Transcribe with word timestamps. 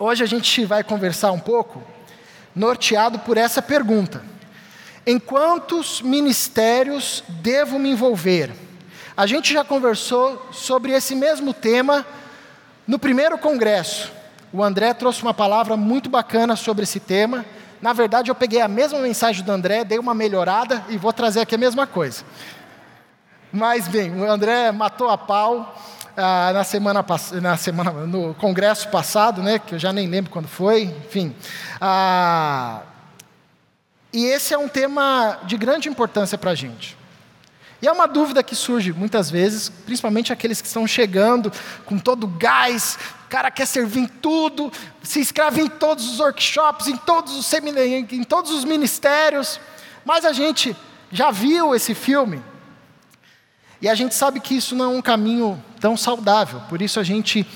Hoje 0.00 0.22
a 0.22 0.26
gente 0.26 0.64
vai 0.64 0.84
conversar 0.84 1.32
um 1.32 1.40
pouco, 1.40 1.82
norteado 2.54 3.18
por 3.18 3.36
essa 3.36 3.60
pergunta: 3.60 4.22
Em 5.04 5.18
quantos 5.18 6.00
ministérios 6.00 7.24
devo 7.28 7.80
me 7.80 7.90
envolver? 7.90 8.54
A 9.16 9.26
gente 9.26 9.52
já 9.52 9.64
conversou 9.64 10.50
sobre 10.52 10.92
esse 10.92 11.16
mesmo 11.16 11.52
tema 11.52 12.06
no 12.86 12.96
primeiro 12.96 13.36
congresso. 13.38 14.12
O 14.52 14.62
André 14.62 14.94
trouxe 14.94 15.20
uma 15.20 15.34
palavra 15.34 15.76
muito 15.76 16.08
bacana 16.08 16.54
sobre 16.54 16.84
esse 16.84 17.00
tema. 17.00 17.44
Na 17.82 17.92
verdade, 17.92 18.30
eu 18.30 18.36
peguei 18.36 18.60
a 18.60 18.68
mesma 18.68 19.00
mensagem 19.00 19.44
do 19.44 19.50
André, 19.50 19.82
dei 19.82 19.98
uma 19.98 20.14
melhorada 20.14 20.84
e 20.88 20.96
vou 20.96 21.12
trazer 21.12 21.40
aqui 21.40 21.56
a 21.56 21.58
mesma 21.58 21.88
coisa. 21.88 22.22
Mas 23.52 23.88
bem, 23.88 24.14
o 24.14 24.30
André 24.30 24.70
matou 24.70 25.10
a 25.10 25.18
pau 25.18 25.76
ah, 26.20 26.50
na 26.52 26.64
semana, 26.64 27.04
na 27.40 27.56
semana, 27.56 27.92
no 27.92 28.34
congresso 28.34 28.88
passado, 28.88 29.40
né, 29.40 29.60
que 29.60 29.76
eu 29.76 29.78
já 29.78 29.92
nem 29.92 30.08
lembro 30.08 30.32
quando 30.32 30.48
foi, 30.48 30.82
enfim. 30.82 31.32
Ah, 31.80 32.82
e 34.12 34.24
esse 34.24 34.52
é 34.52 34.58
um 34.58 34.66
tema 34.66 35.38
de 35.44 35.56
grande 35.56 35.88
importância 35.88 36.36
para 36.36 36.50
a 36.50 36.54
gente. 36.56 36.98
E 37.80 37.86
é 37.86 37.92
uma 37.92 38.08
dúvida 38.08 38.42
que 38.42 38.56
surge 38.56 38.92
muitas 38.92 39.30
vezes, 39.30 39.68
principalmente 39.68 40.32
aqueles 40.32 40.60
que 40.60 40.66
estão 40.66 40.88
chegando 40.88 41.52
com 41.86 41.96
todo 41.96 42.24
o 42.24 42.26
gás, 42.26 42.98
o 43.26 43.28
cara 43.28 43.48
quer 43.48 43.66
servir 43.66 44.00
em 44.00 44.08
tudo, 44.08 44.72
se 45.04 45.20
inscreve 45.20 45.62
em 45.62 45.68
todos 45.68 46.10
os 46.10 46.18
workshops, 46.18 46.88
em 46.88 46.96
todos 46.96 47.36
os 47.36 47.46
seminários, 47.46 48.12
em 48.12 48.24
todos 48.24 48.50
os 48.50 48.64
ministérios, 48.64 49.60
mas 50.04 50.24
a 50.24 50.32
gente 50.32 50.76
já 51.12 51.30
viu 51.30 51.76
esse 51.76 51.94
filme. 51.94 52.42
E 53.80 53.88
a 53.88 53.94
gente 53.94 54.16
sabe 54.16 54.40
que 54.40 54.56
isso 54.56 54.74
não 54.74 54.86
é 54.86 54.88
um 54.88 55.00
caminho 55.00 55.62
tão 55.80 55.96
saudável, 55.96 56.60
por 56.68 56.82
isso 56.82 56.98
a 57.00 57.02
gente 57.02 57.46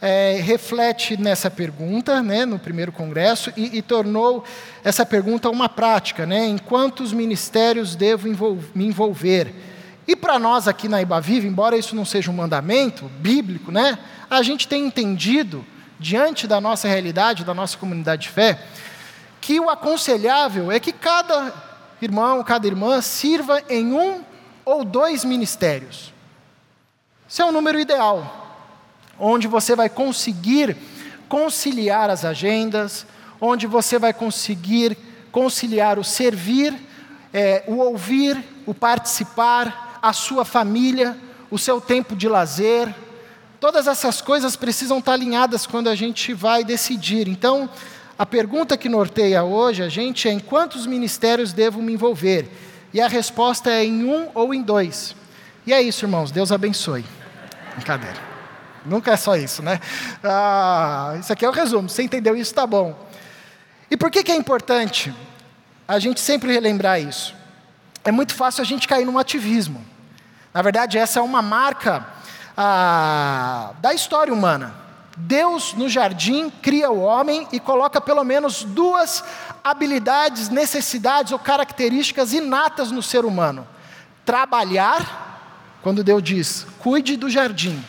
é, 0.00 0.38
reflete 0.42 1.16
nessa 1.16 1.50
pergunta, 1.50 2.22
né, 2.22 2.44
no 2.44 2.58
primeiro 2.58 2.92
congresso, 2.92 3.52
e, 3.56 3.78
e, 3.78 3.82
tornou 3.82 4.44
essa 4.82 5.06
pergunta 5.06 5.48
uma 5.48 5.68
prática, 5.68 6.26
né, 6.26 6.46
em 6.46 6.58
quantos 6.58 7.12
ministérios 7.12 7.94
devo 7.94 8.28
me 8.74 8.86
envolver? 8.86 9.54
E 10.06 10.14
para 10.14 10.38
nós 10.38 10.68
aqui 10.68 10.88
na 10.88 11.00
Ibaviva, 11.00 11.46
embora 11.46 11.76
isso 11.76 11.96
não 11.96 12.04
seja 12.04 12.30
um 12.30 12.34
mandamento 12.34 13.10
bíblico, 13.18 13.72
né, 13.72 13.98
a 14.28 14.42
gente 14.42 14.68
tem 14.68 14.86
entendido, 14.86 15.64
diante 15.98 16.46
da 16.46 16.60
nossa 16.60 16.86
realidade, 16.86 17.44
da 17.44 17.54
nossa 17.54 17.78
comunidade 17.78 18.22
de 18.22 18.28
fé, 18.28 18.58
que 19.40 19.58
o 19.60 19.70
aconselhável 19.70 20.70
é 20.70 20.78
que 20.78 20.92
cada 20.92 21.52
irmão, 22.02 22.42
cada 22.44 22.66
irmã 22.66 23.00
sirva 23.00 23.62
em 23.68 23.92
um 23.92 24.22
ou 24.64 24.84
dois 24.84 25.24
ministérios. 25.24 26.13
Isso 27.34 27.42
é 27.42 27.44
um 27.44 27.50
número 27.50 27.80
ideal 27.80 28.62
onde 29.18 29.48
você 29.48 29.74
vai 29.74 29.88
conseguir 29.88 30.76
conciliar 31.28 32.08
as 32.08 32.24
agendas, 32.24 33.04
onde 33.40 33.66
você 33.66 33.98
vai 33.98 34.12
conseguir 34.12 34.96
conciliar 35.32 35.98
o 35.98 36.04
servir, 36.04 36.72
é, 37.32 37.64
o 37.66 37.78
ouvir, 37.78 38.40
o 38.64 38.72
participar, 38.72 39.98
a 40.00 40.12
sua 40.12 40.44
família, 40.44 41.18
o 41.50 41.58
seu 41.58 41.80
tempo 41.80 42.14
de 42.14 42.28
lazer. 42.28 42.94
Todas 43.58 43.88
essas 43.88 44.20
coisas 44.20 44.54
precisam 44.54 45.00
estar 45.00 45.14
alinhadas 45.14 45.66
quando 45.66 45.88
a 45.88 45.96
gente 45.96 46.32
vai 46.32 46.62
decidir. 46.62 47.26
Então, 47.26 47.68
a 48.16 48.24
pergunta 48.24 48.76
que 48.76 48.88
norteia 48.88 49.42
hoje 49.42 49.82
a 49.82 49.88
gente 49.88 50.28
é: 50.28 50.32
em 50.32 50.38
quantos 50.38 50.86
ministérios 50.86 51.52
devo 51.52 51.82
me 51.82 51.94
envolver? 51.94 52.48
E 52.92 53.00
a 53.00 53.08
resposta 53.08 53.72
é 53.72 53.84
em 53.84 54.04
um 54.04 54.28
ou 54.36 54.54
em 54.54 54.62
dois. 54.62 55.16
E 55.66 55.72
é 55.72 55.82
isso, 55.82 56.04
irmãos. 56.04 56.30
Deus 56.30 56.52
abençoe. 56.52 57.04
Brincadeira. 57.76 58.34
Nunca 58.84 59.12
é 59.12 59.16
só 59.16 59.36
isso, 59.36 59.62
né? 59.62 59.80
Ah, 60.22 61.16
isso 61.18 61.32
aqui 61.32 61.44
é 61.44 61.48
o 61.48 61.52
resumo. 61.52 61.88
Você 61.88 62.02
entendeu 62.02 62.36
isso? 62.36 62.54
Tá 62.54 62.66
bom. 62.66 62.94
E 63.90 63.96
por 63.96 64.10
que, 64.10 64.22
que 64.22 64.32
é 64.32 64.36
importante 64.36 65.14
a 65.88 65.98
gente 65.98 66.20
sempre 66.20 66.52
relembrar 66.52 67.00
isso? 67.00 67.34
É 68.04 68.12
muito 68.12 68.34
fácil 68.34 68.62
a 68.62 68.64
gente 68.64 68.86
cair 68.86 69.06
no 69.06 69.18
ativismo. 69.18 69.84
Na 70.52 70.60
verdade, 70.62 70.98
essa 70.98 71.18
é 71.18 71.22
uma 71.22 71.40
marca 71.40 72.06
ah, 72.56 73.72
da 73.80 73.94
história 73.94 74.32
humana. 74.32 74.74
Deus, 75.16 75.74
no 75.74 75.88
jardim, 75.88 76.50
cria 76.50 76.90
o 76.90 77.00
homem 77.00 77.46
e 77.52 77.60
coloca 77.60 78.00
pelo 78.00 78.24
menos 78.24 78.64
duas 78.64 79.24
habilidades, 79.62 80.48
necessidades 80.48 81.32
ou 81.32 81.38
características 81.38 82.32
inatas 82.32 82.90
no 82.90 83.02
ser 83.02 83.24
humano: 83.24 83.66
trabalhar, 84.24 85.33
quando 85.84 86.02
Deus 86.02 86.22
diz, 86.22 86.66
cuide 86.78 87.14
do 87.14 87.28
jardim 87.28 87.84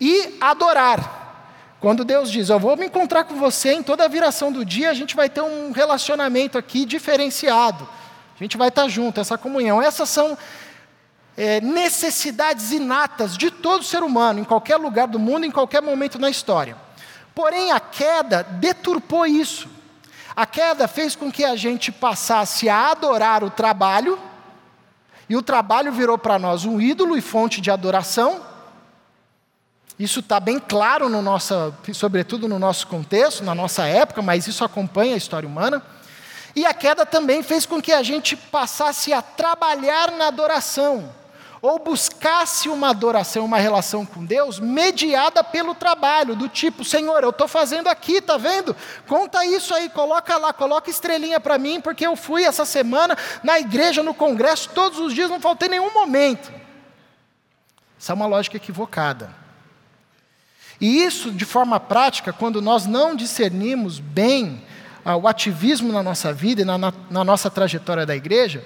e 0.00 0.36
adorar. 0.40 1.76
Quando 1.78 2.04
Deus 2.04 2.28
diz, 2.28 2.48
eu 2.48 2.58
vou 2.58 2.76
me 2.76 2.86
encontrar 2.86 3.22
com 3.22 3.36
você 3.36 3.72
em 3.72 3.84
toda 3.84 4.04
a 4.04 4.08
viração 4.08 4.50
do 4.50 4.64
dia, 4.64 4.90
a 4.90 4.94
gente 4.94 5.14
vai 5.14 5.30
ter 5.30 5.40
um 5.40 5.70
relacionamento 5.70 6.58
aqui 6.58 6.84
diferenciado. 6.84 7.88
A 8.34 8.42
gente 8.42 8.56
vai 8.56 8.66
estar 8.66 8.88
junto, 8.88 9.20
essa 9.20 9.38
comunhão. 9.38 9.80
Essas 9.80 10.08
são 10.08 10.36
é, 11.36 11.60
necessidades 11.60 12.72
inatas 12.72 13.38
de 13.38 13.48
todo 13.48 13.84
ser 13.84 14.02
humano, 14.02 14.40
em 14.40 14.44
qualquer 14.44 14.78
lugar 14.78 15.06
do 15.06 15.20
mundo, 15.20 15.46
em 15.46 15.52
qualquer 15.52 15.80
momento 15.80 16.18
na 16.18 16.28
história. 16.28 16.76
Porém, 17.32 17.70
a 17.70 17.78
queda 17.78 18.42
deturpou 18.42 19.24
isso. 19.24 19.68
A 20.34 20.46
queda 20.46 20.88
fez 20.88 21.14
com 21.14 21.30
que 21.30 21.44
a 21.44 21.54
gente 21.54 21.92
passasse 21.92 22.68
a 22.68 22.90
adorar 22.90 23.44
o 23.44 23.50
trabalho, 23.50 24.18
e 25.30 25.36
o 25.36 25.42
trabalho 25.42 25.92
virou 25.92 26.18
para 26.18 26.40
nós 26.40 26.64
um 26.64 26.80
ídolo 26.80 27.16
e 27.16 27.20
fonte 27.20 27.60
de 27.60 27.70
adoração, 27.70 28.40
isso 29.96 30.18
está 30.18 30.40
bem 30.40 30.58
claro, 30.58 31.08
no 31.08 31.22
sobretudo 31.94 32.48
no 32.48 32.58
nosso 32.58 32.88
contexto, 32.88 33.44
na 33.44 33.54
nossa 33.54 33.86
época, 33.86 34.20
mas 34.20 34.48
isso 34.48 34.64
acompanha 34.64 35.14
a 35.14 35.16
história 35.16 35.48
humana. 35.48 35.80
E 36.56 36.66
a 36.66 36.74
queda 36.74 37.06
também 37.06 37.44
fez 37.44 37.64
com 37.64 37.80
que 37.80 37.92
a 37.92 38.02
gente 38.02 38.36
passasse 38.36 39.12
a 39.12 39.22
trabalhar 39.22 40.10
na 40.10 40.26
adoração, 40.26 41.14
ou 41.62 41.78
buscasse 41.78 42.68
uma 42.68 42.88
adoração, 42.88 43.44
uma 43.44 43.58
relação 43.58 44.06
com 44.06 44.24
Deus 44.24 44.58
mediada 44.58 45.44
pelo 45.44 45.74
trabalho, 45.74 46.34
do 46.34 46.48
tipo, 46.48 46.84
Senhor, 46.84 47.22
eu 47.22 47.30
estou 47.30 47.46
fazendo 47.46 47.88
aqui, 47.88 48.20
tá 48.20 48.38
vendo? 48.38 48.74
Conta 49.06 49.44
isso 49.44 49.74
aí, 49.74 49.90
coloca 49.90 50.38
lá, 50.38 50.52
coloca 50.52 50.88
estrelinha 50.88 51.38
para 51.38 51.58
mim, 51.58 51.80
porque 51.80 52.06
eu 52.06 52.16
fui 52.16 52.44
essa 52.44 52.64
semana 52.64 53.16
na 53.42 53.60
igreja, 53.60 54.02
no 54.02 54.14
congresso, 54.14 54.70
todos 54.74 54.98
os 54.98 55.12
dias, 55.12 55.28
não 55.28 55.40
faltei 55.40 55.68
nenhum 55.68 55.92
momento. 55.92 56.50
Isso 57.98 58.10
é 58.10 58.14
uma 58.14 58.26
lógica 58.26 58.56
equivocada. 58.56 59.34
E 60.80 61.04
isso, 61.04 61.30
de 61.30 61.44
forma 61.44 61.78
prática, 61.78 62.32
quando 62.32 62.62
nós 62.62 62.86
não 62.86 63.14
discernimos 63.14 64.00
bem 64.00 64.64
ah, 65.04 65.14
o 65.14 65.28
ativismo 65.28 65.92
na 65.92 66.02
nossa 66.02 66.32
vida 66.32 66.62
e 66.62 66.64
na, 66.64 66.78
na, 66.78 66.92
na, 67.10 67.22
nossa 67.22 67.50
trajetória 67.50 68.06
da 68.06 68.16
igreja, 68.16 68.64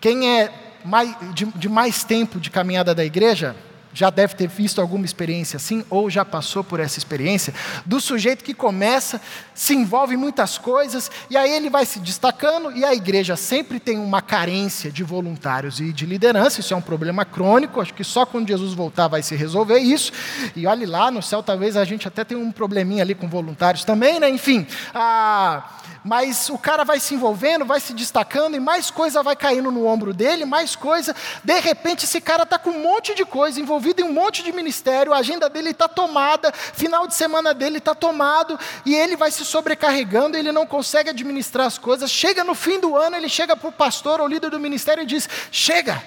quem 0.00 0.40
é 0.40 0.63
mais, 0.84 1.16
de, 1.34 1.46
de 1.46 1.68
mais 1.68 2.04
tempo 2.04 2.38
de 2.38 2.50
caminhada 2.50 2.94
da 2.94 3.04
igreja 3.04 3.56
já 3.94 4.10
deve 4.10 4.34
ter 4.34 4.48
visto 4.48 4.80
alguma 4.80 5.04
experiência 5.04 5.56
assim, 5.56 5.84
ou 5.88 6.10
já 6.10 6.24
passou 6.24 6.64
por 6.64 6.80
essa 6.80 6.98
experiência, 6.98 7.54
do 7.86 8.00
sujeito 8.00 8.42
que 8.42 8.52
começa, 8.52 9.20
se 9.54 9.72
envolve 9.72 10.14
em 10.14 10.18
muitas 10.18 10.58
coisas, 10.58 11.10
e 11.30 11.36
aí 11.36 11.52
ele 11.52 11.70
vai 11.70 11.86
se 11.86 12.00
destacando, 12.00 12.72
e 12.72 12.84
a 12.84 12.92
igreja 12.92 13.36
sempre 13.36 13.78
tem 13.78 13.96
uma 13.96 14.20
carência 14.20 14.90
de 14.90 15.04
voluntários 15.04 15.78
e 15.78 15.92
de 15.92 16.04
liderança, 16.04 16.58
isso 16.58 16.74
é 16.74 16.76
um 16.76 16.82
problema 16.82 17.24
crônico, 17.24 17.80
acho 17.80 17.94
que 17.94 18.02
só 18.02 18.26
quando 18.26 18.48
Jesus 18.48 18.74
voltar 18.74 19.06
vai 19.06 19.22
se 19.22 19.36
resolver 19.36 19.78
isso, 19.78 20.12
e 20.56 20.66
olhe 20.66 20.84
lá, 20.84 21.10
no 21.10 21.22
céu 21.22 21.42
talvez 21.42 21.76
a 21.76 21.84
gente 21.84 22.08
até 22.08 22.24
tenha 22.24 22.40
um 22.40 22.50
probleminha 22.50 23.04
ali 23.04 23.14
com 23.14 23.28
voluntários 23.28 23.84
também, 23.84 24.18
né? 24.18 24.28
enfim. 24.28 24.66
Ah, 24.92 25.70
mas 26.04 26.50
o 26.50 26.58
cara 26.58 26.84
vai 26.84 27.00
se 27.00 27.14
envolvendo, 27.14 27.64
vai 27.64 27.80
se 27.80 27.94
destacando, 27.94 28.54
e 28.54 28.60
mais 28.60 28.90
coisa 28.90 29.22
vai 29.22 29.34
caindo 29.34 29.70
no 29.70 29.86
ombro 29.86 30.12
dele, 30.12 30.44
mais 30.44 30.76
coisa. 30.76 31.16
De 31.42 31.58
repente, 31.60 32.04
esse 32.04 32.20
cara 32.20 32.42
está 32.42 32.58
com 32.58 32.68
um 32.68 32.82
monte 32.82 33.14
de 33.14 33.24
coisa, 33.24 33.58
envolvido 33.58 34.02
em 34.02 34.04
um 34.04 34.12
monte 34.12 34.42
de 34.42 34.52
ministério, 34.52 35.14
a 35.14 35.18
agenda 35.18 35.48
dele 35.48 35.70
está 35.70 35.88
tomada, 35.88 36.52
final 36.52 37.06
de 37.06 37.14
semana 37.14 37.54
dele 37.54 37.78
está 37.78 37.94
tomado, 37.94 38.60
e 38.84 38.94
ele 38.94 39.16
vai 39.16 39.30
se 39.30 39.46
sobrecarregando, 39.46 40.36
ele 40.36 40.52
não 40.52 40.66
consegue 40.66 41.08
administrar 41.08 41.66
as 41.66 41.78
coisas. 41.78 42.10
Chega 42.10 42.44
no 42.44 42.54
fim 42.54 42.78
do 42.78 42.94
ano, 42.94 43.16
ele 43.16 43.28
chega 43.28 43.56
para 43.56 43.70
o 43.70 43.72
pastor 43.72 44.20
ou 44.20 44.28
líder 44.28 44.50
do 44.50 44.60
ministério 44.60 45.04
e 45.04 45.06
diz: 45.06 45.26
Chega, 45.50 46.02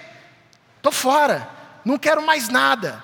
estou 0.77 0.91
fora, 0.91 1.49
não 1.83 1.97
quero 1.97 2.21
mais 2.21 2.49
nada. 2.49 3.01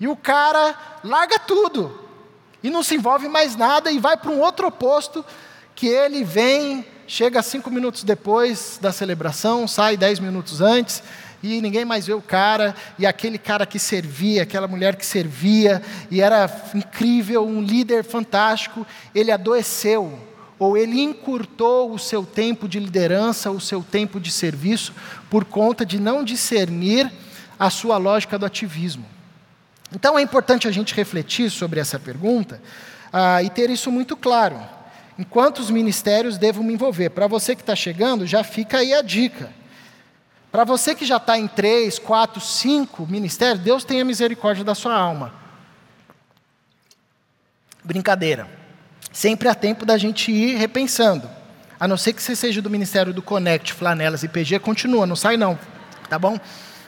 E 0.00 0.08
o 0.08 0.16
cara 0.16 0.74
larga 1.04 1.38
tudo, 1.38 2.08
e 2.60 2.70
não 2.70 2.82
se 2.82 2.96
envolve 2.96 3.28
mais 3.28 3.54
nada, 3.54 3.88
e 3.88 4.00
vai 4.00 4.16
para 4.16 4.32
um 4.32 4.40
outro 4.40 4.66
oposto 4.66 5.24
que 5.82 5.88
ele 5.88 6.22
vem, 6.22 6.86
chega 7.08 7.42
cinco 7.42 7.68
minutos 7.68 8.04
depois 8.04 8.78
da 8.80 8.92
celebração, 8.92 9.66
sai 9.66 9.96
dez 9.96 10.20
minutos 10.20 10.60
antes, 10.60 11.02
e 11.42 11.60
ninguém 11.60 11.84
mais 11.84 12.06
vê 12.06 12.12
o 12.12 12.22
cara, 12.22 12.72
e 12.96 13.04
aquele 13.04 13.36
cara 13.36 13.66
que 13.66 13.80
servia, 13.80 14.44
aquela 14.44 14.68
mulher 14.68 14.94
que 14.94 15.04
servia, 15.04 15.82
e 16.08 16.20
era 16.20 16.48
incrível, 16.72 17.44
um 17.44 17.60
líder 17.60 18.04
fantástico, 18.04 18.86
ele 19.12 19.32
adoeceu, 19.32 20.16
ou 20.56 20.76
ele 20.76 21.00
encurtou 21.00 21.92
o 21.92 21.98
seu 21.98 22.24
tempo 22.24 22.68
de 22.68 22.78
liderança, 22.78 23.50
o 23.50 23.60
seu 23.60 23.82
tempo 23.82 24.20
de 24.20 24.30
serviço, 24.30 24.94
por 25.28 25.44
conta 25.44 25.84
de 25.84 25.98
não 25.98 26.22
discernir 26.22 27.10
a 27.58 27.70
sua 27.70 27.96
lógica 27.96 28.38
do 28.38 28.46
ativismo. 28.46 29.04
Então 29.92 30.16
é 30.16 30.22
importante 30.22 30.68
a 30.68 30.70
gente 30.70 30.94
refletir 30.94 31.50
sobre 31.50 31.80
essa 31.80 31.98
pergunta, 31.98 32.62
ah, 33.12 33.42
e 33.42 33.50
ter 33.50 33.68
isso 33.68 33.90
muito 33.90 34.16
claro. 34.16 34.60
Em 35.18 35.24
quantos 35.24 35.70
ministérios 35.70 36.38
devo 36.38 36.62
me 36.62 36.72
envolver? 36.72 37.10
Para 37.10 37.26
você 37.26 37.54
que 37.54 37.62
está 37.62 37.76
chegando, 37.76 38.26
já 38.26 38.42
fica 38.42 38.78
aí 38.78 38.94
a 38.94 39.02
dica. 39.02 39.50
Para 40.50 40.64
você 40.64 40.94
que 40.94 41.04
já 41.04 41.16
está 41.16 41.38
em 41.38 41.46
três, 41.46 41.98
quatro, 41.98 42.40
cinco 42.40 43.06
ministérios, 43.06 43.62
Deus 43.62 43.84
tenha 43.84 44.04
misericórdia 44.04 44.64
da 44.64 44.74
sua 44.74 44.94
alma. 44.94 45.32
Brincadeira. 47.84 48.48
Sempre 49.12 49.48
há 49.48 49.54
tempo 49.54 49.84
da 49.84 49.98
gente 49.98 50.30
ir 50.30 50.56
repensando. 50.56 51.28
A 51.78 51.88
não 51.88 51.96
ser 51.96 52.12
que 52.12 52.22
você 52.22 52.36
seja 52.36 52.62
do 52.62 52.70
Ministério 52.70 53.12
do 53.12 53.20
Connect, 53.20 53.72
Flanelas 53.72 54.22
e 54.22 54.28
PG, 54.28 54.60
continua, 54.60 55.06
não 55.06 55.16
sai 55.16 55.36
não, 55.36 55.58
tá 56.08 56.18
bom? 56.18 56.38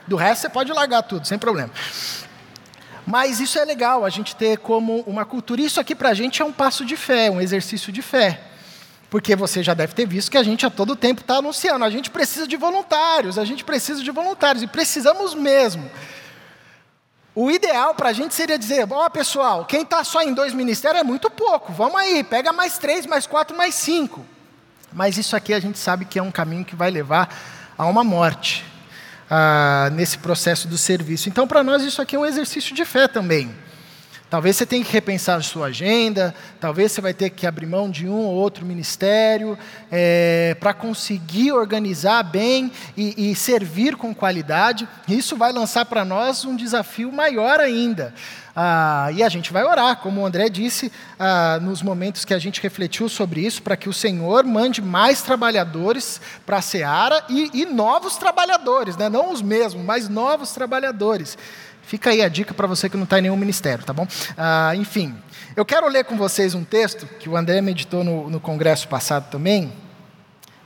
Do 0.07 0.15
resto 0.15 0.43
você 0.43 0.49
pode 0.49 0.71
largar 0.71 1.01
tudo, 1.03 1.27
sem 1.27 1.37
problema. 1.37 1.71
Mas 3.05 3.39
isso 3.39 3.59
é 3.59 3.65
legal, 3.65 4.03
a 4.03 4.09
gente 4.09 4.35
ter 4.35 4.57
como 4.57 5.01
uma 5.01 5.25
cultura. 5.25 5.61
Isso 5.61 5.79
aqui 5.79 5.93
para 5.93 6.09
a 6.09 6.13
gente 6.13 6.41
é 6.41 6.45
um 6.45 6.51
passo 6.51 6.83
de 6.83 6.97
fé, 6.97 7.29
um 7.29 7.39
exercício 7.39 7.91
de 7.91 8.01
fé. 8.01 8.41
Porque 9.09 9.35
você 9.35 9.61
já 9.61 9.73
deve 9.73 9.93
ter 9.93 10.07
visto 10.07 10.31
que 10.31 10.37
a 10.37 10.43
gente 10.43 10.65
a 10.65 10.69
todo 10.69 10.95
tempo 10.95 11.21
está 11.21 11.35
anunciando. 11.35 11.85
A 11.85 11.89
gente 11.89 12.09
precisa 12.09 12.47
de 12.47 12.57
voluntários, 12.57 13.37
a 13.37 13.45
gente 13.45 13.63
precisa 13.63 14.03
de 14.03 14.09
voluntários, 14.09 14.63
e 14.63 14.67
precisamos 14.67 15.35
mesmo. 15.35 15.89
O 17.35 17.51
ideal 17.51 17.93
para 17.93 18.09
a 18.09 18.13
gente 18.13 18.33
seria 18.33 18.57
dizer: 18.57 18.87
ó, 18.89 19.05
oh, 19.05 19.09
pessoal, 19.09 19.65
quem 19.65 19.83
está 19.83 20.03
só 20.03 20.21
em 20.23 20.33
dois 20.33 20.53
ministérios 20.53 21.01
é 21.01 21.03
muito 21.03 21.29
pouco, 21.29 21.71
vamos 21.73 21.95
aí, 21.97 22.23
pega 22.23 22.51
mais 22.51 22.77
três, 22.77 23.05
mais 23.05 23.27
quatro, 23.27 23.55
mais 23.55 23.75
cinco. 23.75 24.25
Mas 24.91 25.17
isso 25.17 25.35
aqui 25.35 25.53
a 25.53 25.59
gente 25.59 25.77
sabe 25.77 26.05
que 26.05 26.17
é 26.17 26.23
um 26.23 26.31
caminho 26.31 26.65
que 26.65 26.75
vai 26.75 26.89
levar 26.89 27.29
a 27.77 27.85
uma 27.85 28.03
morte 28.03 28.65
ah, 29.29 29.89
nesse 29.93 30.17
processo 30.17 30.67
do 30.67 30.77
serviço. 30.77 31.29
Então, 31.29 31.47
para 31.47 31.63
nós, 31.63 31.83
isso 31.83 32.01
aqui 32.01 32.15
é 32.15 32.19
um 32.19 32.25
exercício 32.25 32.75
de 32.75 32.85
fé 32.85 33.07
também. 33.07 33.53
Talvez 34.27 34.55
você 34.55 34.65
tenha 34.65 34.83
que 34.83 34.91
repensar 34.91 35.37
a 35.37 35.41
sua 35.41 35.67
agenda, 35.67 36.33
talvez 36.59 36.91
você 36.91 36.99
vai 36.99 37.13
ter 37.13 37.29
que 37.29 37.45
abrir 37.45 37.67
mão 37.67 37.89
de 37.89 38.07
um 38.07 38.17
ou 38.17 38.33
outro 38.33 38.65
ministério 38.65 39.57
é, 39.91 40.57
para 40.59 40.73
conseguir 40.73 41.51
organizar 41.51 42.23
bem 42.23 42.71
e, 42.97 43.31
e 43.31 43.35
servir 43.35 43.95
com 43.95 44.15
qualidade. 44.15 44.89
Isso 45.07 45.37
vai 45.37 45.53
lançar 45.53 45.85
para 45.85 46.03
nós 46.03 46.43
um 46.43 46.55
desafio 46.55 47.11
maior 47.11 47.59
ainda. 47.59 48.13
Ah, 48.55 49.09
e 49.13 49.21
a 49.21 49.27
gente 49.27 49.51
vai 49.51 49.65
orar, 49.65 49.97
como 49.97 50.21
o 50.21 50.25
André 50.25 50.47
disse, 50.47 50.89
ah, 51.19 51.59
nos 51.61 51.81
momentos 51.81 52.23
que 52.23 52.33
a 52.33 52.39
gente 52.39 52.61
refletiu 52.61 53.09
sobre 53.09 53.41
isso, 53.41 53.61
para 53.61 53.75
que 53.75 53.89
o 53.89 53.93
Senhor 53.93 54.45
mande 54.45 54.81
mais 54.81 55.21
trabalhadores 55.21 56.21
para 56.45 56.57
a 56.57 56.61
seara 56.61 57.21
e, 57.27 57.51
e 57.53 57.65
novos 57.65 58.15
trabalhadores, 58.15 58.95
né? 58.95 59.09
não 59.09 59.33
os 59.33 59.41
mesmos, 59.41 59.83
mas 59.83 60.07
novos 60.07 60.51
trabalhadores. 60.51 61.37
Fica 61.81 62.11
aí 62.11 62.21
a 62.21 62.29
dica 62.29 62.53
para 62.53 62.65
você 62.65 62.89
que 62.89 62.95
não 62.95 63.03
está 63.03 63.19
em 63.19 63.23
nenhum 63.23 63.35
ministério, 63.35 63.83
tá 63.83 63.91
bom? 63.91 64.07
Ah, 64.37 64.73
enfim, 64.75 65.13
eu 65.53 65.65
quero 65.65 65.87
ler 65.89 66.05
com 66.05 66.15
vocês 66.15 66.55
um 66.55 66.63
texto 66.63 67.05
que 67.19 67.27
o 67.27 67.35
André 67.35 67.59
meditou 67.59 68.05
no, 68.05 68.29
no 68.29 68.39
congresso 68.39 68.87
passado 68.87 69.29
também, 69.29 69.71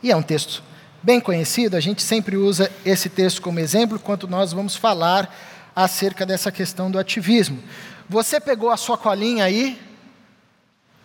e 0.04 0.12
é 0.12 0.16
um 0.16 0.22
texto 0.22 0.64
bem 1.02 1.20
conhecido, 1.20 1.76
a 1.76 1.80
gente 1.80 2.04
sempre 2.04 2.38
usa 2.38 2.72
esse 2.86 3.10
texto 3.10 3.42
como 3.42 3.60
exemplo 3.60 3.98
quando 3.98 4.28
nós 4.28 4.54
vamos 4.54 4.76
falar 4.76 5.34
acerca 5.76 6.26
dessa 6.26 6.52
questão 6.52 6.90
do 6.90 7.00
ativismo. 7.00 7.62
Você 8.08 8.40
pegou 8.40 8.72
a 8.72 8.78
sua 8.78 8.98
colinha 8.98 9.46
aí, 9.46 9.80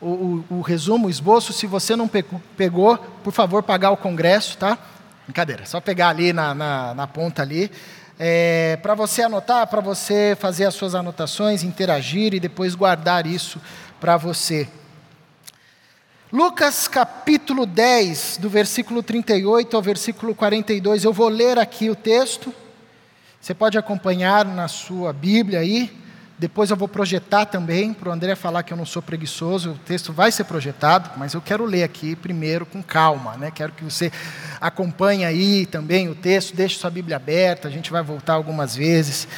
o, 0.00 0.08
o, 0.08 0.44
o 0.50 0.60
resumo, 0.60 1.06
o 1.06 1.10
esboço, 1.10 1.52
se 1.52 1.66
você 1.66 1.96
não 1.96 2.08
pegou, 2.56 2.98
por 3.22 3.32
favor, 3.32 3.62
pagar 3.62 3.90
o 3.90 3.96
congresso, 3.96 4.58
tá? 4.58 4.78
Brincadeira, 5.24 5.64
só 5.64 5.80
pegar 5.80 6.08
ali 6.08 6.32
na, 6.32 6.54
na, 6.54 6.94
na 6.94 7.06
ponta 7.06 7.42
ali 7.42 7.70
é, 8.18 8.78
para 8.82 8.94
você 8.94 9.22
anotar, 9.22 9.66
para 9.66 9.80
você 9.80 10.36
fazer 10.38 10.66
as 10.66 10.74
suas 10.74 10.94
anotações, 10.94 11.62
interagir 11.62 12.34
e 12.34 12.40
depois 12.40 12.74
guardar 12.74 13.26
isso 13.26 13.60
para 14.00 14.16
você. 14.16 14.68
Lucas 16.32 16.88
capítulo 16.88 17.64
10, 17.64 18.38
do 18.38 18.48
versículo 18.48 19.02
38 19.02 19.76
ao 19.76 19.82
versículo 19.82 20.34
42, 20.34 21.04
eu 21.04 21.12
vou 21.12 21.28
ler 21.28 21.58
aqui 21.58 21.90
o 21.90 21.94
texto. 21.94 22.52
Você 23.44 23.52
pode 23.52 23.76
acompanhar 23.76 24.46
na 24.46 24.68
sua 24.68 25.12
Bíblia 25.12 25.58
aí. 25.58 25.94
Depois 26.38 26.70
eu 26.70 26.76
vou 26.78 26.88
projetar 26.88 27.44
também, 27.44 27.92
para 27.92 28.08
o 28.08 28.12
André 28.12 28.34
falar 28.34 28.62
que 28.62 28.72
eu 28.72 28.76
não 28.76 28.86
sou 28.86 29.02
preguiçoso, 29.02 29.72
o 29.72 29.78
texto 29.80 30.14
vai 30.14 30.32
ser 30.32 30.44
projetado, 30.44 31.10
mas 31.18 31.34
eu 31.34 31.42
quero 31.42 31.66
ler 31.66 31.82
aqui 31.82 32.16
primeiro 32.16 32.64
com 32.64 32.82
calma, 32.82 33.36
né? 33.36 33.50
quero 33.54 33.72
que 33.72 33.84
você 33.84 34.10
acompanhe 34.58 35.26
aí 35.26 35.66
também 35.66 36.08
o 36.08 36.14
texto, 36.14 36.56
deixe 36.56 36.78
sua 36.78 36.88
Bíblia 36.88 37.16
aberta, 37.16 37.68
a 37.68 37.70
gente 37.70 37.92
vai 37.92 38.02
voltar 38.02 38.32
algumas 38.32 38.74
vezes. 38.74 39.28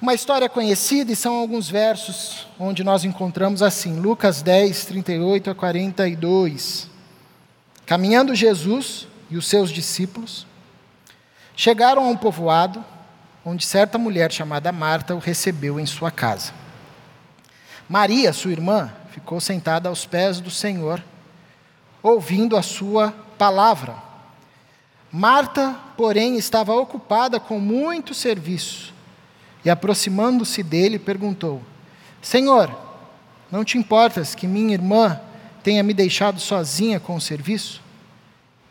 Uma 0.00 0.14
história 0.14 0.48
conhecida 0.48 1.12
e 1.12 1.16
são 1.16 1.34
alguns 1.34 1.68
versos 1.68 2.46
onde 2.58 2.82
nós 2.82 3.04
encontramos 3.04 3.62
assim, 3.62 4.00
Lucas 4.00 4.40
10, 4.40 4.86
38 4.86 5.50
a 5.50 5.54
42. 5.54 6.88
Caminhando 7.84 8.34
Jesus 8.34 9.06
e 9.28 9.36
os 9.36 9.46
seus 9.46 9.70
discípulos 9.70 10.46
chegaram 11.54 12.06
a 12.06 12.08
um 12.08 12.16
povoado 12.16 12.82
onde 13.44 13.66
certa 13.66 13.98
mulher 13.98 14.30
chamada 14.30 14.70
Marta 14.70 15.14
o 15.14 15.18
recebeu 15.18 15.80
em 15.80 15.86
sua 15.86 16.10
casa. 16.10 16.52
Maria, 17.88 18.32
sua 18.32 18.52
irmã, 18.52 18.92
ficou 19.10 19.40
sentada 19.40 19.88
aos 19.88 20.06
pés 20.06 20.40
do 20.40 20.50
Senhor, 20.50 21.02
ouvindo 22.02 22.56
a 22.56 22.62
sua 22.62 23.12
palavra. 23.36 23.94
Marta, 25.10 25.76
porém, 25.96 26.38
estava 26.38 26.72
ocupada 26.74 27.38
com 27.38 27.58
muito 27.58 28.14
serviço 28.14 28.94
e, 29.64 29.68
aproximando-se 29.68 30.62
dele, 30.62 30.98
perguntou: 30.98 31.60
Senhor, 32.22 32.74
não 33.50 33.64
te 33.64 33.76
importas 33.76 34.34
que 34.34 34.46
minha 34.46 34.72
irmã 34.72 35.20
tenha 35.62 35.82
me 35.82 35.92
deixado 35.92 36.40
sozinha 36.40 36.98
com 36.98 37.16
o 37.16 37.20
serviço? 37.20 37.82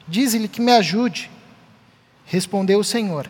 Dize-lhe 0.07 0.47
que 0.47 0.61
me 0.61 0.71
ajude. 0.71 1.29
Respondeu 2.25 2.79
o 2.79 2.83
Senhor: 2.83 3.29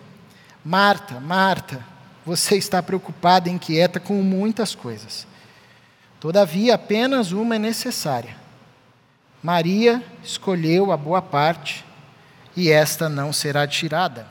Marta, 0.64 1.20
Marta, 1.20 1.84
você 2.26 2.56
está 2.56 2.82
preocupada 2.84 3.50
e 3.50 3.52
inquieta 3.52 4.00
com 4.00 4.22
muitas 4.22 4.76
coisas. 4.76 5.26
Todavia, 6.20 6.76
apenas 6.76 7.32
uma 7.32 7.56
é 7.56 7.60
necessária. 7.60 8.36
Maria 9.42 10.04
escolheu 10.24 10.92
a 10.92 10.98
boa 10.98 11.22
parte 11.22 11.84
e 12.56 12.70
esta 12.70 13.10
não 13.10 13.34
será 13.34 13.66
tirada. 13.68 14.28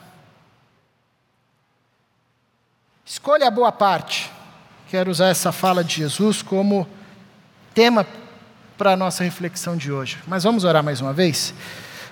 Escolha 3.05 3.49
a 3.49 3.51
boa 3.51 3.73
parte. 3.73 4.31
Quero 4.89 5.11
usar 5.11 5.29
essa 5.29 5.51
fala 5.51 5.83
de 5.83 5.97
Jesus 5.97 6.43
como 6.43 6.87
tema 7.75 8.07
para 8.79 8.93
a 8.93 8.97
nossa 8.97 9.25
reflexão 9.25 9.77
de 9.77 9.91
hoje. 9.91 10.19
Mas 10.29 10.45
vamos 10.45 10.63
orar 10.63 10.83
mais 10.83 11.01
uma 11.01 11.13
vez? 11.13 11.53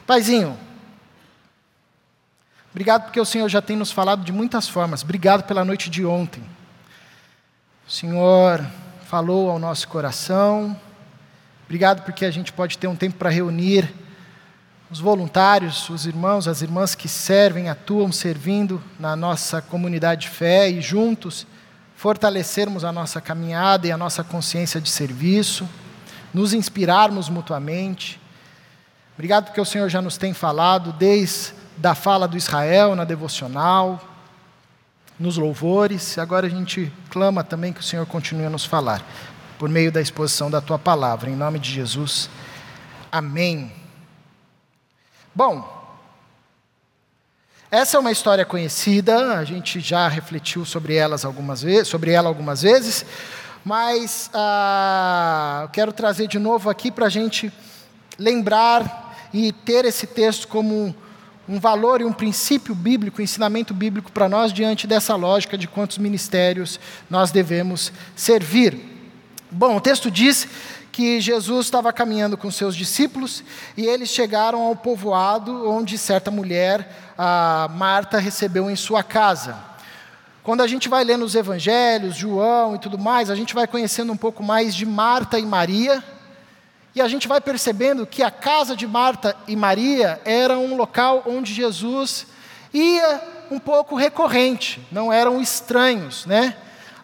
Paizinho, 0.05 0.59
Obrigado 2.71 3.05
porque 3.05 3.21
o 3.21 3.25
Senhor 3.25 3.49
já 3.49 3.63
tem 3.63 3.77
nos 3.77 3.91
falado 3.91 4.25
de 4.25 4.33
muitas 4.33 4.69
formas. 4.69 5.03
Obrigado 5.03 5.45
pela 5.45 5.65
noite 5.65 5.89
de 5.89 6.05
ontem. 6.05 6.43
O 7.87 7.91
Senhor 7.91 8.65
falou 9.07 9.51
ao 9.51 9.59
nosso 9.59 9.89
coração. 9.89 10.79
Obrigado 11.65 12.03
porque 12.03 12.25
a 12.25 12.31
gente 12.31 12.53
pode 12.53 12.77
ter 12.79 12.87
um 12.87 12.97
tempo 12.97 13.17
para 13.17 13.31
reunir 13.31 13.93
os 14.91 15.01
voluntários, 15.01 15.89
os 15.91 16.07
irmãos, 16.07 16.49
as 16.49 16.63
irmãs 16.63 16.95
que 16.95 17.09
servem, 17.09 17.69
atuam 17.69 18.11
servindo 18.11 18.83
na 18.99 19.15
nossa 19.15 19.61
comunidade 19.61 20.23
de 20.23 20.29
fé 20.29 20.71
e 20.71 20.81
juntos 20.81 21.47
fortalecermos 21.99 22.85
a 22.85 22.93
nossa 22.93 23.21
caminhada 23.21 23.87
e 23.87 23.91
a 23.91 23.99
nossa 23.99 24.23
consciência 24.23 24.81
de 24.81 24.89
serviço, 24.89 25.69
nos 26.33 26.53
inspirarmos 26.53 27.29
mutuamente. 27.29 28.21
Obrigado 29.15 29.47
porque 29.47 29.61
o 29.61 29.65
Senhor 29.65 29.89
já 29.89 30.01
nos 30.01 30.17
tem 30.17 30.33
falado 30.33 30.93
desde 30.93 31.58
da 31.79 31.95
fala 31.95 32.27
do 32.27 32.37
Israel 32.37 32.95
na 32.95 33.05
devocional, 33.05 34.01
nos 35.19 35.37
louvores. 35.37 36.19
Agora 36.19 36.47
a 36.47 36.51
gente 36.51 36.93
clama 37.09 37.43
também 37.43 37.73
que 37.73 37.81
o 37.81 37.85
Senhor 37.85 38.05
continue 38.07 38.47
a 38.47 38.51
nos 38.51 38.65
falar, 38.65 39.03
por 39.59 39.69
meio 39.69 39.91
da 39.91 40.01
exposição 40.01 40.51
da 40.51 40.61
tua 40.61 40.79
palavra. 40.79 41.31
Em 41.31 41.37
nome 41.37 41.59
de 41.59 41.71
Jesus. 41.71 42.29
Amém. 43.11 43.73
Bom, 45.35 45.77
essa 47.71 47.97
é 47.97 48.01
uma 48.01 48.11
história 48.11 48.45
conhecida, 48.45 49.39
a 49.39 49.45
gente 49.45 49.79
já 49.79 50.09
refletiu 50.09 50.65
sobre, 50.65 50.97
elas 50.97 51.25
algumas 51.25 51.63
vezes, 51.63 51.89
sobre 51.89 52.11
ela 52.11 52.29
algumas 52.29 52.63
vezes, 52.63 53.05
mas 53.65 54.31
ah, 54.35 55.61
eu 55.63 55.69
quero 55.69 55.93
trazer 55.93 56.27
de 56.27 56.39
novo 56.39 56.71
aqui 56.71 56.91
para 56.91 57.07
a 57.07 57.11
gente 57.11 57.53
lembrar 58.19 59.29
e 59.33 59.53
ter 59.53 59.85
esse 59.85 60.07
texto 60.07 60.49
como 60.49 60.95
um 61.49 61.59
valor 61.59 62.01
e 62.01 62.05
um 62.05 62.13
princípio 62.13 62.75
bíblico, 62.75 63.21
um 63.21 63.25
ensinamento 63.25 63.73
bíblico 63.73 64.13
para 64.13 64.29
nós 64.29 64.53
diante 64.53 64.87
dessa 64.87 65.17
lógica 65.17 65.57
de 65.57 65.67
quantos 65.67 65.97
ministérios 65.97 66.79
nós 67.09 67.31
devemos 67.31 67.91
servir. 68.15 68.79
Bom, 69.51 69.77
o 69.77 69.81
texto 69.81 70.11
diz 70.11 70.47
que 70.93 71.21
Jesus 71.21 71.67
estava 71.67 71.93
caminhando 71.93 72.37
com 72.37 72.51
seus 72.51 72.77
discípulos 72.77 73.43
e 73.77 73.87
eles 73.87 74.11
chegaram 74.11 74.61
ao 74.61 74.77
povoado 74.77 75.71
onde 75.71 75.97
certa 75.97 76.31
mulher, 76.31 77.15
a 77.17 77.71
Marta, 77.73 78.19
recebeu 78.19 78.71
em 78.71 78.77
sua 78.77 79.03
casa. 79.03 79.57
quando 80.43 80.61
a 80.63 80.67
gente 80.67 80.89
vai 80.89 81.05
lendo 81.05 81.25
os 81.25 81.35
evangelhos, 81.35 82.17
João 82.17 82.75
e 82.75 82.79
tudo 82.79 82.99
mais, 82.99 83.31
a 83.31 83.35
gente 83.35 83.55
vai 83.55 83.67
conhecendo 83.67 84.13
um 84.13 84.17
pouco 84.17 84.43
mais 84.43 84.75
de 84.75 84.85
Marta 84.85 85.39
e 85.39 85.47
Maria, 85.47 86.03
e 86.99 87.01
a 87.01 87.07
gente 87.07 87.29
vai 87.29 87.41
percebendo 87.41 88.05
que 88.05 88.25
a 88.25 88.31
casa 88.31 88.75
de 88.75 88.85
Marta 88.85 89.37
e 89.47 89.55
Maria 89.55 90.21
era 90.25 90.59
um 90.59 90.77
local 90.77 91.23
onde 91.27 91.55
Jesus 91.55 92.27
ia 92.75 93.21
um 93.53 93.61
pouco 93.61 93.95
recorrente, 93.95 94.81
não 94.91 95.13
eram 95.13 95.41
estranhos, 95.41 96.27
né? 96.27 96.57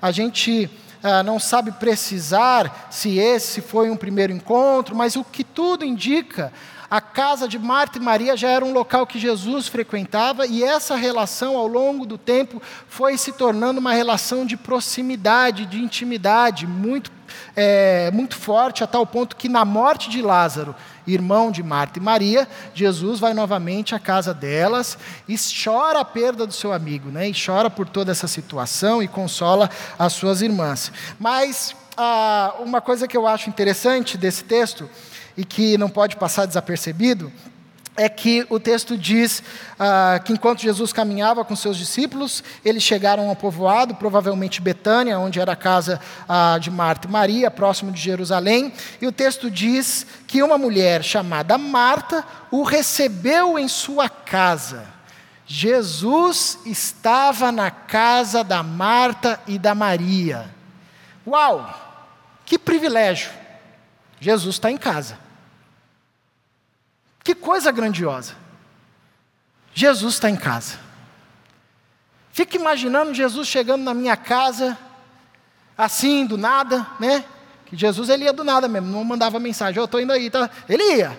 A 0.03 0.11
gente 0.11 0.69
ah, 1.01 1.23
não 1.23 1.39
sabe 1.39 1.71
precisar 1.71 2.89
se 2.91 3.19
esse 3.19 3.61
foi 3.61 3.89
um 3.89 3.97
primeiro 3.97 4.33
encontro, 4.33 4.97
mas 4.97 5.15
o 5.15 5.23
que 5.23 5.45
tudo 5.45 5.85
indica 5.85 6.53
a 6.95 7.01
casa 7.01 7.49
de 7.49 7.59
Marta 7.59 7.99
e 7.99 8.01
Maria 8.01 8.37
já 8.37 8.49
era 8.51 8.65
um 8.65 8.73
local 8.73 9.05
que 9.05 9.19
Jesus 9.19 9.67
frequentava 9.67 10.47
e 10.47 10.63
essa 10.63 10.95
relação, 10.95 11.57
ao 11.57 11.67
longo 11.67 12.07
do 12.07 12.17
tempo, 12.17 12.63
foi 12.87 13.19
se 13.19 13.33
tornando 13.33 13.81
uma 13.81 13.93
relação 13.93 14.47
de 14.47 14.57
proximidade, 14.57 15.67
de 15.67 15.83
intimidade, 15.83 16.69
muito, 16.69 17.11
é, 17.57 18.13
muito 18.13 18.37
forte, 18.37 18.85
a 18.85 18.87
tal 18.87 19.05
ponto 19.05 19.35
que, 19.35 19.49
na 19.49 19.65
morte 19.65 20.09
de 20.09 20.23
Lázaro, 20.23 20.73
irmão 21.05 21.51
de 21.51 21.65
Marta 21.65 21.99
e 21.99 22.03
Maria, 22.03 22.47
Jesus 22.73 23.19
vai 23.19 23.35
novamente 23.35 23.93
à 23.93 23.99
casa 23.99 24.33
delas 24.33 24.97
e 25.29 25.35
chora 25.65 25.99
a 25.99 26.05
perda 26.05 26.47
do 26.47 26.53
seu 26.53 26.73
amigo, 26.73 27.11
né? 27.11 27.29
e 27.29 27.35
chora 27.35 27.69
por 27.69 27.89
toda 27.89 28.13
essa 28.13 28.29
situação 28.29 29.03
e 29.03 29.09
consola 29.09 29.69
as 29.99 30.13
suas 30.13 30.43
irmãs. 30.43 30.93
Mas 31.19 31.75
ah, 31.97 32.55
uma 32.61 32.81
coisa 32.81 33.09
que 33.09 33.17
eu 33.17 33.27
acho 33.27 33.51
interessante 33.51 34.17
desse 34.17 34.45
texto 34.45 34.89
e 35.37 35.45
que 35.45 35.77
não 35.79 35.89
pode 35.89 36.17
passar 36.17 36.47
desapercebido, 36.47 37.33
é 37.97 38.09
que 38.09 38.45
o 38.51 38.59
texto 38.59 38.99
diz 38.99 39.43
ah, 39.79 40.21
que 40.25 40.33
enquanto 40.33 40.61
Jesus 40.61 40.93
caminhava 40.93 41.45
com 41.45 41.55
seus 41.55 41.77
discípulos, 41.77 42.43
eles 42.65 42.83
chegaram 42.83 43.29
ao 43.29 43.37
povoado, 43.37 43.95
provavelmente 43.95 44.61
Betânia, 44.61 45.19
onde 45.19 45.41
era 45.41 45.53
a 45.53 45.57
casa 45.57 46.01
ah, 46.29 46.59
de 46.61 46.71
Marta 46.71 47.07
e 47.07 47.11
Maria, 47.11 47.51
próximo 47.51 47.93
de 47.93 48.01
Jerusalém, 48.01 48.73
e 49.01 49.07
o 49.07 49.13
texto 49.13 49.51
diz 49.51 50.07
que 50.27 50.43
uma 50.43 50.59
mulher 50.59 51.05
chamada 51.05 51.57
Marta 51.57 52.25
o 52.51 52.63
recebeu 52.65 53.59
em 53.59 53.69
sua 53.69 54.09
casa. 54.09 54.93
Jesus 55.47 56.59
estava 56.65 57.53
na 57.53 57.71
casa 57.71 58.43
da 58.43 58.63
Marta 58.63 59.39
e 59.47 59.59
da 59.59 59.75
Maria. 59.75 60.51
Uau! 61.27 61.83
Que 62.45 62.59
privilégio! 62.59 63.31
Jesus 64.19 64.57
está 64.57 64.71
em 64.71 64.77
casa. 64.77 65.24
Que 67.25 67.35
coisa 67.35 67.73
grandiosa. 67.73 68.37
Jesus 69.73 70.15
está 70.15 70.29
em 70.29 70.37
casa. 70.37 70.79
Fica 72.31 72.57
imaginando 72.57 73.15
Jesus 73.15 73.49
chegando 73.49 73.83
na 73.83 73.95
minha 73.95 74.17
casa, 74.17 74.77
assim, 75.79 76.27
do 76.27 76.37
nada, 76.37 76.87
né? 77.01 77.25
Que 77.65 77.77
Jesus 77.77 78.09
ele 78.11 78.25
ia 78.25 78.33
do 78.33 78.45
nada 78.45 78.69
mesmo, 78.69 78.89
não 78.89 79.03
mandava 79.03 79.41
mensagem, 79.41 79.79
eu 79.79 79.87
estou 79.87 80.01
indo 80.01 80.13
aí, 80.13 80.29
tá? 80.29 80.51
Ele 80.69 80.97
ia. 80.97 81.19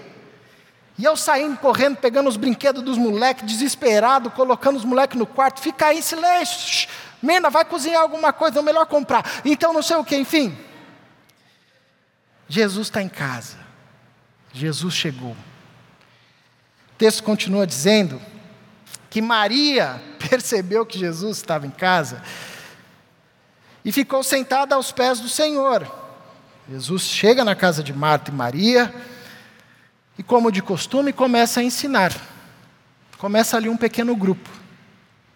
E 0.97 1.03
eu 1.03 1.17
saindo, 1.17 1.57
correndo, 1.57 1.97
pegando 1.97 2.29
os 2.29 2.37
brinquedos 2.37 2.83
dos 2.83 2.97
moleques, 2.97 3.45
desesperado, 3.45 4.29
colocando 4.29 4.77
os 4.77 4.85
moleques 4.85 5.17
no 5.17 5.25
quarto, 5.25 5.59
fica 5.59 5.87
aí 5.87 5.97
em 5.97 6.01
silêncio. 6.01 6.87
Mena, 7.21 7.49
vai 7.49 7.65
cozinhar 7.65 8.01
alguma 8.01 8.31
coisa, 8.31 8.59
é 8.59 8.61
melhor 8.61 8.85
comprar. 8.85 9.25
Então 9.43 9.73
não 9.73 9.81
sei 9.81 9.97
o 9.97 10.05
que, 10.05 10.15
enfim. 10.15 10.55
Jesus 12.47 12.87
está 12.87 13.01
em 13.01 13.09
casa. 13.09 13.57
Jesus 14.53 14.93
chegou. 14.93 15.35
O 16.95 16.97
texto 16.97 17.23
continua 17.23 17.67
dizendo 17.67 18.21
que 19.09 19.21
Maria 19.21 20.01
percebeu 20.29 20.85
que 20.85 20.97
Jesus 20.97 21.37
estava 21.37 21.67
em 21.67 21.71
casa 21.71 22.21
e 23.83 23.91
ficou 23.91 24.23
sentada 24.23 24.75
aos 24.75 24.93
pés 24.93 25.19
do 25.19 25.27
Senhor. 25.27 25.85
Jesus 26.69 27.01
chega 27.03 27.43
na 27.43 27.53
casa 27.53 27.83
de 27.83 27.91
Marta 27.93 28.31
e 28.31 28.33
Maria 28.33 28.95
e, 30.17 30.23
como 30.23 30.49
de 30.49 30.61
costume, 30.61 31.11
começa 31.11 31.59
a 31.59 31.63
ensinar. 31.63 32.13
Começa 33.17 33.57
ali 33.57 33.67
um 33.67 33.75
pequeno 33.75 34.15
grupo. 34.15 34.49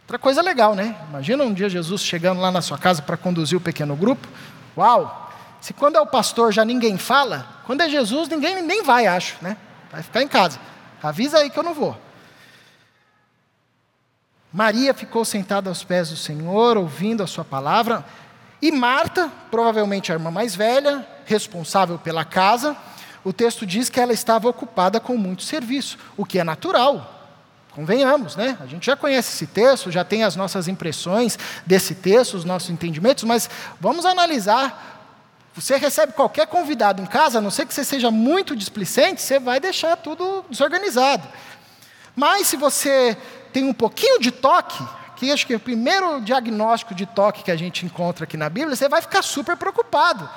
Outra 0.04 0.18
coisa 0.18 0.42
legal, 0.42 0.74
né? 0.74 0.96
Imagina 1.10 1.44
um 1.44 1.54
dia 1.54 1.68
Jesus 1.68 2.02
chegando 2.02 2.40
lá 2.40 2.52
na 2.52 2.62
sua 2.62 2.78
casa 2.78 3.02
para 3.02 3.18
conduzir 3.18 3.58
o 3.58 3.62
pequeno 3.62 3.98
grupo. 3.98 4.28
Uau! 4.78 5.30
Se 5.60 5.74
quando 5.74 5.98
é 5.98 6.02
o 6.02 6.08
pastor 6.08 6.54
já 6.54 6.64
ninguém 6.64 6.98
fala, 6.98 7.46
quando 7.66 7.82
é 7.82 7.90
Jesus 7.90 8.30
ninguém 8.30 8.62
nem 8.64 8.82
vai, 8.82 9.08
acho, 9.08 9.36
né? 9.42 9.58
Vai 9.92 10.02
ficar 10.02 10.24
em 10.24 10.28
casa. 10.28 10.58
Avisa 11.02 11.40
aí 11.40 11.50
que 11.50 11.58
eu 11.58 11.64
não 11.64 11.74
vou. 11.74 11.98
Maria 14.52 14.94
ficou 14.94 15.24
sentada 15.24 15.70
aos 15.70 15.84
pés 15.84 16.10
do 16.10 16.18
Senhor, 16.18 16.76
ouvindo 16.76 17.22
a 17.22 17.28
sua 17.28 17.46
palavra, 17.46 18.04
e 18.62 18.72
Marta, 18.72 19.32
provavelmente 19.50 20.12
a 20.12 20.16
irmã 20.16 20.32
mais 20.32 20.56
velha, 20.56 21.08
responsável 21.26 21.98
pela 21.98 22.26
casa, 22.26 22.76
o 23.24 23.32
texto 23.32 23.66
diz 23.66 23.90
que 23.90 24.00
ela 24.00 24.12
estava 24.12 24.50
ocupada 24.50 25.00
com 25.00 25.16
muito 25.16 25.44
serviço, 25.44 25.98
o 26.18 26.26
que 26.26 26.40
é 26.40 26.44
natural. 26.44 27.16
Convenhamos, 27.72 28.36
né? 28.36 28.58
A 28.60 28.66
gente 28.66 28.88
já 28.88 28.96
conhece 28.96 29.32
esse 29.34 29.48
texto, 29.48 29.92
já 29.92 30.04
tem 30.04 30.24
as 30.24 30.36
nossas 30.36 30.68
impressões 30.68 31.38
desse 31.66 31.96
texto, 31.96 32.34
os 32.34 32.44
nossos 32.44 32.70
entendimentos, 32.70 33.24
mas 33.24 33.50
vamos 33.80 34.06
analisar 34.06 34.99
você 35.56 35.78
recebe 35.78 36.14
qualquer 36.14 36.48
convidado 36.48 37.02
em 37.02 37.06
casa, 37.06 37.40
a 37.40 37.42
não 37.42 37.52
ser 37.52 37.66
que 37.66 37.74
você 37.74 37.84
seja 37.84 38.12
muito 38.12 38.56
displicente, 38.56 39.22
você 39.22 39.40
vai 39.40 39.60
deixar 39.60 39.98
tudo 39.98 40.46
desorganizado. 40.50 41.28
Mas 42.16 42.48
se 42.48 42.56
você 42.56 43.18
tem 43.52 43.64
um 43.66 43.74
pouquinho 43.74 44.20
de 44.20 44.32
toque, 44.32 44.84
que 45.16 45.32
acho 45.32 45.46
que 45.46 45.54
é 45.54 45.58
o 45.58 45.60
primeiro 45.60 46.22
diagnóstico 46.22 46.96
de 46.96 47.06
toque 47.06 47.44
que 47.44 47.52
a 47.52 47.56
gente 47.56 47.86
encontra 47.86 48.24
aqui 48.24 48.38
na 48.38 48.50
Bíblia, 48.50 48.76
você 48.76 48.88
vai 48.88 49.02
ficar 49.02 49.22
super 49.22 49.58
preocupado. 49.58 50.30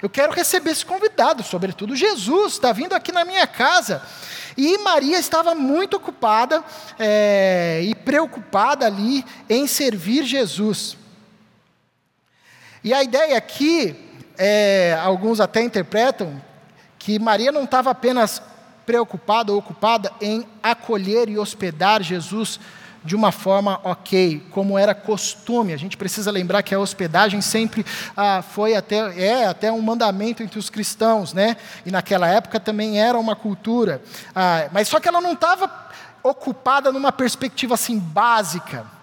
Eu 0.00 0.08
quero 0.08 0.32
receber 0.32 0.70
esse 0.70 0.86
convidado, 0.86 1.42
sobretudo 1.42 1.96
Jesus, 1.96 2.52
está 2.52 2.72
vindo 2.72 2.92
aqui 2.92 3.10
na 3.10 3.24
minha 3.24 3.46
casa. 3.48 4.00
E 4.56 4.78
Maria 4.78 5.18
estava 5.18 5.54
muito 5.54 5.96
ocupada 5.96 6.62
é, 6.98 7.80
e 7.84 7.94
preocupada 7.94 8.86
ali 8.86 9.24
em 9.48 9.66
servir 9.66 10.24
Jesus. 10.24 10.96
E 12.84 12.94
a 12.94 13.02
ideia 13.02 13.36
aqui 13.36 14.07
é, 14.38 14.96
alguns 15.02 15.40
até 15.40 15.60
interpretam 15.60 16.40
que 16.98 17.18
Maria 17.18 17.50
não 17.50 17.64
estava 17.64 17.90
apenas 17.90 18.40
preocupada 18.86 19.52
ou 19.52 19.58
ocupada 19.58 20.10
em 20.20 20.46
acolher 20.62 21.28
e 21.28 21.38
hospedar 21.38 22.02
Jesus 22.02 22.58
de 23.04 23.14
uma 23.14 23.32
forma 23.32 23.80
ok, 23.84 24.42
como 24.50 24.78
era 24.78 24.94
costume. 24.94 25.72
A 25.72 25.76
gente 25.76 25.96
precisa 25.96 26.30
lembrar 26.30 26.62
que 26.62 26.74
a 26.74 26.78
hospedagem 26.78 27.40
sempre 27.40 27.84
ah, 28.16 28.42
foi 28.42 28.74
até 28.74 28.96
é 29.18 29.46
até 29.46 29.70
um 29.72 29.80
mandamento 29.80 30.42
entre 30.42 30.58
os 30.58 30.68
cristãos, 30.68 31.32
né? 31.32 31.56
E 31.86 31.90
naquela 31.90 32.28
época 32.28 32.58
também 32.60 33.00
era 33.00 33.18
uma 33.18 33.36
cultura. 33.36 34.02
Ah, 34.34 34.68
mas 34.72 34.88
só 34.88 35.00
que 35.00 35.08
ela 35.08 35.20
não 35.20 35.32
estava 35.32 35.70
ocupada 36.22 36.92
numa 36.92 37.12
perspectiva 37.12 37.74
assim 37.74 37.98
básica. 37.98 38.97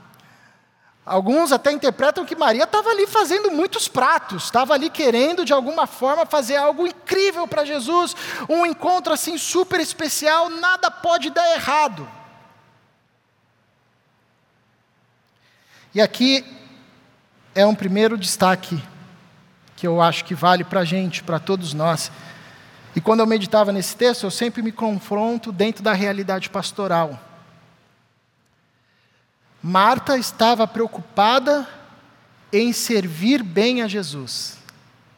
Alguns 1.05 1.51
até 1.51 1.71
interpretam 1.71 2.25
que 2.25 2.35
Maria 2.35 2.63
estava 2.63 2.89
ali 2.89 3.05
fazendo 3.05 3.51
muitos 3.51 3.88
pratos, 3.88 4.45
estava 4.45 4.74
ali 4.74 4.89
querendo 4.89 5.45
de 5.45 5.53
alguma 5.53 5.85
forma 5.85 6.25
fazer 6.25 6.55
algo 6.55 6.88
incrível 6.88 7.47
para 7.47 7.63
Jesus, 7.63 8.15
um 8.50 8.65
encontro 8.65 9.13
assim 9.13 9.38
super 9.38 9.79
especial, 9.79 10.50
nada 10.50 10.89
pode 10.89 11.29
dar 11.29 11.47
errado. 11.53 12.09
E 15.93 16.01
aqui 16.01 16.43
é 17.53 17.65
um 17.65 17.75
primeiro 17.75 18.17
destaque 18.17 18.83
que 19.75 19.85
eu 19.85 20.01
acho 20.01 20.25
que 20.25 20.33
vale 20.33 20.63
para 20.63 20.79
a 20.79 20.85
gente, 20.85 21.24
para 21.24 21.39
todos 21.39 21.71
nós. 21.71 22.12
E 22.95 23.01
quando 23.01 23.19
eu 23.19 23.27
meditava 23.27 23.71
nesse 23.71 23.95
texto, 23.95 24.24
eu 24.24 24.31
sempre 24.31 24.63
me 24.63 24.71
confronto 24.71 25.51
dentro 25.51 25.83
da 25.83 25.93
realidade 25.93 26.50
pastoral. 26.50 27.19
Marta 29.67 30.15
estava 30.15 30.67
preocupada 30.67 31.67
em 32.53 32.72
servir 32.72 33.41
bem 33.41 33.81
a 33.81 33.88
Jesus, 33.88 34.60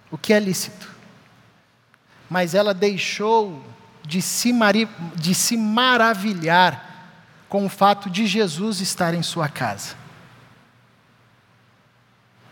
o 0.09 0.17
que 0.17 0.31
é 0.31 0.39
lícito. 0.39 0.89
Mas 2.29 2.55
ela 2.55 2.73
deixou 2.73 3.61
de 4.05 4.21
se, 4.21 4.53
de 5.17 5.35
se 5.35 5.57
maravilhar 5.57 7.11
com 7.49 7.65
o 7.65 7.69
fato 7.69 8.09
de 8.09 8.25
Jesus 8.25 8.79
estar 8.79 9.13
em 9.13 9.21
sua 9.21 9.49
casa. 9.49 9.97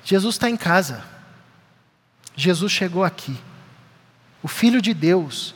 Jesus 0.04 0.36
está 0.36 0.50
em 0.50 0.58
casa. 0.58 1.02
Jesus 2.36 2.74
chegou 2.74 3.06
aqui. 3.06 3.40
O 4.44 4.50
Filho 4.50 4.82
de 4.82 4.94
Deus, 4.94 5.56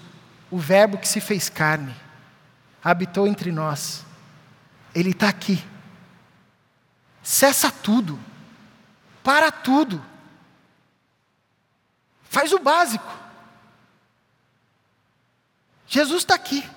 o 0.50 0.58
Verbo 0.58 0.98
que 0.98 1.08
se 1.08 1.19
fez 1.19 1.50
carne, 1.50 1.93
habitou 2.81 3.27
entre 3.27 3.51
nós. 3.51 4.05
Ele 4.96 5.10
está 5.10 5.27
aqui. 5.27 5.62
Cessa 7.29 7.69
tudo. 7.69 8.19
Para 9.24 9.51
tudo. 9.51 10.03
Faz 12.24 12.51
o 12.51 12.57
básico. 12.57 13.05
Jesus 15.86 16.24
está 16.24 16.33
aqui. 16.33 16.67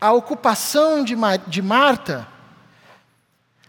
A 0.00 0.12
ocupação 0.12 1.02
de, 1.02 1.16
de 1.48 1.60
Marta 1.60 2.28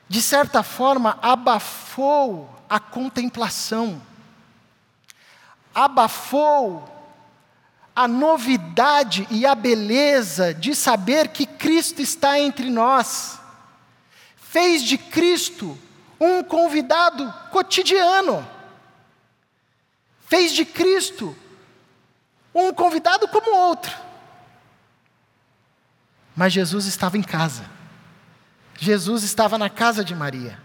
de 0.08 0.22
certa 0.22 0.62
forma, 0.62 1.18
abafou 1.20 2.48
a 2.70 2.80
contemplação, 2.80 4.00
abafou 5.74 6.97
a 7.98 8.08
novidade 8.08 9.28
e 9.32 9.44
a 9.44 9.56
beleza 9.56 10.54
de 10.54 10.76
saber 10.76 11.30
que 11.30 11.48
Cristo 11.48 12.00
está 12.00 12.40
entre 12.40 12.70
nós, 12.70 13.40
fez 14.36 14.84
de 14.84 15.00
Cristo 15.00 15.76
um 16.20 16.44
convidado 16.44 17.34
cotidiano, 17.50 18.48
fez 20.28 20.52
de 20.52 20.64
Cristo 20.64 21.36
um 22.54 22.72
convidado 22.72 23.28
como 23.30 23.56
outro. 23.56 23.92
Mas 26.36 26.54
Jesus 26.54 26.86
estava 26.86 27.18
em 27.18 27.24
casa, 27.24 27.66
Jesus 28.78 29.24
estava 29.24 29.58
na 29.58 29.72
casa 29.72 30.06
de 30.06 30.14
Maria. 30.14 30.62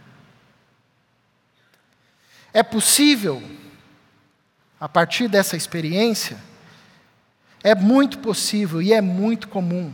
É 2.52 2.62
possível, 2.62 3.42
a 4.78 4.86
partir 4.86 5.28
dessa 5.28 5.56
experiência, 5.56 6.51
é 7.62 7.74
muito 7.74 8.18
possível 8.18 8.82
e 8.82 8.92
é 8.92 9.00
muito 9.00 9.48
comum 9.48 9.92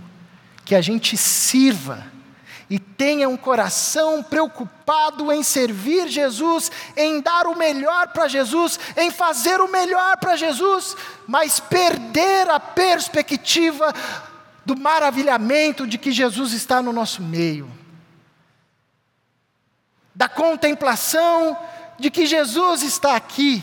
que 0.64 0.74
a 0.74 0.80
gente 0.80 1.16
sirva 1.16 2.06
e 2.70 2.78
tenha 2.78 3.28
um 3.28 3.36
coração 3.36 4.22
preocupado 4.22 5.32
em 5.32 5.42
servir 5.42 6.08
Jesus, 6.08 6.70
em 6.96 7.20
dar 7.20 7.46
o 7.46 7.56
melhor 7.56 8.08
para 8.08 8.28
Jesus, 8.28 8.78
em 8.96 9.10
fazer 9.10 9.60
o 9.60 9.68
melhor 9.68 10.18
para 10.18 10.36
Jesus, 10.36 10.94
mas 11.26 11.58
perder 11.58 12.50
a 12.50 12.60
perspectiva 12.60 13.94
do 14.66 14.76
maravilhamento 14.76 15.86
de 15.86 15.96
que 15.96 16.12
Jesus 16.12 16.52
está 16.52 16.82
no 16.82 16.92
nosso 16.92 17.22
meio, 17.22 17.70
da 20.14 20.28
contemplação 20.28 21.56
de 21.98 22.10
que 22.10 22.26
Jesus 22.26 22.82
está 22.82 23.16
aqui, 23.16 23.62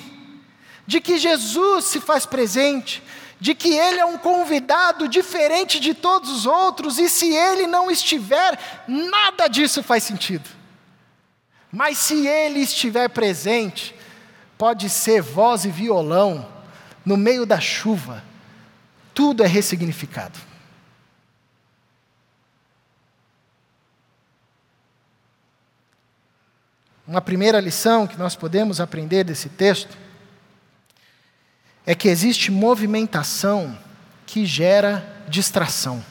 de 0.88 1.00
que 1.00 1.20
Jesus 1.20 1.86
se 1.86 2.00
faz 2.00 2.26
presente, 2.26 3.04
de 3.46 3.54
que 3.54 3.76
Ele 3.76 4.00
é 4.00 4.06
um 4.06 4.18
convidado 4.18 5.08
diferente 5.08 5.80
de 5.80 5.94
todos 5.94 6.32
os 6.32 6.48
outros, 6.48 6.98
e 6.98 7.08
se 7.08 7.32
Ele 7.32 7.68
não 7.68 7.92
estiver, 7.92 8.58
nada 8.88 9.48
disso 9.48 9.84
faz 9.84 10.02
sentido. 10.02 10.50
Mas 11.72 12.00
se 12.00 12.26
Ele 12.26 12.62
estiver 12.62 13.08
presente, 13.08 13.94
pode 14.58 14.90
ser 14.90 15.22
voz 15.22 15.64
e 15.64 15.70
violão, 15.70 16.52
no 17.06 17.16
meio 17.16 17.46
da 17.46 17.60
chuva, 17.60 18.24
tudo 19.14 19.44
é 19.44 19.48
ressignificado. 19.48 20.40
Uma 27.08 27.22
primeira 27.22 27.60
lição 27.60 28.08
que 28.08 28.18
nós 28.18 28.36
podemos 28.36 28.82
aprender 28.82 29.24
desse 29.24 29.50
texto 29.50 30.05
é 31.86 31.94
que 31.94 32.08
existe 32.08 32.52
movimentação 32.52 33.78
que 34.26 34.46
gera 34.46 35.24
distração. 35.28 36.04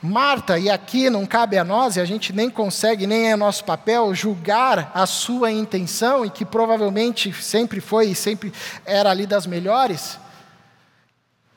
Marta, 0.00 0.58
e 0.58 0.68
aqui 0.68 1.08
não 1.08 1.24
cabe 1.24 1.56
a 1.56 1.64
nós, 1.64 1.96
e 1.96 2.00
a 2.00 2.04
gente 2.04 2.30
nem 2.30 2.50
consegue, 2.50 3.06
nem 3.06 3.32
é 3.32 3.36
nosso 3.36 3.64
papel, 3.64 4.14
julgar 4.14 4.92
a 4.94 5.06
sua 5.06 5.50
intenção, 5.50 6.26
e 6.26 6.30
que 6.30 6.44
provavelmente 6.44 7.32
sempre 7.32 7.80
foi 7.80 8.08
e 8.08 8.14
sempre 8.14 8.52
era 8.84 9.10
ali 9.10 9.26
das 9.26 9.46
melhores, 9.46 10.18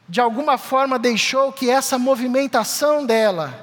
de 0.08 0.22
alguma 0.22 0.58
forma 0.58 0.98
deixou 0.98 1.52
que 1.52 1.70
essa 1.70 2.00
movimentação 2.00 3.06
dela, 3.06 3.54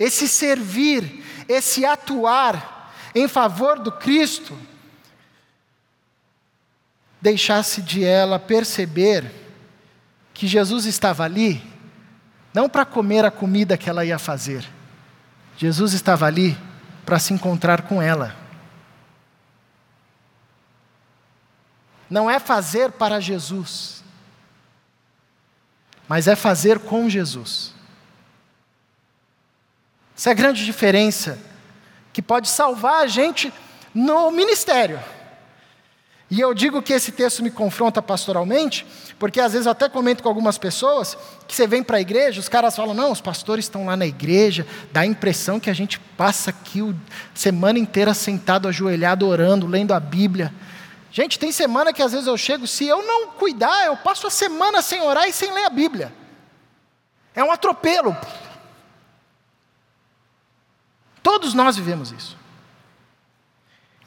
esse 0.00 0.26
servir, 0.26 1.24
esse 1.48 1.84
atuar 1.84 2.92
em 3.14 3.28
favor 3.28 3.78
do 3.78 3.92
Cristo, 3.92 4.58
deixasse 7.24 7.80
de 7.80 8.04
ela 8.04 8.38
perceber 8.38 9.32
que 10.34 10.46
Jesus 10.46 10.84
estava 10.84 11.24
ali, 11.24 11.64
não 12.52 12.68
para 12.68 12.84
comer 12.84 13.24
a 13.24 13.30
comida 13.30 13.78
que 13.78 13.88
ela 13.88 14.04
ia 14.04 14.18
fazer, 14.18 14.62
Jesus 15.56 15.94
estava 15.94 16.26
ali 16.26 16.54
para 17.02 17.18
se 17.18 17.32
encontrar 17.32 17.80
com 17.88 18.02
ela. 18.02 18.36
Não 22.10 22.30
é 22.30 22.38
fazer 22.38 22.92
para 22.92 23.18
Jesus, 23.20 24.04
mas 26.06 26.28
é 26.28 26.36
fazer 26.36 26.78
com 26.78 27.08
Jesus. 27.08 27.72
Essa 30.14 30.28
é 30.28 30.32
a 30.32 30.34
grande 30.34 30.62
diferença 30.62 31.38
que 32.12 32.20
pode 32.20 32.50
salvar 32.50 33.02
a 33.02 33.06
gente 33.06 33.50
no 33.94 34.30
ministério. 34.30 35.00
E 36.30 36.40
eu 36.40 36.54
digo 36.54 36.82
que 36.82 36.92
esse 36.92 37.12
texto 37.12 37.42
me 37.42 37.50
confronta 37.50 38.00
pastoralmente, 38.00 38.86
porque 39.18 39.40
às 39.40 39.52
vezes 39.52 39.66
eu 39.66 39.72
até 39.72 39.88
comento 39.88 40.22
com 40.22 40.28
algumas 40.28 40.56
pessoas 40.56 41.16
que 41.46 41.54
você 41.54 41.66
vem 41.66 41.82
para 41.82 41.98
a 41.98 42.00
igreja, 42.00 42.40
os 42.40 42.48
caras 42.48 42.74
falam: 42.74 42.94
não, 42.94 43.12
os 43.12 43.20
pastores 43.20 43.66
estão 43.66 43.86
lá 43.86 43.96
na 43.96 44.06
igreja, 44.06 44.66
dá 44.90 45.00
a 45.00 45.06
impressão 45.06 45.60
que 45.60 45.68
a 45.68 45.74
gente 45.74 46.00
passa 46.16 46.50
aqui 46.50 46.80
a 46.80 47.38
semana 47.38 47.78
inteira 47.78 48.14
sentado, 48.14 48.66
ajoelhado, 48.66 49.26
orando, 49.26 49.66
lendo 49.66 49.92
a 49.92 50.00
Bíblia. 50.00 50.52
Gente, 51.12 51.38
tem 51.38 51.52
semana 51.52 51.92
que 51.92 52.02
às 52.02 52.10
vezes 52.10 52.26
eu 52.26 52.36
chego, 52.36 52.66
se 52.66 52.86
eu 52.86 53.06
não 53.06 53.28
cuidar, 53.28 53.86
eu 53.86 53.96
passo 53.96 54.26
a 54.26 54.30
semana 54.30 54.82
sem 54.82 55.00
orar 55.00 55.28
e 55.28 55.32
sem 55.32 55.52
ler 55.52 55.66
a 55.66 55.70
Bíblia. 55.70 56.12
É 57.34 57.44
um 57.44 57.52
atropelo. 57.52 58.16
Todos 61.22 61.54
nós 61.54 61.76
vivemos 61.76 62.10
isso. 62.10 62.43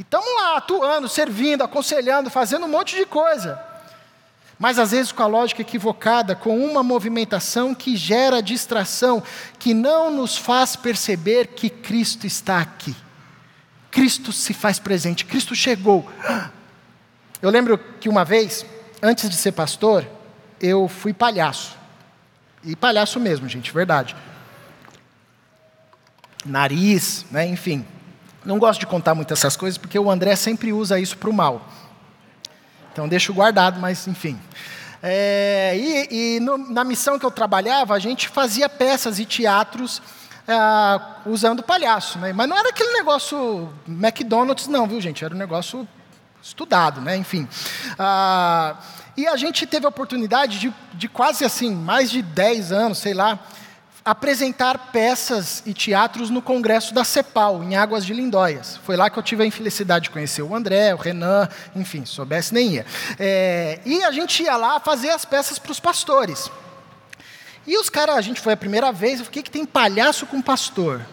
Estamos 0.07 0.27
lá, 0.35 0.55
atuando, 0.55 1.09
servindo, 1.09 1.63
aconselhando, 1.63 2.29
fazendo 2.29 2.65
um 2.65 2.69
monte 2.69 2.95
de 2.95 3.05
coisa. 3.05 3.61
Mas 4.57 4.79
às 4.79 4.91
vezes 4.91 5.11
com 5.11 5.21
a 5.21 5.27
lógica 5.27 5.61
equivocada, 5.61 6.33
com 6.33 6.57
uma 6.57 6.81
movimentação 6.81 7.75
que 7.75 7.97
gera 7.97 8.41
distração, 8.41 9.21
que 9.59 9.73
não 9.73 10.09
nos 10.09 10.37
faz 10.37 10.77
perceber 10.77 11.47
que 11.47 11.69
Cristo 11.69 12.25
está 12.25 12.59
aqui. 12.59 12.95
Cristo 13.91 14.31
se 14.31 14.53
faz 14.53 14.79
presente, 14.79 15.25
Cristo 15.25 15.53
chegou. 15.53 16.09
Eu 17.41 17.49
lembro 17.49 17.77
que 17.99 18.07
uma 18.07 18.23
vez, 18.23 18.65
antes 19.03 19.29
de 19.29 19.35
ser 19.35 19.51
pastor, 19.51 20.07
eu 20.61 20.87
fui 20.87 21.13
palhaço. 21.13 21.75
E 22.63 22.75
palhaço 22.75 23.19
mesmo, 23.19 23.47
gente, 23.49 23.71
verdade 23.73 24.15
nariz, 26.47 27.25
né, 27.29 27.45
enfim. 27.45 27.85
Não 28.47 28.57
gosto 28.57 28.79
de 28.79 28.87
contar 28.87 29.13
muito 29.13 29.33
essas 29.33 29.57
coisas 29.57 29.77
porque 29.77 29.99
o 29.99 30.09
André 30.09 30.33
sempre 30.37 30.71
usa 30.71 30.97
isso 30.97 31.17
para 31.17 31.29
o 31.29 31.33
mal. 31.33 31.67
Então 32.93 33.05
deixo 33.05 33.33
guardado, 33.33 33.77
mas 33.77 34.07
enfim. 34.07 34.39
É, 35.03 35.75
e, 35.75 36.35
e 36.35 36.39
no, 36.39 36.57
na 36.57 36.85
missão 36.85 37.19
que 37.19 37.25
eu 37.25 37.29
trabalhava, 37.29 37.93
a 37.93 37.99
gente 37.99 38.29
fazia 38.29 38.69
peças 38.69 39.19
e 39.19 39.25
teatros 39.25 40.01
é, 40.47 40.55
usando 41.29 41.61
palhaço, 41.61 42.19
né? 42.19 42.31
Mas 42.31 42.47
não 42.47 42.57
era 42.57 42.69
aquele 42.69 42.93
negócio 42.93 43.69
McDonald's, 43.85 44.67
não, 44.69 44.87
viu, 44.87 45.01
gente? 45.01 45.25
Era 45.25 45.35
um 45.35 45.37
negócio 45.37 45.85
estudado, 46.41 47.01
né? 47.01 47.17
Enfim. 47.17 47.49
Ah, 47.99 48.77
e 49.17 49.27
a 49.27 49.35
gente 49.35 49.67
teve 49.67 49.85
a 49.85 49.89
oportunidade 49.89 50.57
de, 50.57 50.73
de 50.93 51.09
quase 51.09 51.43
assim, 51.43 51.75
mais 51.75 52.09
de 52.09 52.21
10 52.21 52.71
anos, 52.71 52.99
sei 52.99 53.13
lá, 53.13 53.39
apresentar 54.07 54.89
peças 54.93 55.61
e 55.65 55.73
teatros 55.73 56.29
no 56.29 56.41
congresso 56.41 56.93
da 56.93 57.03
CEPAL, 57.03 57.61
em 57.61 57.75
Águas 57.75 58.05
de 58.05 58.13
Lindóias. 58.13 58.79
Foi 58.85 58.95
lá 58.95 59.09
que 59.09 59.19
eu 59.19 59.23
tive 59.23 59.43
a 59.43 59.45
infelicidade 59.45 60.03
de 60.03 60.11
conhecer 60.11 60.41
o 60.41 60.55
André, 60.55 60.93
o 60.93 60.97
Renan, 60.97 61.49
enfim, 61.75 62.05
soubesse 62.05 62.53
nem 62.53 62.75
ia. 62.75 62.85
É, 63.19 63.81
e 63.85 64.01
a 64.05 64.11
gente 64.13 64.41
ia 64.43 64.55
lá 64.55 64.79
fazer 64.79 65.09
as 65.09 65.25
peças 65.25 65.59
para 65.59 65.73
os 65.73 65.79
pastores. 65.81 66.49
E 67.67 67.77
os 67.77 67.89
caras, 67.89 68.15
a 68.15 68.21
gente 68.21 68.39
foi 68.39 68.53
a 68.53 68.57
primeira 68.57 68.93
vez, 68.93 69.19
eu 69.19 69.25
fiquei 69.25 69.43
que 69.43 69.51
tem 69.51 69.65
palhaço 69.65 70.25
com 70.25 70.41
pastor? 70.41 71.05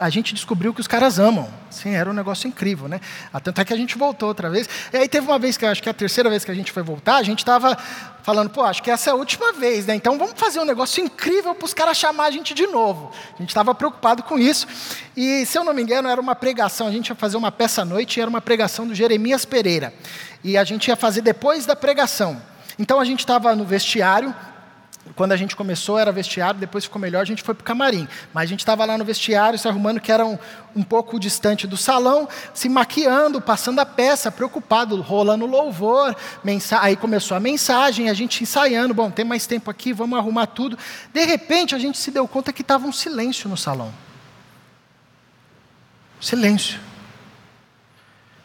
A 0.00 0.08
gente 0.08 0.34
descobriu 0.34 0.72
que 0.72 0.80
os 0.80 0.86
caras 0.86 1.18
amam. 1.18 1.46
Sim, 1.70 1.94
era 1.94 2.08
um 2.08 2.14
negócio 2.14 2.48
incrível, 2.48 2.88
né? 2.88 3.00
Tanto 3.44 3.60
é 3.60 3.64
que 3.66 3.72
a 3.72 3.76
gente 3.76 3.98
voltou 3.98 4.30
outra 4.30 4.48
vez. 4.48 4.66
E 4.90 4.96
aí 4.96 5.06
teve 5.06 5.26
uma 5.26 5.38
vez, 5.38 5.58
que 5.58 5.66
acho 5.66 5.82
que 5.82 5.90
é 5.90 5.92
a 5.92 5.94
terceira 5.94 6.30
vez 6.30 6.42
que 6.42 6.50
a 6.50 6.54
gente 6.54 6.72
foi 6.72 6.82
voltar, 6.82 7.16
a 7.16 7.22
gente 7.22 7.40
estava 7.40 7.76
falando, 8.22 8.48
pô, 8.48 8.64
acho 8.64 8.82
que 8.82 8.90
essa 8.90 9.10
é 9.10 9.12
a 9.12 9.16
última 9.16 9.52
vez, 9.52 9.84
né? 9.84 9.94
Então 9.94 10.18
vamos 10.18 10.32
fazer 10.36 10.58
um 10.58 10.64
negócio 10.64 11.04
incrível 11.04 11.54
para 11.54 11.66
os 11.66 11.74
caras 11.74 11.98
chamar 11.98 12.24
a 12.24 12.30
gente 12.30 12.54
de 12.54 12.66
novo. 12.66 13.12
A 13.34 13.38
gente 13.42 13.50
estava 13.50 13.74
preocupado 13.74 14.22
com 14.22 14.38
isso. 14.38 14.66
E, 15.14 15.44
se 15.44 15.58
eu 15.58 15.64
não 15.64 15.74
me 15.74 15.82
engano, 15.82 16.08
era 16.08 16.20
uma 16.20 16.34
pregação, 16.34 16.86
a 16.86 16.90
gente 16.90 17.08
ia 17.08 17.14
fazer 17.14 17.36
uma 17.36 17.52
peça 17.52 17.82
à 17.82 17.84
noite 17.84 18.16
e 18.16 18.20
era 18.22 18.30
uma 18.30 18.40
pregação 18.40 18.86
do 18.86 18.94
Jeremias 18.94 19.44
Pereira. 19.44 19.92
E 20.42 20.56
a 20.56 20.64
gente 20.64 20.88
ia 20.88 20.96
fazer 20.96 21.20
depois 21.20 21.66
da 21.66 21.76
pregação. 21.76 22.40
Então 22.78 22.98
a 22.98 23.04
gente 23.04 23.20
estava 23.20 23.54
no 23.54 23.66
vestiário, 23.66 24.34
quando 25.16 25.32
a 25.32 25.36
gente 25.36 25.56
começou 25.56 25.98
era 25.98 26.12
vestiário, 26.12 26.60
depois 26.60 26.84
ficou 26.84 27.00
melhor, 27.00 27.22
a 27.22 27.24
gente 27.24 27.42
foi 27.42 27.54
para 27.54 27.62
o 27.62 27.64
camarim. 27.64 28.06
Mas 28.32 28.44
a 28.44 28.46
gente 28.46 28.60
estava 28.60 28.84
lá 28.84 28.96
no 28.96 29.04
vestiário, 29.04 29.58
se 29.58 29.66
arrumando, 29.66 30.00
que 30.00 30.12
era 30.12 30.24
um, 30.24 30.38
um 30.74 30.82
pouco 30.82 31.18
distante 31.18 31.66
do 31.66 31.76
salão, 31.76 32.28
se 32.54 32.68
maquiando, 32.68 33.40
passando 33.40 33.80
a 33.80 33.86
peça, 33.86 34.30
preocupado, 34.30 35.00
rolando 35.00 35.46
louvor. 35.46 36.14
Aí 36.80 36.96
começou 36.96 37.36
a 37.36 37.40
mensagem, 37.40 38.08
a 38.08 38.14
gente 38.14 38.42
ensaiando, 38.42 38.94
bom, 38.94 39.10
tem 39.10 39.24
mais 39.24 39.46
tempo 39.46 39.70
aqui, 39.70 39.92
vamos 39.92 40.18
arrumar 40.18 40.46
tudo. 40.46 40.78
De 41.12 41.24
repente 41.24 41.74
a 41.74 41.78
gente 41.78 41.98
se 41.98 42.10
deu 42.10 42.26
conta 42.28 42.52
que 42.52 42.62
estava 42.62 42.86
um 42.86 42.92
silêncio 42.92 43.48
no 43.48 43.56
salão. 43.56 43.92
Silêncio. 46.20 46.78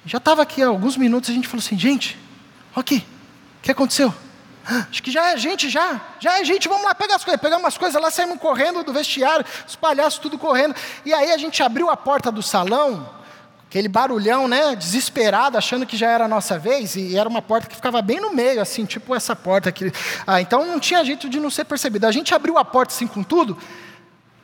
Já 0.06 0.17
estava 0.17 0.41
aqui 0.41 0.62
há 0.62 0.67
alguns 0.67 0.97
minutos, 0.97 1.30
a 1.30 1.34
gente 1.34 1.47
falou 1.47 1.63
assim, 1.63 1.78
gente, 1.78 2.17
aqui, 2.75 3.06
o 3.60 3.63
que 3.63 3.71
aconteceu? 3.71 4.13
Acho 4.65 5.04
que 5.04 5.12
já 5.12 5.32
é 5.32 5.38
gente, 5.38 5.69
já. 5.69 6.01
Já 6.19 6.39
é 6.39 6.45
gente, 6.45 6.67
vamos 6.67 6.84
lá 6.84 6.95
pegar 6.95 7.15
as 7.15 7.23
coisas. 7.23 7.39
Pegamos 7.39 7.63
umas 7.63 7.78
coisas 7.78 8.01
lá, 8.01 8.10
saímos 8.10 8.39
correndo 8.39 8.84
do 8.84 8.91
vestiário, 8.91 9.45
os 9.67 9.75
palhaços 9.75 10.19
tudo 10.19 10.38
correndo. 10.38 10.75
E 11.06 11.13
aí 11.13 11.32
a 11.32 11.38
gente 11.38 11.62
abriu 11.62 11.89
a 11.89 11.95
porta 11.95 12.32
do 12.32 12.41
salão, 12.41 13.08
aquele 13.69 13.88
barulhão, 13.88 14.47
né? 14.47 14.75
Desesperado, 14.75 15.58
achando 15.58 15.86
que 15.86 15.95
já 15.95 16.10
era 16.10 16.25
a 16.25 16.28
nossa 16.28 16.58
vez. 16.58 16.95
E 16.95 17.15
era 17.15 17.30
uma 17.30 17.41
porta 17.41 17.67
que 17.67 17.75
ficava 17.75 18.01
bem 18.01 18.19
no 18.19 18.34
meio, 18.34 18.60
assim, 18.60 18.86
tipo 18.86 19.13
essa 19.13 19.36
porta 19.36 19.69
aqui. 19.69 19.91
Ah, 20.25 20.41
então 20.41 20.65
não 20.65 20.80
tinha 20.80 21.06
jeito 21.06 21.30
de 21.30 21.39
não 21.39 21.51
ser 21.51 21.65
percebido. 21.65 22.08
A 22.08 22.12
gente 22.12 22.34
abriu 22.34 22.58
a 22.58 22.65
porta 22.65 22.93
assim 22.93 23.06
com 23.06 23.21
tudo. 23.21 23.58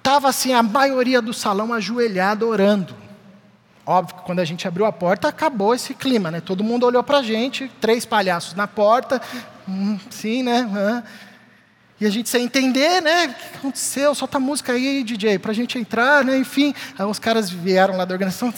Tava 0.03 0.29
assim, 0.29 0.53
a 0.53 0.61
maioria 0.61 1.21
do 1.21 1.33
salão 1.33 1.73
ajoelhada 1.73 2.45
orando. 2.45 2.95
Óbvio 3.85 4.15
que 4.15 4.23
quando 4.23 4.39
a 4.39 4.45
gente 4.45 4.67
abriu 4.67 4.85
a 4.85 4.91
porta, 4.91 5.27
acabou 5.27 5.73
esse 5.73 5.93
clima, 5.93 6.29
né? 6.29 6.39
Todo 6.39 6.63
mundo 6.63 6.85
olhou 6.85 7.03
para 7.03 7.17
a 7.17 7.23
gente, 7.23 7.69
três 7.81 8.05
palhaços 8.05 8.53
na 8.53 8.67
porta, 8.67 9.21
hum, 9.67 9.97
sim, 10.09 10.43
né? 10.43 11.03
E 11.99 12.05
a 12.05 12.09
gente 12.09 12.29
sem 12.29 12.45
entender, 12.45 13.01
né? 13.01 13.27
O 13.27 13.33
que 13.33 13.57
aconteceu? 13.57 14.13
Solta 14.15 14.37
a 14.37 14.39
música 14.39 14.73
aí, 14.73 15.03
DJ, 15.03 15.39
para 15.39 15.51
a 15.51 15.53
gente 15.53 15.77
entrar, 15.77 16.23
né? 16.23 16.37
Enfim, 16.37 16.73
aí 16.97 17.05
os 17.05 17.19
caras 17.19 17.49
vieram 17.49 17.97
lá 17.97 18.05
da 18.05 18.13
organização, 18.13 18.53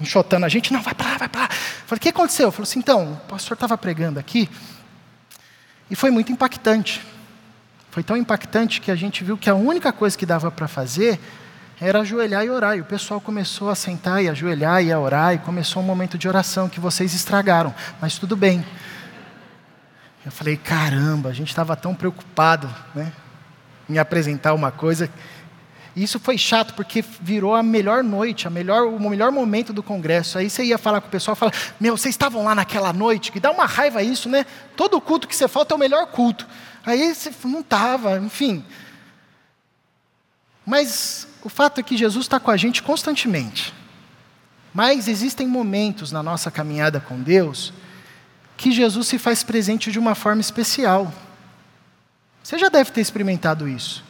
enxotando 0.00 0.46
a 0.46 0.48
gente, 0.48 0.72
não, 0.72 0.82
vai 0.82 0.94
para 0.94 1.10
lá, 1.12 1.18
vai 1.18 1.28
para 1.28 1.40
lá. 1.42 1.48
Falei, 1.48 1.98
o 1.98 2.00
que 2.00 2.08
aconteceu? 2.08 2.50
Falei 2.50 2.68
assim, 2.68 2.78
então, 2.78 3.12
o 3.12 3.28
pastor 3.28 3.54
estava 3.54 3.76
pregando 3.76 4.18
aqui, 4.18 4.48
e 5.90 5.96
foi 5.96 6.10
muito 6.10 6.32
impactante. 6.32 7.00
Foi 7.90 8.02
tão 8.02 8.16
impactante 8.16 8.80
que 8.80 8.90
a 8.90 8.96
gente 8.96 9.22
viu 9.22 9.36
que 9.36 9.48
a 9.48 9.54
única 9.54 9.92
coisa 9.92 10.16
que 10.16 10.26
dava 10.26 10.50
para 10.50 10.66
fazer 10.66 11.20
era 11.80 12.00
ajoelhar 12.00 12.44
e 12.44 12.50
orar. 12.50 12.76
E 12.76 12.80
o 12.80 12.84
pessoal 12.84 13.20
começou 13.20 13.70
a 13.70 13.74
sentar 13.74 14.22
e 14.22 14.28
ajoelhar 14.28 14.82
e 14.82 14.92
a 14.92 14.98
orar, 14.98 15.34
e 15.34 15.38
começou 15.38 15.82
um 15.82 15.86
momento 15.86 16.16
de 16.16 16.28
oração 16.28 16.68
que 16.68 16.80
vocês 16.80 17.14
estragaram, 17.14 17.74
mas 18.00 18.18
tudo 18.18 18.36
bem. 18.36 18.64
Eu 20.24 20.32
falei, 20.32 20.56
caramba, 20.56 21.28
a 21.28 21.32
gente 21.32 21.48
estava 21.48 21.76
tão 21.76 21.94
preocupado, 21.94 22.72
né? 22.94 23.12
Em 23.88 23.98
apresentar 23.98 24.54
uma 24.54 24.70
coisa. 24.70 25.10
E 25.94 26.02
isso 26.02 26.18
foi 26.18 26.38
chato, 26.38 26.74
porque 26.74 27.04
virou 27.20 27.54
a 27.54 27.62
melhor 27.62 28.02
noite, 28.02 28.48
a 28.48 28.50
melhor, 28.50 28.86
o 28.86 28.98
melhor 28.98 29.30
momento 29.30 29.72
do 29.72 29.82
congresso. 29.82 30.38
Aí 30.38 30.48
você 30.48 30.64
ia 30.64 30.78
falar 30.78 31.00
com 31.00 31.08
o 31.08 31.10
pessoal, 31.10 31.36
fala, 31.36 31.52
meu, 31.78 31.96
vocês 31.96 32.14
estavam 32.14 32.42
lá 32.42 32.54
naquela 32.54 32.92
noite, 32.92 33.30
que 33.30 33.38
dá 33.38 33.50
uma 33.50 33.66
raiva 33.66 34.02
isso, 34.02 34.28
né? 34.28 34.46
Todo 34.74 35.00
culto 35.00 35.28
que 35.28 35.36
você 35.36 35.46
falta 35.46 35.74
é 35.74 35.76
o 35.76 35.78
melhor 35.78 36.06
culto. 36.06 36.46
Aí 36.86 37.14
você 37.14 37.30
não 37.44 37.60
estava, 37.60 38.18
enfim. 38.18 38.64
Mas 40.66 41.28
o 41.44 41.48
fato 41.50 41.78
é 41.78 41.82
que 41.82 41.96
Jesus 41.96 42.24
está 42.24 42.40
com 42.40 42.50
a 42.50 42.56
gente 42.56 42.82
constantemente. 42.82 43.72
Mas 44.72 45.06
existem 45.06 45.46
momentos 45.46 46.10
na 46.10 46.22
nossa 46.22 46.50
caminhada 46.50 46.98
com 46.98 47.20
Deus 47.20 47.72
que 48.56 48.72
Jesus 48.72 49.06
se 49.06 49.18
faz 49.18 49.42
presente 49.42 49.92
de 49.92 49.98
uma 49.98 50.14
forma 50.14 50.40
especial. 50.40 51.12
Você 52.42 52.58
já 52.58 52.68
deve 52.68 52.90
ter 52.90 53.00
experimentado 53.00 53.68
isso. 53.68 54.02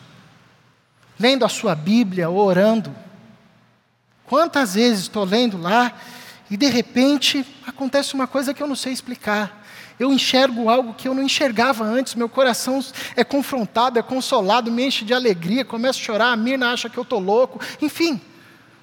Lendo 1.19 1.45
a 1.45 1.49
sua 1.49 1.75
Bíblia 1.75 2.31
orando. 2.31 2.95
Quantas 4.27 4.75
vezes 4.75 5.03
estou 5.03 5.25
lendo 5.25 5.59
lá 5.59 5.93
e 6.51 6.57
de 6.57 6.67
repente 6.67 7.45
acontece 7.67 8.15
uma 8.15 8.27
coisa 8.27 8.55
que 8.55 8.63
eu 8.63 8.67
não 8.67 8.77
sei 8.77 8.93
explicar 8.93 9.64
eu 9.99 10.13
enxergo 10.13 10.69
algo 10.69 10.95
que 10.95 11.09
eu 11.09 11.15
não 11.15 11.23
enxergava 11.23 11.85
antes, 11.85 12.15
meu 12.15 12.29
coração 12.29 12.85
é 13.15 13.23
confrontado, 13.23 13.99
é 13.99 14.03
consolado, 14.03 14.71
me 14.71 14.85
enche 14.85 15.05
de 15.05 15.15
alegria, 15.15 15.65
começo 15.65 16.01
a 16.01 16.03
chorar, 16.03 16.33
a 16.33 16.37
Mirna 16.37 16.73
acha 16.73 16.89
que 16.89 16.99
eu 16.99 17.03
estou 17.03 17.21
louco, 17.21 17.61
enfim. 17.81 18.21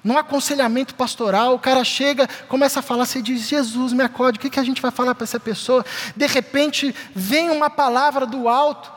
Num 0.02 0.18
aconselhamento 0.18 0.96
pastoral, 0.96 1.54
o 1.54 1.58
cara 1.58 1.84
chega, 1.84 2.28
começa 2.48 2.80
a 2.80 2.82
falar, 2.82 3.04
você 3.04 3.22
diz, 3.22 3.48
Jesus, 3.48 3.92
me 3.92 4.02
acorde, 4.02 4.38
o 4.38 4.40
que, 4.40 4.50
que 4.50 4.58
a 4.58 4.64
gente 4.64 4.82
vai 4.82 4.90
falar 4.90 5.14
para 5.14 5.24
essa 5.24 5.38
pessoa? 5.38 5.84
De 6.16 6.26
repente, 6.26 6.94
vem 7.14 7.50
uma 7.50 7.70
palavra 7.70 8.26
do 8.26 8.48
alto, 8.48 8.90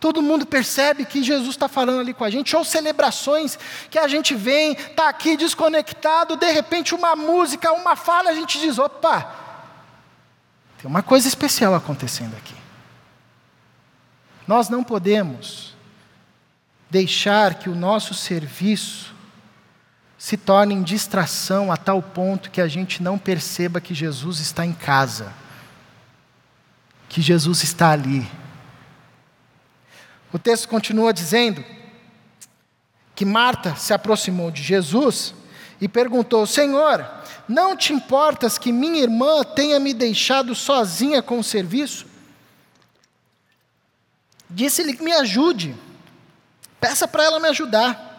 todo 0.00 0.20
mundo 0.20 0.44
percebe 0.44 1.04
que 1.04 1.22
Jesus 1.22 1.50
está 1.50 1.68
falando 1.68 2.00
ali 2.00 2.12
com 2.12 2.24
a 2.24 2.30
gente, 2.30 2.56
ou 2.56 2.64
celebrações 2.64 3.56
que 3.88 3.96
a 3.96 4.08
gente 4.08 4.34
vem, 4.34 4.72
está 4.72 5.08
aqui 5.08 5.36
desconectado, 5.36 6.34
de 6.34 6.50
repente 6.50 6.92
uma 6.92 7.14
música, 7.14 7.72
uma 7.72 7.94
fala, 7.94 8.30
a 8.30 8.34
gente 8.34 8.58
diz, 8.58 8.80
opa, 8.80 9.41
tem 10.82 10.90
uma 10.90 11.02
coisa 11.02 11.28
especial 11.28 11.76
acontecendo 11.76 12.36
aqui. 12.36 12.56
Nós 14.48 14.68
não 14.68 14.82
podemos 14.82 15.76
deixar 16.90 17.54
que 17.54 17.70
o 17.70 17.74
nosso 17.76 18.12
serviço 18.14 19.14
se 20.18 20.36
torne 20.36 20.74
em 20.74 20.82
distração 20.82 21.70
a 21.70 21.76
tal 21.76 22.02
ponto 22.02 22.50
que 22.50 22.60
a 22.60 22.66
gente 22.66 23.00
não 23.00 23.16
perceba 23.16 23.80
que 23.80 23.94
Jesus 23.94 24.40
está 24.40 24.66
em 24.66 24.72
casa, 24.72 25.32
que 27.08 27.22
Jesus 27.22 27.62
está 27.62 27.92
ali. 27.92 28.28
O 30.32 30.38
texto 30.38 30.68
continua 30.68 31.12
dizendo 31.12 31.64
que 33.14 33.24
Marta 33.24 33.76
se 33.76 33.94
aproximou 33.94 34.50
de 34.50 34.64
Jesus 34.64 35.32
e 35.80 35.86
perguntou: 35.86 36.44
Senhor, 36.44 37.08
não 37.48 37.76
te 37.76 37.92
importas 37.92 38.58
que 38.58 38.72
minha 38.72 39.00
irmã 39.00 39.42
tenha 39.42 39.78
me 39.78 39.92
deixado 39.92 40.54
sozinha 40.54 41.22
com 41.22 41.38
o 41.38 41.44
serviço? 41.44 42.06
Disse-lhe 44.48 44.96
que 44.96 45.02
me 45.02 45.12
ajude. 45.12 45.74
Peça 46.80 47.06
para 47.06 47.24
ela 47.24 47.40
me 47.40 47.48
ajudar. 47.48 48.10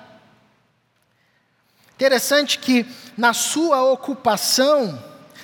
Interessante 1.95 2.59
que 2.59 2.85
na 3.17 3.33
sua 3.33 3.83
ocupação, 3.91 5.01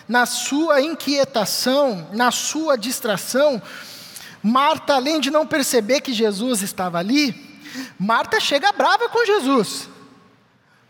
na 0.08 0.26
sua 0.26 0.82
inquietação, 0.82 2.08
na 2.12 2.32
sua 2.32 2.78
distração, 2.78 3.62
Marta, 4.42 4.96
além 4.96 5.20
de 5.20 5.30
não 5.30 5.46
perceber 5.46 6.02
que 6.02 6.14
Jesus 6.14 6.62
estava 6.62 6.98
ali, 6.98 7.36
Marta 8.00 8.40
chega 8.40 8.72
brava 8.72 9.10
com 9.10 9.26
Jesus 9.26 9.89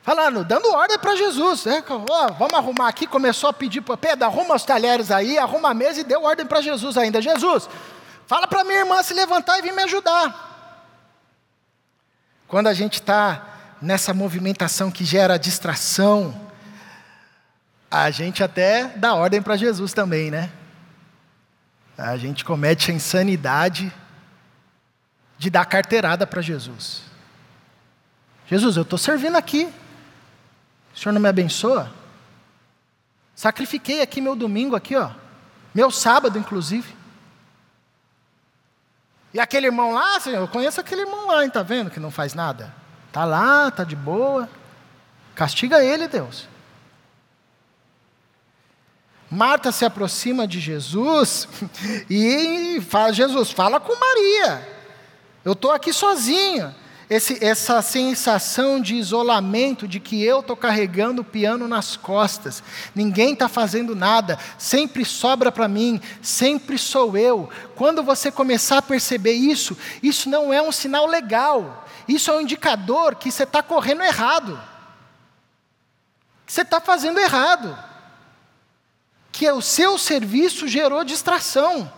falando, 0.01 0.43
dando 0.43 0.71
ordem 0.71 0.97
para 0.97 1.15
Jesus. 1.15 1.65
Né? 1.65 1.83
Oh, 1.89 2.33
vamos 2.33 2.53
arrumar 2.53 2.87
aqui. 2.87 3.05
Começou 3.07 3.49
a 3.49 3.53
pedir 3.53 3.81
para 3.81 3.97
Pedro, 3.97 4.25
arruma 4.25 4.55
os 4.55 4.63
talheres 4.63 5.11
aí, 5.11 5.37
arruma 5.37 5.69
a 5.69 5.73
mesa 5.73 6.01
e 6.01 6.03
deu 6.03 6.23
ordem 6.23 6.45
para 6.45 6.61
Jesus 6.61 6.97
ainda. 6.97 7.21
Jesus, 7.21 7.69
fala 8.27 8.47
para 8.47 8.63
minha 8.63 8.79
irmã 8.79 9.01
se 9.03 9.13
levantar 9.13 9.59
e 9.59 9.61
vir 9.61 9.73
me 9.73 9.83
ajudar. 9.83 10.47
Quando 12.47 12.67
a 12.67 12.73
gente 12.73 12.95
está 12.95 13.45
nessa 13.81 14.13
movimentação 14.13 14.91
que 14.91 15.05
gera 15.05 15.37
distração, 15.37 16.49
a 17.91 18.09
gente 18.11 18.43
até 18.43 18.85
dá 18.95 19.13
ordem 19.13 19.41
para 19.41 19.55
Jesus 19.55 19.93
também, 19.93 20.29
né? 20.29 20.51
A 21.97 22.15
gente 22.17 22.45
comete 22.45 22.91
a 22.91 22.93
insanidade 22.93 23.91
de 25.37 25.49
dar 25.49 25.65
carteirada 25.65 26.25
para 26.25 26.41
Jesus. 26.41 27.01
Jesus, 28.47 28.77
eu 28.77 28.83
estou 28.83 28.97
servindo 28.97 29.35
aqui. 29.35 29.71
O 30.99 31.01
senhor 31.01 31.13
não 31.13 31.21
me 31.21 31.29
abençoa? 31.29 31.89
Sacrifiquei 33.33 34.01
aqui 34.01 34.19
meu 34.19 34.35
domingo 34.35 34.75
aqui, 34.75 34.97
ó. 34.97 35.11
Meu 35.73 35.89
sábado, 35.89 36.37
inclusive. 36.37 36.93
E 39.33 39.39
aquele 39.39 39.67
irmão 39.67 39.93
lá, 39.93 40.19
eu 40.25 40.45
conheço 40.49 40.81
aquele 40.81 41.03
irmão 41.03 41.27
lá, 41.27 41.45
hein, 41.45 41.49
tá 41.49 41.63
vendo 41.63 41.89
que 41.89 42.01
não 42.01 42.11
faz 42.11 42.33
nada? 42.33 42.75
Tá 43.13 43.23
lá, 43.23 43.71
tá 43.71 43.85
de 43.85 43.95
boa. 43.95 44.49
Castiga 45.35 45.81
ele, 45.81 46.05
Deus. 46.05 46.49
Marta 49.31 49.71
se 49.71 49.85
aproxima 49.85 50.45
de 50.45 50.59
Jesus 50.59 51.47
e 52.11 52.81
fala: 52.89 53.13
Jesus, 53.13 53.51
fala 53.51 53.79
com 53.79 53.97
Maria. 53.97 54.67
Eu 55.45 55.53
estou 55.53 55.71
aqui 55.71 55.93
sozinha 55.93 56.75
esse, 57.09 57.43
essa 57.43 57.81
sensação 57.81 58.79
de 58.79 58.93
isolamento, 58.93 59.87
de 59.87 59.99
que 59.99 60.23
eu 60.23 60.41
estou 60.41 60.55
carregando 60.55 61.23
o 61.23 61.25
piano 61.25 61.67
nas 61.67 61.97
costas, 61.97 62.61
ninguém 62.93 63.33
está 63.33 63.49
fazendo 63.49 63.95
nada, 63.95 64.37
sempre 64.59 65.03
sobra 65.03 65.51
para 65.51 65.67
mim, 65.67 65.99
sempre 66.21 66.77
sou 66.77 67.17
eu. 67.17 67.49
Quando 67.75 68.03
você 68.03 68.31
começar 68.31 68.77
a 68.77 68.83
perceber 68.83 69.31
isso, 69.31 69.75
isso 70.03 70.29
não 70.29 70.53
é 70.53 70.61
um 70.61 70.71
sinal 70.71 71.07
legal, 71.07 71.87
isso 72.07 72.29
é 72.29 72.35
um 72.35 72.41
indicador 72.41 73.15
que 73.15 73.31
você 73.31 73.41
está 73.41 73.63
correndo 73.63 74.03
errado, 74.03 74.61
que 76.45 76.53
você 76.53 76.61
está 76.61 76.79
fazendo 76.79 77.19
errado, 77.19 77.75
que 79.31 79.49
o 79.49 79.61
seu 79.63 79.97
serviço 79.97 80.67
gerou 80.67 81.03
distração, 81.03 81.91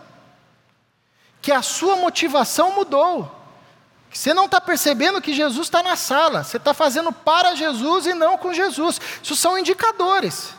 que 1.42 1.52
a 1.52 1.60
sua 1.60 1.96
motivação 1.96 2.74
mudou. 2.74 3.41
Você 4.12 4.34
não 4.34 4.44
está 4.44 4.60
percebendo 4.60 5.22
que 5.22 5.32
Jesus 5.32 5.66
está 5.66 5.82
na 5.82 5.96
sala, 5.96 6.44
você 6.44 6.58
está 6.58 6.74
fazendo 6.74 7.10
para 7.10 7.54
Jesus 7.54 8.06
e 8.06 8.12
não 8.12 8.36
com 8.36 8.52
Jesus. 8.52 9.00
Isso 9.22 9.34
são 9.34 9.58
indicadores. 9.58 10.54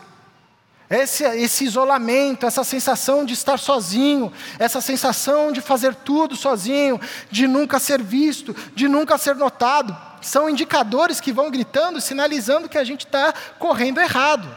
Esse, 0.90 1.24
esse 1.24 1.64
isolamento, 1.64 2.46
essa 2.46 2.64
sensação 2.64 3.24
de 3.24 3.32
estar 3.32 3.58
sozinho, 3.58 4.32
essa 4.58 4.80
sensação 4.80 5.52
de 5.52 5.60
fazer 5.60 5.94
tudo 5.94 6.36
sozinho, 6.36 7.00
de 7.30 7.46
nunca 7.46 7.78
ser 7.78 8.02
visto, 8.02 8.54
de 8.74 8.88
nunca 8.88 9.16
ser 9.16 9.36
notado, 9.36 9.96
são 10.20 10.50
indicadores 10.50 11.20
que 11.20 11.32
vão 11.32 11.50
gritando, 11.50 12.00
sinalizando 12.00 12.68
que 12.68 12.78
a 12.78 12.84
gente 12.84 13.06
está 13.06 13.32
correndo 13.58 14.00
errado. 14.00 14.48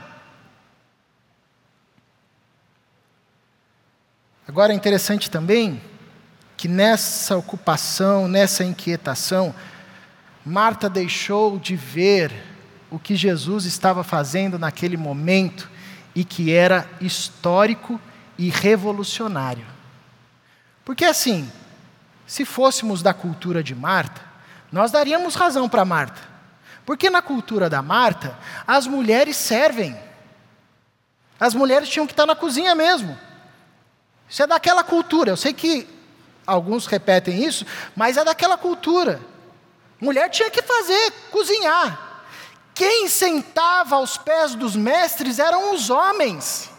Agora 4.48 4.74
é 4.74 4.76
interessante 4.76 5.30
também 5.30 5.82
que 6.58 6.68
nessa 6.68 7.38
ocupação, 7.38 8.28
nessa 8.28 8.64
inquietação, 8.64 9.54
Marta 10.44 10.90
deixou 10.90 11.60
de 11.60 11.76
ver 11.76 12.34
o 12.90 12.98
que 12.98 13.16
Jesus 13.16 13.66
estava 13.66 14.04
fazendo 14.04 14.58
naquele 14.58 14.98
momento 14.98 15.70
e 16.16 16.24
que 16.24 16.52
era 16.52 16.90
histórico 17.00 18.02
e 18.40 18.50
revolucionário. 18.50 19.66
Porque 20.84 21.06
assim, 21.06 21.52
se 22.26 22.44
fôssemos 22.44 23.04
da 23.04 23.14
cultura 23.14 23.62
de 23.62 23.76
Marta, 23.76 24.22
nós 24.72 24.90
daríamos 24.90 25.36
razão 25.36 25.70
para 25.70 25.86
Marta. 25.86 26.20
Porque 26.86 27.10
na 27.10 27.22
cultura 27.22 27.70
da 27.70 27.82
Marta, 27.82 28.38
as 28.66 28.88
mulheres 28.88 29.38
servem. 29.38 29.96
As 31.40 31.54
mulheres 31.54 31.88
tinham 31.88 32.08
que 32.08 32.14
estar 32.14 32.26
na 32.26 32.36
cozinha 32.36 32.74
mesmo. 32.74 33.16
Isso 34.28 34.42
é 34.42 34.48
daquela 34.48 34.84
cultura. 34.84 35.30
Eu 35.30 35.38
sei 35.38 35.54
que 35.54 35.97
alguns 36.48 36.88
repetem 36.88 37.44
isso, 37.44 37.66
mas 37.96 38.18
é 38.18 38.24
daquela 38.24 38.58
cultura. 38.58 39.22
Mulher 40.00 40.30
tinha 40.30 40.50
que 40.50 40.62
fazer, 40.62 41.12
cozinhar. 41.30 42.24
Quem 42.74 43.08
sentava 43.08 43.96
aos 43.96 44.18
pés 44.18 44.56
dos 44.56 44.76
mestres 44.76 45.40
eram 45.40 45.74
os 45.74 45.90
homens. 45.90 46.70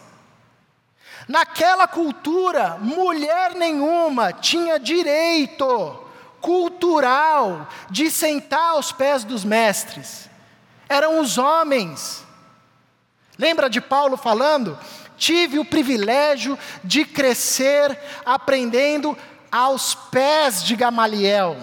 Naquela 1.27 1.87
cultura, 1.87 2.77
mulher 2.79 3.53
nenhuma 3.53 4.33
tinha 4.33 4.79
direito 4.79 6.07
cultural 6.41 7.67
de 7.89 8.09
sentar 8.09 8.71
aos 8.71 8.91
pés 8.91 9.23
dos 9.23 9.43
mestres. 9.43 10.29
Eram 10.87 11.19
os 11.19 11.37
homens. 11.37 12.25
Lembra 13.37 13.69
de 13.69 13.79
Paulo 13.79 14.17
falando? 14.17 14.79
Tive 15.17 15.59
o 15.59 15.65
privilégio 15.65 16.57
de 16.83 17.03
crescer 17.03 17.99
aprendendo 18.25 19.17
aos 19.51 19.95
pés 19.95 20.63
de 20.63 20.75
Gamaliel. 20.75 21.57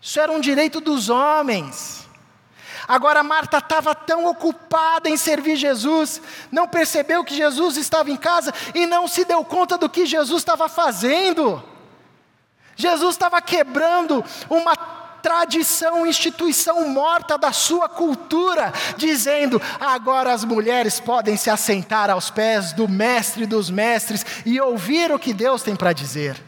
Isso 0.00 0.18
era 0.18 0.32
um 0.32 0.40
direito 0.40 0.80
dos 0.80 1.08
homens. 1.08 2.08
Agora 2.88 3.22
Marta 3.22 3.58
estava 3.58 3.94
tão 3.94 4.26
ocupada 4.26 5.08
em 5.08 5.16
servir 5.16 5.56
Jesus, 5.56 6.20
não 6.50 6.66
percebeu 6.66 7.24
que 7.24 7.34
Jesus 7.34 7.76
estava 7.76 8.10
em 8.10 8.16
casa 8.16 8.52
e 8.74 8.86
não 8.86 9.06
se 9.06 9.24
deu 9.24 9.44
conta 9.44 9.78
do 9.78 9.88
que 9.88 10.04
Jesus 10.04 10.42
estava 10.42 10.68
fazendo. 10.68 11.62
Jesus 12.74 13.14
estava 13.14 13.40
quebrando 13.40 14.24
uma 14.50 14.74
tradição, 15.22 16.06
instituição 16.06 16.88
morta 16.88 17.38
da 17.38 17.52
sua 17.52 17.88
cultura, 17.88 18.72
dizendo: 18.96 19.62
agora 19.80 20.32
as 20.32 20.44
mulheres 20.44 20.98
podem 20.98 21.36
se 21.36 21.48
assentar 21.48 22.10
aos 22.10 22.28
pés 22.28 22.72
do 22.72 22.88
Mestre 22.88 23.46
dos 23.46 23.70
Mestres 23.70 24.26
e 24.44 24.60
ouvir 24.60 25.12
o 25.12 25.18
que 25.18 25.32
Deus 25.32 25.62
tem 25.62 25.76
para 25.76 25.92
dizer. 25.92 26.42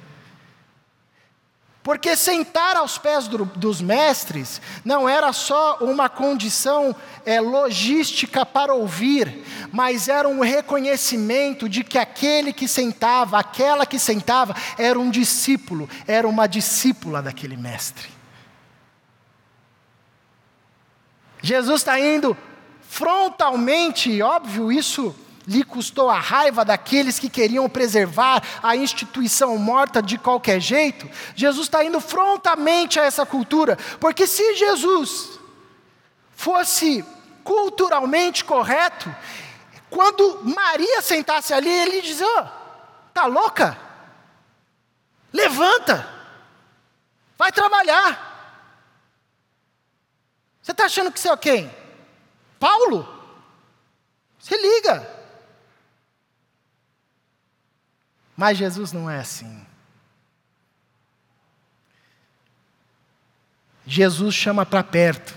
Porque 1.84 2.16
sentar 2.16 2.78
aos 2.78 2.96
pés 2.96 3.28
do, 3.28 3.44
dos 3.44 3.82
mestres 3.82 4.58
não 4.82 5.06
era 5.06 5.34
só 5.34 5.76
uma 5.82 6.08
condição 6.08 6.96
é, 7.26 7.42
logística 7.42 8.46
para 8.46 8.72
ouvir, 8.72 9.44
mas 9.70 10.08
era 10.08 10.26
um 10.26 10.40
reconhecimento 10.40 11.68
de 11.68 11.84
que 11.84 11.98
aquele 11.98 12.54
que 12.54 12.66
sentava, 12.66 13.38
aquela 13.38 13.84
que 13.84 13.98
sentava, 13.98 14.56
era 14.78 14.98
um 14.98 15.10
discípulo, 15.10 15.87
era 16.06 16.26
uma 16.26 16.46
discípula 16.46 17.20
daquele 17.20 17.54
mestre. 17.54 18.13
Jesus 21.44 21.83
está 21.83 22.00
indo 22.00 22.35
frontalmente, 22.88 24.22
óbvio, 24.22 24.72
isso 24.72 25.14
lhe 25.46 25.62
custou 25.62 26.09
a 26.09 26.18
raiva 26.18 26.64
daqueles 26.64 27.18
que 27.18 27.28
queriam 27.28 27.68
preservar 27.68 28.42
a 28.62 28.74
instituição 28.74 29.59
morta 29.59 30.00
de 30.00 30.16
qualquer 30.16 30.59
jeito, 30.59 31.07
Jesus 31.37 31.66
está 31.66 31.85
indo 31.85 32.00
frontamente 32.00 32.98
a 32.98 33.04
essa 33.04 33.26
cultura, 33.26 33.76
porque 34.00 34.26
se 34.26 34.54
Jesus 34.54 35.38
fosse 36.35 37.04
culturalmente 37.44 38.42
correto, 38.42 39.14
quando 39.90 40.40
Maria 40.44 41.02
sentasse 41.02 41.52
ali, 41.52 41.68
ele 41.68 42.00
dizia: 42.00 42.26
oh, 42.26 42.46
tá 43.12 43.26
louca? 43.26 43.76
Levanta, 45.30 46.09
vai 47.37 47.52
trabalhar. 47.52 48.34
Você 50.64 50.72
está 50.72 50.87
achando 50.87 51.12
que 51.12 51.20
você 51.20 51.29
é 51.29 51.37
quem? 51.37 51.70
Paulo? 52.59 53.07
Se 54.38 54.57
liga. 54.57 55.07
Mas 58.35 58.57
Jesus 58.57 58.90
não 58.90 59.11
é 59.11 59.20
assim. 59.20 59.66
Jesus 63.87 64.35
chama 64.35 64.64
para 64.64 64.83
perto 64.83 65.35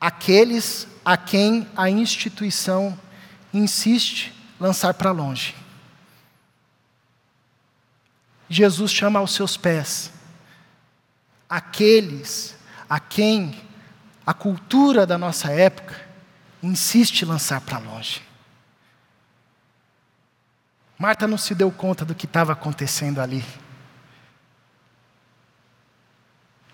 aqueles 0.00 0.86
a 1.04 1.16
quem 1.16 1.68
a 1.76 1.90
instituição 1.90 2.96
insiste 3.52 4.32
lançar 4.60 4.94
para 4.94 5.10
longe. 5.10 5.56
Jesus 8.48 8.92
chama 8.92 9.18
aos 9.18 9.34
seus 9.34 9.56
pés 9.56 10.12
aqueles 11.48 12.61
a 12.92 13.00
quem 13.00 13.58
a 14.26 14.34
cultura 14.34 15.06
da 15.06 15.16
nossa 15.16 15.50
época 15.50 15.98
insiste 16.62 17.24
lançar 17.24 17.58
para 17.62 17.78
longe. 17.78 18.20
Marta 20.98 21.26
não 21.26 21.38
se 21.38 21.54
deu 21.54 21.72
conta 21.72 22.04
do 22.04 22.14
que 22.14 22.26
estava 22.26 22.52
acontecendo 22.52 23.18
ali. 23.22 23.42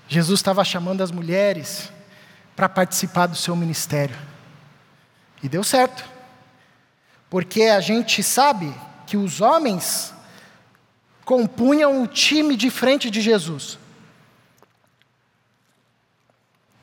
Jesus 0.08 0.40
estava 0.40 0.64
chamando 0.64 1.04
as 1.04 1.12
mulheres 1.12 1.92
para 2.56 2.68
participar 2.68 3.26
do 3.26 3.36
seu 3.36 3.54
ministério. 3.54 4.18
E 5.40 5.48
deu 5.48 5.62
certo. 5.62 6.04
Porque 7.30 7.62
a 7.62 7.80
gente 7.80 8.24
sabe 8.24 8.74
que 9.06 9.16
os 9.16 9.40
homens 9.40 10.12
compunham 11.24 12.02
o 12.02 12.08
time 12.08 12.56
de 12.56 12.70
frente 12.70 13.08
de 13.08 13.20
Jesus. 13.20 13.78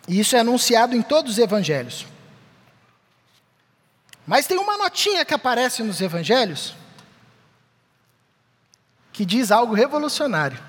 E 0.08 0.20
isso 0.20 0.36
é 0.36 0.40
anunciado 0.40 0.96
em 0.96 1.02
todos 1.02 1.34
os 1.34 1.38
evangelhos. 1.40 2.06
Mas 4.26 4.48
tem 4.48 4.58
uma 4.58 4.78
notinha 4.78 5.24
que 5.24 5.34
aparece 5.34 5.84
nos 5.84 6.02
evangelhos 6.02 6.76
que 9.14 9.26
diz 9.26 9.52
algo 9.52 9.74
revolucionário: 9.74 10.60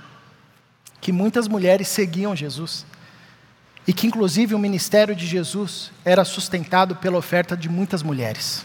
que 1.01 1.11
muitas 1.11 1.49
mulheres 1.49 1.89
seguiam 1.89 2.37
Jesus 2.37 2.87
e 3.87 3.93
que, 3.93 4.07
inclusive, 4.07 4.55
o 4.55 4.59
ministério 4.59 5.15
de 5.15 5.27
Jesus 5.27 5.93
era 6.05 6.25
sustentado 6.25 6.97
pela 6.97 7.17
oferta 7.17 7.57
de 7.57 7.69
muitas 7.69 8.03
mulheres. 8.03 8.65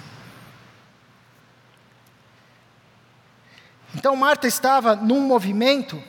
Então, 3.93 4.15
Marta 4.15 4.47
estava 4.47 4.95
num 4.95 5.21
movimento 5.21 6.01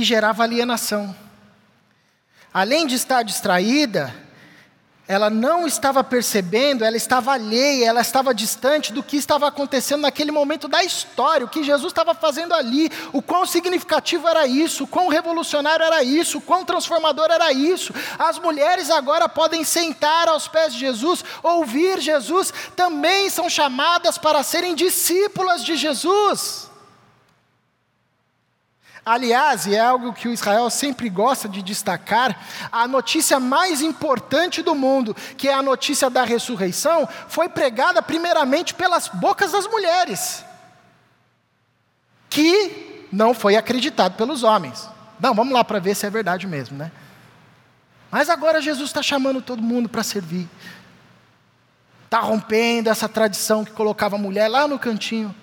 que 0.00 0.04
gerava 0.04 0.42
alienação. 0.42 1.14
Além 2.54 2.86
de 2.86 2.94
estar 2.94 3.22
distraída, 3.22 4.14
ela 5.06 5.28
não 5.28 5.66
estava 5.66 6.02
percebendo, 6.02 6.86
ela 6.86 6.96
estava 6.96 7.32
alheia, 7.32 7.86
ela 7.86 8.00
estava 8.00 8.32
distante 8.32 8.94
do 8.94 9.02
que 9.02 9.18
estava 9.18 9.46
acontecendo 9.46 10.00
naquele 10.00 10.32
momento 10.32 10.68
da 10.68 10.82
história, 10.82 11.44
o 11.44 11.50
que 11.50 11.62
Jesus 11.62 11.90
estava 11.90 12.14
fazendo 12.14 12.54
ali, 12.54 12.90
o 13.12 13.20
quão 13.20 13.44
significativo 13.44 14.26
era 14.26 14.46
isso, 14.46 14.84
o 14.84 14.86
quão 14.86 15.08
revolucionário 15.08 15.84
era 15.84 16.02
isso, 16.02 16.38
o 16.38 16.40
quão 16.40 16.64
transformador 16.64 17.26
era 17.30 17.52
isso. 17.52 17.92
As 18.18 18.38
mulheres 18.38 18.88
agora 18.88 19.28
podem 19.28 19.64
sentar 19.64 20.28
aos 20.28 20.48
pés 20.48 20.72
de 20.72 20.80
Jesus, 20.80 21.22
ouvir 21.42 22.00
Jesus, 22.00 22.54
também 22.74 23.28
são 23.28 23.50
chamadas 23.50 24.16
para 24.16 24.42
serem 24.42 24.74
discípulas 24.74 25.62
de 25.62 25.76
Jesus. 25.76 26.69
Aliás, 29.04 29.66
e 29.66 29.74
é 29.74 29.80
algo 29.80 30.12
que 30.12 30.28
o 30.28 30.32
Israel 30.32 30.68
sempre 30.68 31.08
gosta 31.08 31.48
de 31.48 31.62
destacar, 31.62 32.38
a 32.70 32.86
notícia 32.86 33.40
mais 33.40 33.80
importante 33.80 34.62
do 34.62 34.74
mundo, 34.74 35.16
que 35.36 35.48
é 35.48 35.54
a 35.54 35.62
notícia 35.62 36.10
da 36.10 36.22
ressurreição, 36.22 37.08
foi 37.28 37.48
pregada 37.48 38.02
primeiramente 38.02 38.74
pelas 38.74 39.08
bocas 39.08 39.52
das 39.52 39.66
mulheres, 39.66 40.44
que 42.28 43.06
não 43.10 43.32
foi 43.32 43.56
acreditado 43.56 44.16
pelos 44.16 44.42
homens. 44.42 44.88
Não, 45.18 45.34
vamos 45.34 45.52
lá 45.52 45.64
para 45.64 45.78
ver 45.78 45.94
se 45.94 46.06
é 46.06 46.10
verdade 46.10 46.46
mesmo, 46.46 46.76
né? 46.76 46.92
Mas 48.10 48.28
agora 48.28 48.60
Jesus 48.60 48.88
está 48.90 49.02
chamando 49.02 49.40
todo 49.40 49.62
mundo 49.62 49.88
para 49.88 50.02
servir. 50.02 50.48
Está 52.04 52.18
rompendo 52.20 52.90
essa 52.90 53.08
tradição 53.08 53.64
que 53.64 53.70
colocava 53.70 54.16
a 54.16 54.18
mulher 54.18 54.48
lá 54.48 54.66
no 54.66 54.78
cantinho. 54.78 55.34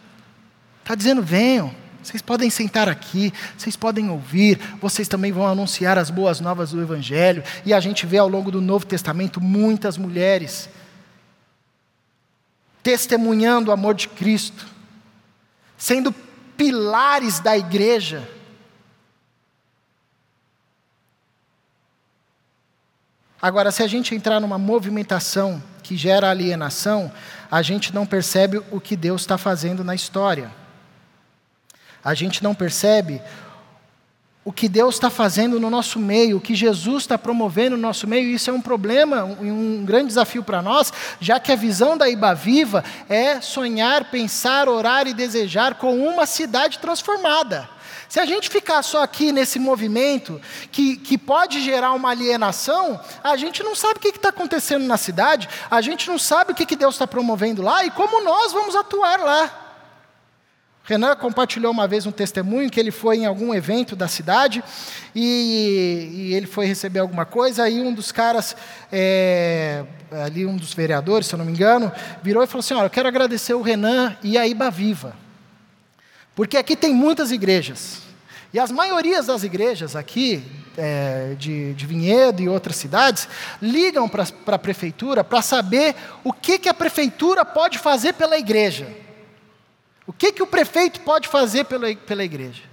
Está 0.82 0.96
dizendo: 0.96 1.22
venham, 1.22 1.74
vocês 2.08 2.22
podem 2.22 2.50
sentar 2.50 2.88
aqui, 2.88 3.34
vocês 3.58 3.76
podem 3.76 4.10
ouvir, 4.10 4.58
vocês 4.80 5.10
também 5.10 5.34
vão 5.34 5.46
anunciar 5.46 5.98
as 5.98 6.10
boas 6.10 6.40
novas 6.40 6.72
do 6.72 6.82
Evangelho. 6.82 7.44
E 7.66 7.74
a 7.74 7.82
gente 7.82 8.06
vê 8.06 8.18
ao 8.18 8.30
longo 8.30 8.50
do 8.50 8.62
Novo 8.62 8.86
Testamento 8.86 9.42
muitas 9.42 9.98
mulheres 9.98 10.70
testemunhando 12.82 13.70
o 13.70 13.74
amor 13.74 13.94
de 13.94 14.08
Cristo, 14.08 14.66
sendo 15.78 16.16
pilares 16.56 17.42
da 17.42 17.58
igreja. 17.58 18.26
Agora, 23.42 23.70
se 23.70 23.84
a 23.84 23.88
gente 23.88 24.16
entrar 24.16 24.40
numa 24.40 24.58
movimentação 24.58 25.62
que 25.84 25.98
gera 25.98 26.30
alienação, 26.30 27.12
a 27.52 27.62
gente 27.62 27.94
não 27.94 28.06
percebe 28.06 28.62
o 28.72 28.80
que 28.80 28.96
Deus 28.96 29.24
está 29.24 29.38
fazendo 29.38 29.84
na 29.84 29.94
história. 29.94 30.50
A 32.08 32.14
gente 32.14 32.42
não 32.42 32.56
percebe 32.56 33.22
o 34.46 34.54
que 34.54 34.70
Deus 34.70 34.96
está 34.96 35.10
fazendo 35.10 35.60
no 35.60 35.70
nosso 35.70 36.00
meio, 36.00 36.38
o 36.38 36.40
que 36.40 36.56
Jesus 36.56 37.04
está 37.04 37.18
promovendo 37.18 37.76
no 37.76 37.82
nosso 37.82 38.08
meio, 38.08 38.30
isso 38.30 38.50
é 38.50 38.54
um 38.54 38.62
problema, 38.62 39.26
um, 39.26 39.80
um 39.82 39.84
grande 39.84 40.08
desafio 40.08 40.42
para 40.42 40.62
nós, 40.62 40.94
já 41.20 41.38
que 41.38 41.52
a 41.52 41.56
visão 41.58 41.98
da 41.98 42.08
Iba 42.08 42.34
Viva 42.34 42.82
é 43.10 43.42
sonhar, 43.42 44.06
pensar, 44.06 44.70
orar 44.70 45.06
e 45.06 45.14
desejar 45.14 45.76
com 45.76 45.98
uma 45.98 46.26
cidade 46.26 46.80
transformada. 46.80 47.70
Se 48.08 48.22
a 48.22 48.26
gente 48.26 48.50
ficar 48.50 48.84
só 48.84 49.04
aqui 49.04 49.34
nesse 49.34 49.60
movimento, 49.60 50.40
que, 50.72 50.96
que 50.96 51.18
pode 51.18 51.60
gerar 51.60 51.92
uma 51.92 52.12
alienação, 52.12 53.02
a 53.22 53.36
gente 53.36 53.62
não 53.64 53.76
sabe 53.76 53.96
o 53.98 54.00
que 54.00 54.08
está 54.08 54.30
acontecendo 54.30 54.86
na 54.86 54.96
cidade, 54.96 55.50
a 55.70 55.82
gente 55.82 56.08
não 56.08 56.18
sabe 56.18 56.54
o 56.54 56.56
que, 56.56 56.66
que 56.66 56.78
Deus 56.78 56.96
está 56.96 57.06
promovendo 57.06 57.62
lá 57.62 57.84
e 57.84 57.92
como 57.92 58.24
nós 58.24 58.54
vamos 58.54 58.78
atuar 58.78 59.20
lá. 59.20 59.67
Renan 60.88 61.18
compartilhou 61.18 61.70
uma 61.70 61.86
vez 61.86 62.06
um 62.06 62.14
testemunho 62.14 62.70
que 62.70 62.80
ele 62.80 62.92
foi 62.92 63.18
em 63.18 63.26
algum 63.26 63.54
evento 63.54 63.94
da 63.94 64.08
cidade 64.08 64.64
e, 65.14 66.10
e 66.14 66.34
ele 66.34 66.48
foi 66.48 66.66
receber 66.66 67.00
alguma 67.00 67.26
coisa. 67.26 67.64
Aí 67.64 67.82
um 67.82 67.94
dos 67.94 68.10
caras, 68.10 68.56
é, 68.90 69.84
ali 70.10 70.46
um 70.46 70.56
dos 70.56 70.74
vereadores, 70.74 71.28
se 71.28 71.36
eu 71.36 71.40
não 71.40 71.46
me 71.46 71.52
engano, 71.52 71.92
virou 72.24 72.42
e 72.42 72.48
falou 72.48 72.62
assim: 72.62 72.74
Olha, 72.74 72.86
eu 72.86 72.90
quero 72.90 73.10
agradecer 73.10 73.54
o 73.54 73.62
Renan 73.62 74.16
e 74.24 74.38
a 74.38 74.48
Iba 74.48 74.72
Viva. 74.72 75.14
Porque 76.34 76.56
aqui 76.56 76.74
tem 76.74 76.94
muitas 76.94 77.34
igrejas. 77.34 78.04
E 78.54 78.60
as 78.60 78.72
maiorias 78.72 79.26
das 79.26 79.44
igrejas 79.44 79.94
aqui, 79.94 80.42
é, 80.78 81.36
de, 81.38 81.74
de, 81.74 81.86
Vinhedo 81.86 82.42
e 82.42 82.48
outras 82.48 82.78
cidades, 82.78 83.28
ligam 83.62 84.08
para 84.08 84.26
a 84.56 84.60
prefeitura 84.60 85.22
para 85.22 85.42
saber 85.42 85.96
o 86.24 86.32
que, 86.32 86.58
que 86.58 86.70
a 86.70 86.74
prefeitura 86.74 87.44
pode 87.44 87.78
fazer 87.78 88.14
pela 88.14 88.38
igreja. 88.38 88.88
O 90.08 90.14
que, 90.14 90.32
que 90.32 90.42
o 90.42 90.48
prefeito 90.48 91.02
pode 91.02 91.28
fazer 91.28 91.66
pela, 91.66 91.94
pela 91.94 92.24
igreja. 92.24 92.64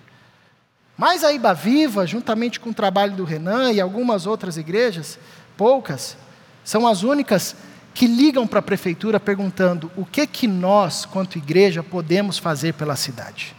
Mas 0.96 1.24
a 1.24 1.32
Iba 1.32 1.52
Viva, 1.52 2.06
juntamente 2.06 2.60
com 2.60 2.70
o 2.70 2.74
trabalho 2.74 3.16
do 3.16 3.24
Renan 3.24 3.72
e 3.72 3.80
algumas 3.80 4.26
outras 4.26 4.56
igrejas, 4.56 5.18
poucas, 5.56 6.16
são 6.64 6.86
as 6.86 7.02
únicas 7.02 7.56
que 7.92 8.06
ligam 8.06 8.46
para 8.46 8.60
a 8.60 8.62
prefeitura 8.62 9.18
perguntando 9.18 9.90
o 9.96 10.04
que 10.04 10.26
que 10.26 10.46
nós, 10.46 11.04
quanto 11.04 11.36
igreja, 11.36 11.82
podemos 11.82 12.38
fazer 12.38 12.74
pela 12.74 12.94
cidade. 12.94 13.54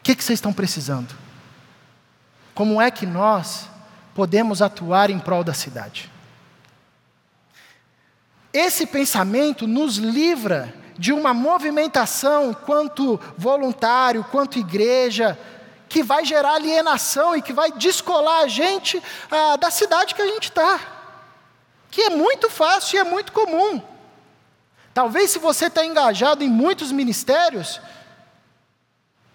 O 0.00 0.04
que, 0.04 0.14
que 0.14 0.22
vocês 0.22 0.36
estão 0.36 0.52
precisando? 0.52 1.14
Como 2.54 2.80
é 2.80 2.90
que 2.90 3.06
nós 3.06 3.68
podemos 4.14 4.60
atuar 4.60 5.08
em 5.08 5.18
prol 5.18 5.42
da 5.42 5.54
cidade? 5.54 6.10
Esse 8.52 8.86
pensamento 8.86 9.66
nos 9.66 9.96
livra 9.96 10.83
de 10.98 11.12
uma 11.12 11.34
movimentação 11.34 12.54
quanto 12.54 13.20
voluntário, 13.36 14.24
quanto 14.30 14.58
igreja, 14.58 15.38
que 15.88 16.02
vai 16.02 16.24
gerar 16.24 16.54
alienação 16.54 17.36
e 17.36 17.42
que 17.42 17.52
vai 17.52 17.72
descolar 17.72 18.42
a 18.42 18.48
gente 18.48 19.02
ah, 19.30 19.56
da 19.56 19.70
cidade 19.70 20.14
que 20.14 20.22
a 20.22 20.26
gente 20.26 20.44
está 20.44 20.94
que 21.94 22.02
é 22.02 22.10
muito 22.10 22.50
fácil 22.50 22.96
e 22.96 22.98
é 22.98 23.04
muito 23.04 23.30
comum. 23.30 23.80
Talvez 24.92 25.30
se 25.30 25.38
você 25.38 25.66
está 25.66 25.86
engajado 25.86 26.42
em 26.42 26.48
muitos 26.48 26.90
ministérios, 26.90 27.80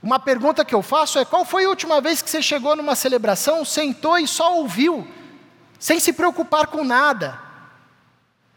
uma 0.04 0.20
pergunta 0.20 0.66
que 0.66 0.76
eu 0.76 0.82
faço 0.82 1.18
é: 1.18 1.24
qual 1.24 1.46
foi 1.46 1.64
a 1.64 1.70
última 1.70 2.02
vez 2.02 2.22
que 2.22 2.30
você 2.30 2.42
chegou 2.42 2.76
numa 2.76 2.96
celebração, 2.96 3.64
sentou 3.64 4.18
e 4.18 4.28
só 4.28 4.58
ouviu, 4.58 5.08
sem 5.80 6.02
se 6.02 6.12
preocupar 6.12 6.68
com 6.68 6.84
nada? 6.84 7.40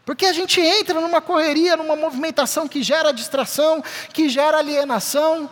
Porque 0.05 0.25
a 0.25 0.33
gente 0.33 0.59
entra 0.59 0.99
numa 0.99 1.21
correria, 1.21 1.77
numa 1.77 1.95
movimentação 1.95 2.67
que 2.67 2.83
gera 2.83 3.11
distração, 3.11 3.83
que 4.13 4.27
gera 4.27 4.57
alienação. 4.57 5.49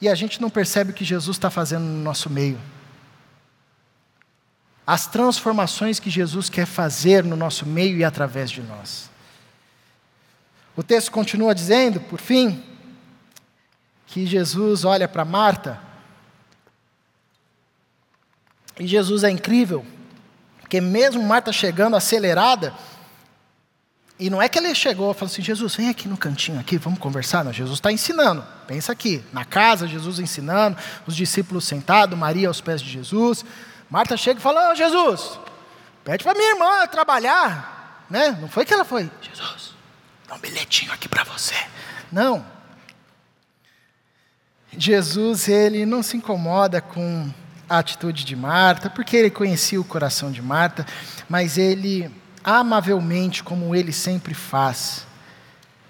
E 0.00 0.08
a 0.08 0.14
gente 0.14 0.40
não 0.40 0.50
percebe 0.50 0.90
o 0.90 0.94
que 0.94 1.04
Jesus 1.04 1.36
está 1.36 1.50
fazendo 1.50 1.84
no 1.84 2.02
nosso 2.02 2.28
meio 2.28 2.58
as 4.90 5.06
transformações 5.06 6.00
que 6.00 6.10
Jesus 6.10 6.50
quer 6.50 6.66
fazer 6.66 7.22
no 7.22 7.36
nosso 7.36 7.64
meio 7.64 7.96
e 7.96 8.02
através 8.02 8.50
de 8.50 8.60
nós. 8.60 9.08
O 10.76 10.82
texto 10.82 11.12
continua 11.12 11.54
dizendo, 11.54 12.00
por 12.00 12.20
fim, 12.20 12.60
que 14.08 14.26
Jesus 14.26 14.84
olha 14.84 15.06
para 15.06 15.24
Marta, 15.24 15.80
e 18.80 18.84
Jesus 18.84 19.22
é 19.22 19.30
incrível, 19.30 19.86
porque 20.70 20.80
mesmo 20.80 21.20
Marta 21.20 21.52
chegando 21.52 21.96
acelerada, 21.96 22.72
e 24.20 24.30
não 24.30 24.40
é 24.40 24.48
que 24.48 24.56
ele 24.56 24.72
chegou 24.72 25.10
e 25.10 25.14
falou 25.14 25.26
assim: 25.28 25.42
Jesus, 25.42 25.74
vem 25.74 25.88
aqui 25.88 26.06
no 26.06 26.16
cantinho, 26.16 26.60
aqui, 26.60 26.78
vamos 26.78 27.00
conversar. 27.00 27.44
Não, 27.44 27.52
Jesus 27.52 27.78
está 27.78 27.90
ensinando. 27.90 28.46
Pensa 28.68 28.92
aqui, 28.92 29.20
na 29.32 29.44
casa, 29.44 29.88
Jesus 29.88 30.20
ensinando, 30.20 30.78
os 31.08 31.16
discípulos 31.16 31.64
sentados, 31.64 32.16
Maria 32.16 32.46
aos 32.46 32.60
pés 32.60 32.80
de 32.80 32.88
Jesus. 32.88 33.44
Marta 33.90 34.16
chega 34.16 34.38
e 34.38 34.42
fala: 34.42 34.70
oh, 34.70 34.76
Jesus, 34.76 35.40
pede 36.04 36.22
para 36.22 36.34
minha 36.34 36.52
irmã 36.52 36.86
trabalhar. 36.86 38.06
Né? 38.08 38.38
Não 38.40 38.48
foi 38.48 38.64
que 38.64 38.72
ela 38.72 38.84
foi, 38.84 39.10
Jesus, 39.20 39.74
dá 40.28 40.36
um 40.36 40.38
bilhetinho 40.38 40.92
aqui 40.92 41.08
para 41.08 41.24
você. 41.24 41.56
Não. 42.12 42.46
Jesus, 44.78 45.48
ele 45.48 45.84
não 45.84 46.00
se 46.00 46.16
incomoda 46.16 46.80
com 46.80 47.28
a 47.70 47.78
atitude 47.78 48.24
de 48.24 48.34
Marta, 48.34 48.90
porque 48.90 49.16
ele 49.16 49.30
conhecia 49.30 49.80
o 49.80 49.84
coração 49.84 50.32
de 50.32 50.42
Marta, 50.42 50.84
mas 51.28 51.56
ele, 51.56 52.10
amavelmente, 52.42 53.44
como 53.44 53.76
ele 53.76 53.92
sempre 53.92 54.34
faz, 54.34 55.06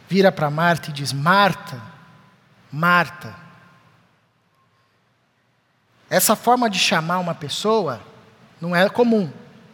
vira 0.06 0.30
para 0.30 0.50
Marta 0.50 0.90
e 0.90 0.92
diz: 0.92 1.10
Marta, 1.10 1.80
Marta, 2.70 3.34
essa 6.10 6.36
forma 6.36 6.68
de 6.68 6.78
chamar 6.78 7.18
uma 7.18 7.34
pessoa 7.34 8.02
não 8.60 8.76
é 8.76 8.86
comum. 8.90 9.32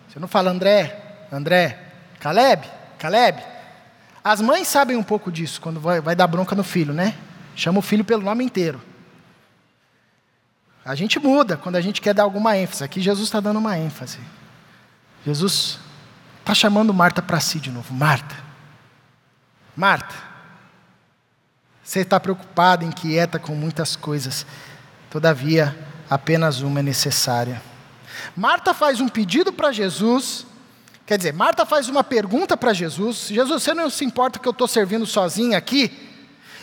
Você 0.09 0.21
não 0.21 0.29
fala 0.29 0.53
André, 0.53 1.27
André, 1.33 1.77
Caleb, 2.21 2.71
Caleb. 3.01 3.43
As 4.23 4.41
mães 4.41 4.69
sabem 4.69 4.97
um 4.97 5.03
pouco 5.03 5.33
disso 5.33 5.61
quando 5.61 5.81
vai, 5.81 6.01
vai 6.01 6.15
dar 6.15 6.29
bronca 6.29 6.55
no 6.55 6.63
filho, 6.63 6.95
né? 6.95 7.17
Chama 7.57 7.81
o 7.81 7.83
filho 7.83 8.05
pelo 8.05 8.23
nome 8.23 8.45
inteiro. 8.45 8.81
A 10.87 10.95
gente 10.95 11.19
muda 11.19 11.57
quando 11.57 11.75
a 11.75 11.81
gente 11.81 12.01
quer 12.01 12.15
dar 12.15 12.23
alguma 12.23 12.57
ênfase. 12.57 12.85
Aqui 12.85 13.01
Jesus 13.01 13.27
está 13.27 13.41
dando 13.41 13.59
uma 13.59 13.77
ênfase. 13.77 14.21
Jesus 15.27 15.81
está 16.39 16.55
chamando 16.55 16.95
Marta 16.95 17.21
para 17.21 17.41
si 17.41 17.59
de 17.59 17.73
novo. 17.73 17.93
Marta, 17.93 18.37
Marta, 19.77 20.15
você 21.83 22.01
está 22.01 22.21
preocupada, 22.21 22.85
inquieta 22.85 23.37
com 23.37 23.53
muitas 23.53 23.97
coisas. 23.97 24.47
Todavia, 25.11 25.77
apenas 26.09 26.61
uma 26.61 26.79
é 26.79 26.83
necessária. 26.85 27.61
Marta 28.37 28.73
faz 28.73 29.01
um 29.01 29.09
pedido 29.09 29.53
para 29.53 29.73
Jesus, 29.73 30.47
quer 31.05 31.19
dizer, 31.19 31.33
Marta 31.33 31.67
faz 31.67 31.89
uma 31.89 32.05
pergunta 32.05 32.57
para 32.57 32.73
Jesus: 32.73 33.27
Jesus, 33.27 33.65
você 33.65 33.75
não 33.75 33.91
se 33.91 34.05
importa 34.05 34.39
que 34.39 34.47
eu 34.47 34.53
estou 34.53 34.69
servindo 34.69 35.05
sozinha 35.05 35.59
aqui? 35.59 36.06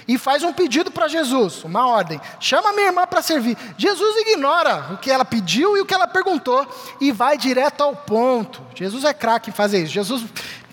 E 0.08 0.18
faz 0.18 0.44
um 0.44 0.52
pedido 0.52 0.92
para 0.92 1.08
Jesus, 1.08 1.64
uma 1.64 1.88
ordem: 1.88 2.20
chama 2.40 2.74
minha 2.74 2.88
irmã 2.88 3.08
para 3.08 3.22
servir. 3.22 3.58
Jesus 3.78 4.28
ignora 4.28 4.94
o 4.94 4.98
que 4.98 5.12
ela 5.12 5.26
pediu 5.26 5.78
e 5.78 5.82
o 5.82 5.86
que 5.86 5.94
ela 5.94 6.08
perguntou 6.08 6.68
e 7.00 7.12
vai 7.12 7.38
direto 7.38 7.82
ao 7.82 7.96
ponto. 7.96 8.62
Jesus 8.76 9.04
é 9.04 9.14
craque 9.14 9.50
em 9.50 9.54
fazer 9.54 9.84
isso. 9.84 9.94
Jesus, 9.94 10.26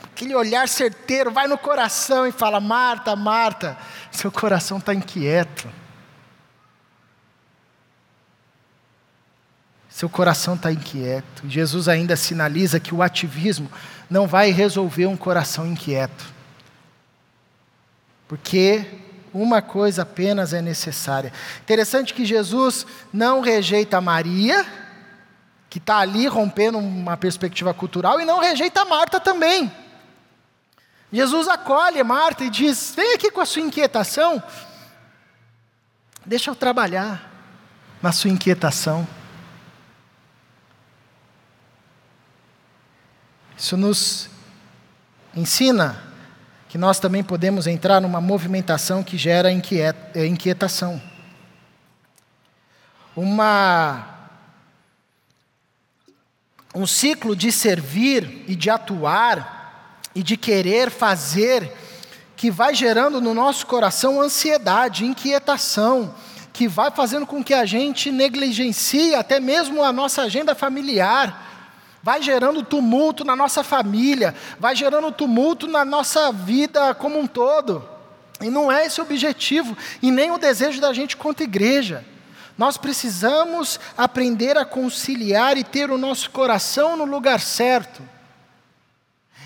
aquele 0.04 0.34
olhar 0.34 0.68
certeiro, 0.68 1.30
vai 1.30 1.46
no 1.46 1.58
coração 1.58 2.26
e 2.26 2.32
fala: 2.32 2.60
Marta, 2.60 3.14
Marta, 3.14 3.78
seu 4.10 4.32
coração 4.32 4.78
está 4.78 4.92
inquieto. 4.92 5.68
seu 10.00 10.08
coração 10.08 10.54
está 10.54 10.72
inquieto. 10.72 11.42
Jesus 11.46 11.86
ainda 11.86 12.16
sinaliza 12.16 12.80
que 12.80 12.94
o 12.94 13.02
ativismo 13.02 13.70
não 14.08 14.26
vai 14.26 14.50
resolver 14.50 15.04
um 15.04 15.16
coração 15.16 15.66
inquieto. 15.66 16.24
Porque 18.26 18.82
uma 19.32 19.62
coisa 19.62 20.02
apenas 20.02 20.52
é 20.52 20.60
necessária. 20.60 21.32
Interessante 21.62 22.14
que 22.14 22.24
Jesus 22.24 22.86
não 23.12 23.40
rejeita 23.40 24.00
Maria 24.00 24.66
que 25.70 25.78
está 25.78 25.98
ali 25.98 26.26
rompendo 26.26 26.78
uma 26.78 27.16
perspectiva 27.16 27.72
cultural, 27.72 28.20
e 28.20 28.24
não 28.24 28.40
rejeita 28.40 28.84
Marta 28.84 29.20
também. 29.20 29.72
Jesus 31.12 31.46
acolhe 31.46 32.02
Marta 32.02 32.44
e 32.44 32.50
diz: 32.50 32.92
Vem 32.96 33.14
aqui 33.14 33.30
com 33.30 33.40
a 33.40 33.46
sua 33.46 33.62
inquietação, 33.62 34.42
deixa 36.26 36.50
eu 36.50 36.56
trabalhar 36.56 37.30
na 38.02 38.10
sua 38.10 38.30
inquietação. 38.30 39.06
Isso 43.56 43.76
nos 43.76 44.28
ensina 45.36 46.09
que 46.70 46.78
nós 46.78 47.00
também 47.00 47.24
podemos 47.24 47.66
entrar 47.66 48.00
numa 48.00 48.20
movimentação 48.20 49.02
que 49.02 49.18
gera 49.18 49.50
inquietação. 49.50 51.02
Uma 53.16 54.06
um 56.72 56.86
ciclo 56.86 57.34
de 57.34 57.50
servir 57.50 58.44
e 58.46 58.54
de 58.54 58.70
atuar 58.70 60.00
e 60.14 60.22
de 60.22 60.36
querer 60.36 60.92
fazer 60.92 61.76
que 62.36 62.52
vai 62.52 62.72
gerando 62.72 63.20
no 63.20 63.34
nosso 63.34 63.66
coração 63.66 64.20
ansiedade, 64.20 65.04
inquietação, 65.04 66.14
que 66.52 66.68
vai 66.68 66.92
fazendo 66.92 67.26
com 67.26 67.42
que 67.42 67.52
a 67.52 67.66
gente 67.66 68.12
negligencie 68.12 69.16
até 69.16 69.40
mesmo 69.40 69.82
a 69.82 69.92
nossa 69.92 70.22
agenda 70.22 70.54
familiar, 70.54 71.49
vai 72.02 72.22
gerando 72.22 72.62
tumulto 72.62 73.24
na 73.24 73.36
nossa 73.36 73.62
família, 73.62 74.34
vai 74.58 74.74
gerando 74.74 75.12
tumulto 75.12 75.66
na 75.66 75.84
nossa 75.84 76.32
vida 76.32 76.94
como 76.94 77.18
um 77.18 77.26
todo. 77.26 77.86
E 78.40 78.48
não 78.48 78.72
é 78.72 78.86
esse 78.86 79.00
o 79.00 79.04
objetivo, 79.04 79.76
e 80.00 80.10
nem 80.10 80.30
o 80.30 80.38
desejo 80.38 80.80
da 80.80 80.92
gente 80.92 81.16
quanto 81.16 81.42
igreja. 81.42 82.04
Nós 82.56 82.76
precisamos 82.76 83.78
aprender 83.96 84.56
a 84.56 84.64
conciliar 84.64 85.56
e 85.56 85.64
ter 85.64 85.90
o 85.90 85.98
nosso 85.98 86.30
coração 86.30 86.96
no 86.96 87.04
lugar 87.04 87.40
certo. 87.40 88.02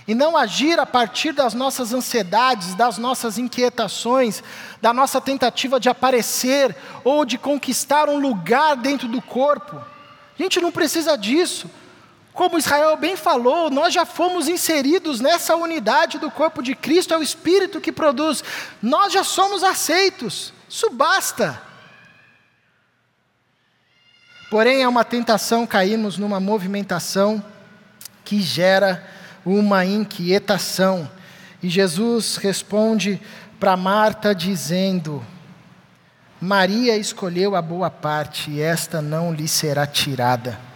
E 0.07 0.15
não 0.15 0.37
agir 0.37 0.79
a 0.79 0.85
partir 0.85 1.33
das 1.33 1.55
nossas 1.55 1.95
ansiedades, 1.95 2.75
das 2.75 2.99
nossas 2.99 3.39
inquietações, 3.39 4.43
da 4.81 4.93
nossa 4.93 5.21
tentativa 5.21 5.81
de 5.81 5.89
aparecer 5.89 6.77
ou 7.03 7.25
de 7.25 7.39
conquistar 7.39 8.09
um 8.09 8.19
lugar 8.19 8.77
dentro 8.77 9.09
do 9.09 9.23
corpo. 9.23 9.77
A 9.77 10.43
gente 10.43 10.61
não 10.61 10.71
precisa 10.71 11.17
disso. 11.17 11.71
Como 12.35 12.59
Israel 12.59 12.97
bem 12.97 13.17
falou, 13.17 13.71
nós 13.71 13.95
já 13.95 14.05
fomos 14.05 14.49
inseridos 14.49 15.21
nessa 15.21 15.55
unidade 15.55 16.19
do 16.19 16.33
corpo 16.33 16.61
de 16.61 16.75
Cristo, 16.75 17.15
é 17.15 17.17
o 17.17 17.23
Espírito 17.23 17.81
que 17.81 17.93
produz. 17.93 18.43
Nós 18.83 19.13
já 19.13 19.23
somos 19.23 19.63
aceitos. 19.63 20.53
Isso 20.69 20.91
basta. 20.91 21.63
Porém, 24.51 24.83
é 24.83 24.89
uma 24.89 25.05
tentação 25.05 25.65
cairmos 25.65 26.19
numa 26.19 26.41
movimentação 26.41 27.43
que 28.25 28.43
gera 28.43 29.09
uma 29.47 29.85
inquietação. 29.85 31.09
E 31.63 31.69
Jesus 31.69 32.37
responde 32.37 33.21
para 33.61 33.77
Marta 33.77 34.35
dizendo: 34.35 35.25
Maria 36.41 36.97
escolheu 36.97 37.55
a 37.55 37.63
boa 37.63 37.91
parte 37.91 38.51
e 38.51 38.61
esta 38.61 39.01
não 39.01 39.33
lhe 39.33 39.47
será 39.47 39.87
tirada. 39.87 40.74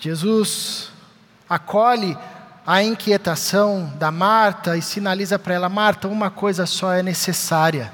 Jesus 0.00 0.90
acolhe 1.46 2.16
a 2.66 2.82
inquietação 2.82 3.92
da 3.98 4.10
Marta 4.10 4.74
e 4.76 4.80
sinaliza 4.80 5.38
para 5.38 5.54
ela: 5.54 5.68
Marta, 5.68 6.08
uma 6.08 6.30
coisa 6.30 6.64
só 6.64 6.92
é 6.94 7.02
necessária. 7.02 7.92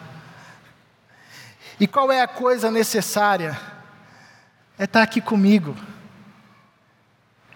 E 1.81 1.87
qual 1.87 2.13
é 2.13 2.23
a 2.23 2.29
coisa 2.29 2.71
necessária? 2.71 3.61
É 4.79 4.85
estar 4.85 5.03
aqui 5.03 5.21
comigo. 5.21 5.77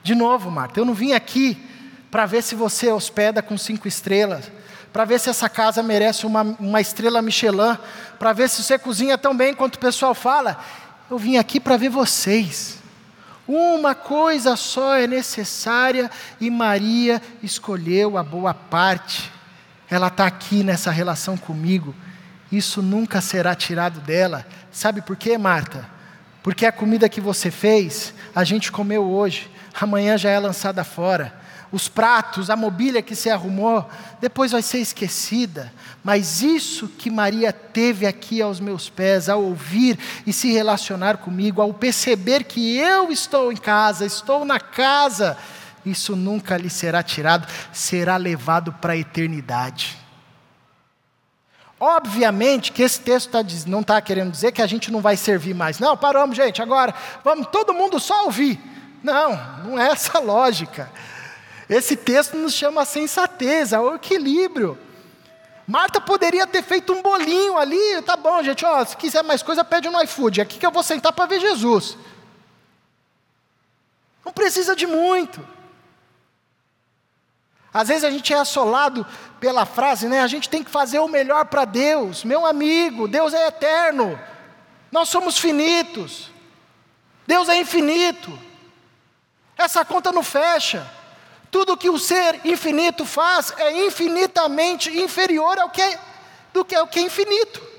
De 0.03 0.17
novo, 0.17 0.51
Marta, 0.51 0.81
eu 0.81 0.85
não 0.85 0.95
vim 0.95 1.13
aqui 1.13 1.57
para 2.11 2.27
ver 2.27 2.43
se 2.43 2.57
você 2.57 2.91
hospeda 2.91 3.41
com 3.41 3.57
cinco 3.57 3.87
estrelas, 3.87 4.51
para 4.93 5.05
ver 5.05 5.21
se 5.21 5.31
essa 5.31 5.49
casa 5.49 5.81
merece 5.81 6.27
uma, 6.27 6.43
uma 6.59 6.81
estrela 6.81 7.23
Michelin, 7.23 7.79
para 8.19 8.33
ver 8.33 8.49
se 8.49 8.65
você 8.65 8.77
cozinha 8.77 9.17
tão 9.17 9.37
bem 9.37 9.55
quanto 9.55 9.77
o 9.77 9.79
pessoal 9.79 10.13
fala. 10.13 10.59
Eu 11.09 11.19
vim 11.19 11.37
aqui 11.37 11.61
para 11.61 11.77
ver 11.77 11.89
vocês. 11.91 12.80
Uma 13.53 13.95
coisa 13.95 14.55
só 14.55 14.95
é 14.95 15.07
necessária 15.07 16.11
e 16.41 16.51
Maria 16.51 17.21
escolheu 17.43 18.17
a 18.17 18.23
boa 18.23 18.55
parte. 18.55 19.31
Ela 19.91 20.07
está 20.07 20.27
aqui 20.27 20.63
nessa 20.63 20.91
relação 20.91 21.37
comigo 21.37 21.95
isso 22.51 22.83
nunca 22.83 23.21
será 23.21 23.55
tirado 23.55 24.01
dela. 24.01 24.45
Sabe 24.73 25.01
por 25.01 25.17
quê, 25.17 25.39
Marta? 25.39 25.89
Porque 26.43 26.67
a 26.67 26.73
comida 26.73 27.09
que 27.09 27.21
você 27.21 27.51
fez, 27.51 28.13
a 28.35 28.45
gente 28.45 28.73
comeu 28.73 29.09
hoje, 29.09 29.51
amanhã 29.79 30.19
já 30.19 30.31
é 30.31 30.39
lançada 30.39 30.83
fora. 30.83 31.39
Os 31.73 31.89
pratos, 31.89 32.51
a 32.51 32.57
mobília 32.57 33.01
que 33.01 33.15
se 33.15 33.31
arrumou, 33.31 33.89
depois 34.21 34.51
vai 34.53 34.63
ser 34.63 34.79
esquecida. 34.79 35.73
Mas 36.03 36.43
isso 36.43 36.89
que 36.89 37.11
Maria 37.11 37.53
teve 37.53 38.07
aqui 38.07 38.43
aos 38.43 38.59
meus 38.59 38.89
pés, 38.89 39.29
ao 39.29 39.43
ouvir 39.43 39.99
e 40.27 40.33
se 40.33 40.53
relacionar 40.53 41.19
comigo, 41.19 41.63
ao 41.63 41.73
perceber 41.73 42.45
que 42.45 42.77
eu 42.77 43.13
estou 43.13 43.53
em 43.53 43.57
casa, 43.57 44.05
estou 44.05 44.45
na 44.45 44.59
casa, 44.59 45.37
isso 45.85 46.17
nunca 46.17 46.57
lhe 46.57 46.71
será 46.71 47.03
tirado, 47.03 47.47
será 47.73 48.17
levado 48.17 48.73
para 48.73 48.95
a 48.95 48.97
eternidade. 48.97 50.01
Obviamente 51.79 52.73
que 52.73 52.83
esse 52.83 53.01
texto 53.01 53.31
tá, 53.31 53.39
não 53.67 53.81
está 53.81 53.99
querendo 54.03 54.31
dizer 54.31 54.53
que 54.53 54.61
a 54.61 54.67
gente 54.67 54.91
não 54.93 55.01
vai 55.01 55.17
servir 55.17 55.55
mais. 55.55 55.79
Não, 55.79 55.97
paramos, 55.97 56.37
gente, 56.37 56.61
agora 56.61 56.95
vamos 57.25 57.47
todo 57.51 57.73
mundo 57.73 57.99
só 57.99 58.27
ouvir. 58.27 58.61
Não, 59.03 59.35
não 59.65 59.79
é 59.79 59.89
essa 59.89 60.19
a 60.19 60.21
lógica. 60.21 60.91
Esse 61.71 61.97
texto 61.97 62.37
nos 62.37 62.53
chama 62.53 62.83
a 62.83 62.85
sensatez, 62.85 63.73
ao 63.73 63.95
equilíbrio. 63.95 64.77
Marta 65.69 66.01
poderia 66.01 66.45
ter 66.45 66.65
feito 66.65 66.93
um 66.93 67.01
bolinho 67.01 67.57
ali, 67.57 68.03
tá 68.03 68.17
bom, 68.17 68.43
gente, 68.43 68.67
ó, 68.67 68.85
se 68.85 68.97
quiser 68.97 69.23
mais 69.23 69.41
coisa, 69.41 69.65
pede 69.65 69.89
no 69.89 70.03
iFood. 70.03 70.41
Aqui 70.41 70.59
que 70.59 70.67
eu 70.67 70.73
vou 70.73 70.83
sentar 70.83 71.13
para 71.13 71.27
ver 71.27 71.39
Jesus. 71.39 71.97
Não 74.25 74.33
precisa 74.33 74.75
de 74.75 74.85
muito. 74.85 75.47
Às 77.73 77.87
vezes 77.87 78.03
a 78.03 78.11
gente 78.11 78.35
é 78.35 78.37
assolado 78.37 79.07
pela 79.39 79.65
frase, 79.65 80.09
né? 80.09 80.23
A 80.23 80.27
gente 80.27 80.49
tem 80.49 80.65
que 80.65 80.71
fazer 80.73 80.99
o 80.99 81.07
melhor 81.07 81.45
para 81.45 81.65
Deus. 81.65 82.25
Meu 82.25 82.45
amigo, 82.45 83.07
Deus 83.07 83.33
é 83.33 83.47
eterno. 83.47 84.19
Nós 84.91 85.09
somos 85.09 85.39
finitos. 85.39 86.33
Deus 87.29 87.49
é 87.49 87.57
infinito. 87.57 88.37
Essa 89.57 89.85
conta 89.85 90.11
não 90.11 90.25
fecha. 90.25 90.99
Tudo 91.51 91.77
que 91.77 91.91
o 91.91 91.99
ser 91.99 92.41
infinito 92.45 93.05
faz 93.05 93.53
é 93.57 93.87
infinitamente 93.87 94.91
inferior 94.91 95.59
ao 95.59 95.71
que 95.71 95.83
é, 95.83 96.01
do 96.53 96.65
que 96.65 96.75
é 96.75 96.83
o 96.83 96.87
que 96.87 97.01
é 97.01 97.03
infinito. 97.03 97.71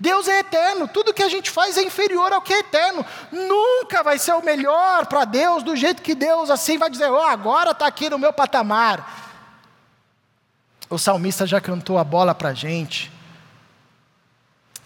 Deus 0.00 0.28
é 0.28 0.38
eterno, 0.38 0.86
tudo 0.86 1.12
que 1.12 1.24
a 1.24 1.28
gente 1.28 1.50
faz 1.50 1.76
é 1.76 1.82
inferior 1.82 2.32
ao 2.32 2.40
que 2.40 2.54
é 2.54 2.60
eterno. 2.60 3.04
Nunca 3.32 4.04
vai 4.04 4.16
ser 4.16 4.32
o 4.34 4.44
melhor 4.44 5.06
para 5.06 5.24
Deus, 5.24 5.64
do 5.64 5.74
jeito 5.74 6.02
que 6.02 6.14
Deus 6.14 6.50
assim 6.50 6.78
vai 6.78 6.88
dizer, 6.88 7.10
oh, 7.10 7.20
agora 7.20 7.72
está 7.72 7.86
aqui 7.88 8.08
no 8.08 8.18
meu 8.18 8.32
patamar. 8.32 9.26
O 10.88 10.98
salmista 10.98 11.44
já 11.46 11.60
cantou 11.60 11.98
a 11.98 12.04
bola 12.04 12.32
para 12.32 12.50
a 12.50 12.54
gente. 12.54 13.10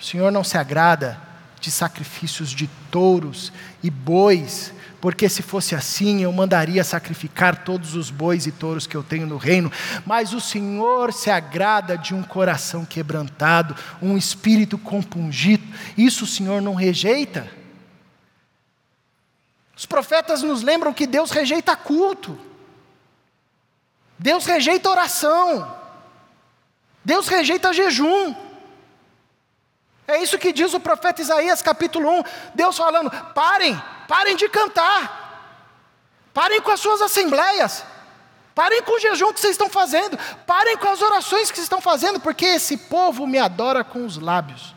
O 0.00 0.04
Senhor 0.04 0.32
não 0.32 0.42
se 0.42 0.56
agrada 0.56 1.20
de 1.60 1.70
sacrifícios 1.70 2.50
de 2.50 2.68
touros 2.90 3.52
e 3.82 3.90
bois 3.90 4.72
porque 5.02 5.28
se 5.28 5.42
fosse 5.42 5.74
assim 5.74 6.22
eu 6.22 6.32
mandaria 6.32 6.84
sacrificar 6.84 7.64
todos 7.64 7.96
os 7.96 8.08
bois 8.08 8.46
e 8.46 8.52
touros 8.52 8.86
que 8.86 8.96
eu 8.96 9.02
tenho 9.02 9.26
no 9.26 9.36
reino, 9.36 9.70
mas 10.06 10.32
o 10.32 10.40
Senhor 10.40 11.12
se 11.12 11.28
agrada 11.28 11.98
de 11.98 12.14
um 12.14 12.22
coração 12.22 12.84
quebrantado, 12.84 13.74
um 14.00 14.16
espírito 14.16 14.78
compungido, 14.78 15.64
isso 15.98 16.22
o 16.22 16.26
Senhor 16.26 16.62
não 16.62 16.74
rejeita. 16.74 17.50
Os 19.76 19.84
profetas 19.84 20.44
nos 20.44 20.62
lembram 20.62 20.94
que 20.94 21.04
Deus 21.04 21.32
rejeita 21.32 21.74
culto, 21.74 22.38
Deus 24.16 24.46
rejeita 24.46 24.88
oração, 24.88 25.76
Deus 27.04 27.26
rejeita 27.26 27.72
jejum. 27.72 28.36
É 30.06 30.22
isso 30.22 30.38
que 30.38 30.52
diz 30.52 30.74
o 30.74 30.80
profeta 30.80 31.22
Isaías, 31.22 31.60
capítulo 31.60 32.20
1. 32.20 32.22
Deus 32.54 32.76
falando: 32.76 33.10
parem, 33.32 33.80
parem 34.12 34.36
de 34.36 34.46
cantar, 34.46 35.80
parem 36.34 36.60
com 36.60 36.70
as 36.70 36.78
suas 36.80 37.00
assembleias, 37.00 37.82
parem 38.54 38.82
com 38.82 38.98
o 38.98 39.00
jejum 39.00 39.32
que 39.32 39.40
vocês 39.40 39.52
estão 39.52 39.70
fazendo, 39.70 40.18
parem 40.46 40.76
com 40.76 40.86
as 40.86 41.00
orações 41.00 41.50
que 41.50 41.56
vocês 41.56 41.64
estão 41.64 41.80
fazendo, 41.80 42.20
porque 42.20 42.44
esse 42.44 42.76
povo 42.76 43.26
me 43.26 43.38
adora 43.38 43.82
com 43.82 44.04
os 44.04 44.18
lábios, 44.18 44.74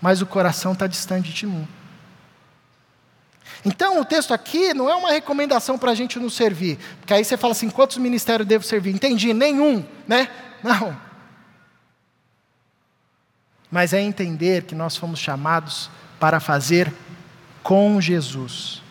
mas 0.00 0.20
o 0.20 0.26
coração 0.26 0.72
está 0.72 0.88
distante 0.88 1.32
de 1.32 1.46
mim. 1.46 1.68
Então, 3.64 4.00
o 4.00 4.04
texto 4.04 4.34
aqui 4.34 4.74
não 4.74 4.90
é 4.90 4.96
uma 4.96 5.12
recomendação 5.12 5.78
para 5.78 5.92
a 5.92 5.94
gente 5.94 6.18
nos 6.18 6.34
servir, 6.34 6.76
porque 6.98 7.14
aí 7.14 7.24
você 7.24 7.36
fala 7.36 7.52
assim: 7.52 7.70
quantos 7.70 7.96
ministérios 7.98 8.48
devo 8.48 8.64
servir? 8.64 8.92
Entendi, 8.92 9.32
nenhum, 9.32 9.86
né? 10.08 10.28
Não 10.64 11.14
mas 13.70 13.92
é 13.92 14.00
entender 14.00 14.62
que 14.62 14.74
nós 14.74 14.96
fomos 14.96 15.18
chamados 15.18 15.90
para 16.20 16.38
fazer 16.38 16.94
com 17.64 17.98
Jesus 18.00 18.82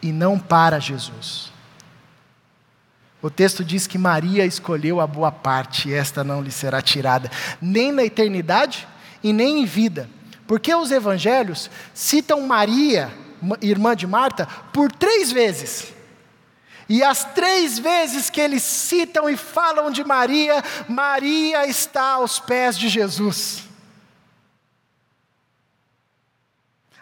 e 0.00 0.12
não 0.12 0.38
para 0.38 0.78
Jesus. 0.78 1.50
O 3.20 3.30
texto 3.30 3.64
diz 3.64 3.86
que 3.86 3.98
Maria 3.98 4.44
escolheu 4.44 5.00
a 5.00 5.06
boa 5.06 5.32
parte, 5.32 5.88
e 5.88 5.94
esta 5.94 6.22
não 6.22 6.40
lhe 6.40 6.52
será 6.52 6.80
tirada, 6.80 7.28
nem 7.60 7.90
na 7.90 8.04
eternidade 8.04 8.86
e 9.24 9.32
nem 9.32 9.62
em 9.62 9.64
vida. 9.64 10.08
Porque 10.46 10.72
os 10.72 10.92
evangelhos 10.92 11.68
citam 11.92 12.46
Maria, 12.46 13.10
irmã 13.60 13.96
de 13.96 14.06
Marta, 14.06 14.46
por 14.72 14.92
três 14.92 15.32
vezes. 15.32 15.92
E 16.88 17.02
as 17.02 17.24
três 17.34 17.78
vezes 17.78 18.30
que 18.30 18.40
eles 18.40 18.62
citam 18.62 19.28
e 19.28 19.36
falam 19.36 19.90
de 19.90 20.04
Maria, 20.04 20.62
Maria 20.88 21.66
está 21.66 22.12
aos 22.12 22.38
pés 22.38 22.78
de 22.78 22.88
Jesus. 22.88 23.64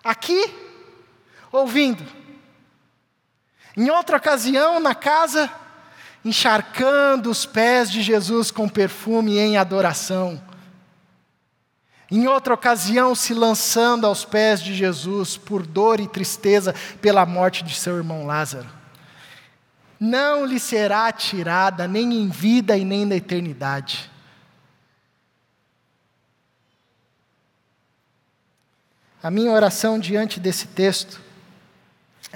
Aqui, 0.03 0.66
ouvindo. 1.53 2.05
Em 3.77 3.91
outra 3.91 4.17
ocasião, 4.17 4.81
na 4.81 4.95
casa, 4.95 5.51
encharcando 6.25 7.31
os 7.31 7.45
pés 7.45 7.91
de 7.91 8.03
Jesus 8.03 8.51
com 8.51 8.69
perfume 8.69 9.39
em 9.39 9.57
adoração. 9.57 10.43
Em 12.11 12.27
outra 12.27 12.55
ocasião, 12.55 13.15
se 13.15 13.35
lançando 13.35 14.07
aos 14.07 14.25
pés 14.25 14.63
de 14.63 14.75
Jesus 14.75 15.37
por 15.37 15.67
dor 15.67 16.01
e 16.01 16.07
tristeza 16.07 16.75
pela 17.03 17.27
morte 17.27 17.65
de 17.65 17.75
seu 17.75 17.97
irmão 17.97 18.25
Lázaro. 18.25 18.69
Não 19.99 20.45
lhe 20.45 20.61
será 20.61 21.11
tirada 21.11 21.89
nem 21.89 22.15
em 22.15 22.29
vida 22.29 22.77
e 22.77 22.85
nem 22.85 23.05
na 23.05 23.17
eternidade. 23.17 24.11
A 29.23 29.31
minha 29.31 29.51
oração 29.51 29.99
diante 29.99 30.39
desse 30.39 30.69
texto 30.69 31.26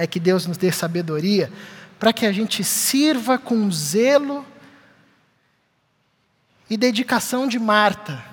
é 0.01 0.07
que 0.07 0.19
Deus 0.19 0.47
nos 0.47 0.57
dê 0.57 0.73
sabedoria 0.73 1.53
para 1.99 2.11
que 2.11 2.25
a 2.25 2.33
gente 2.33 2.65
sirva 2.65 3.39
com 3.39 3.71
zelo 3.71 4.47
e 6.71 6.77
dedicação 6.79 7.47
de 7.47 7.59
Marta, 7.59 8.25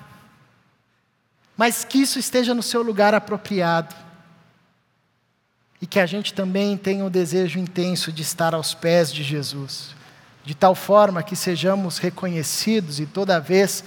mas 1.54 1.84
que 1.84 1.98
isso 1.98 2.18
esteja 2.18 2.54
no 2.54 2.62
seu 2.62 2.80
lugar 2.82 3.14
apropriado. 3.14 3.94
E 5.82 5.86
que 5.86 6.00
a 6.00 6.06
gente 6.06 6.32
também 6.32 6.76
tenha 6.76 7.04
o 7.04 7.10
desejo 7.10 7.58
intenso 7.58 8.10
de 8.10 8.22
estar 8.22 8.54
aos 8.54 8.72
pés 8.72 9.12
de 9.12 9.22
Jesus, 9.22 9.94
de 10.44 10.54
tal 10.54 10.74
forma 10.74 11.22
que 11.22 11.36
sejamos 11.36 11.98
reconhecidos 11.98 12.98
e 12.98 13.04
toda 13.04 13.38
vez 13.38 13.84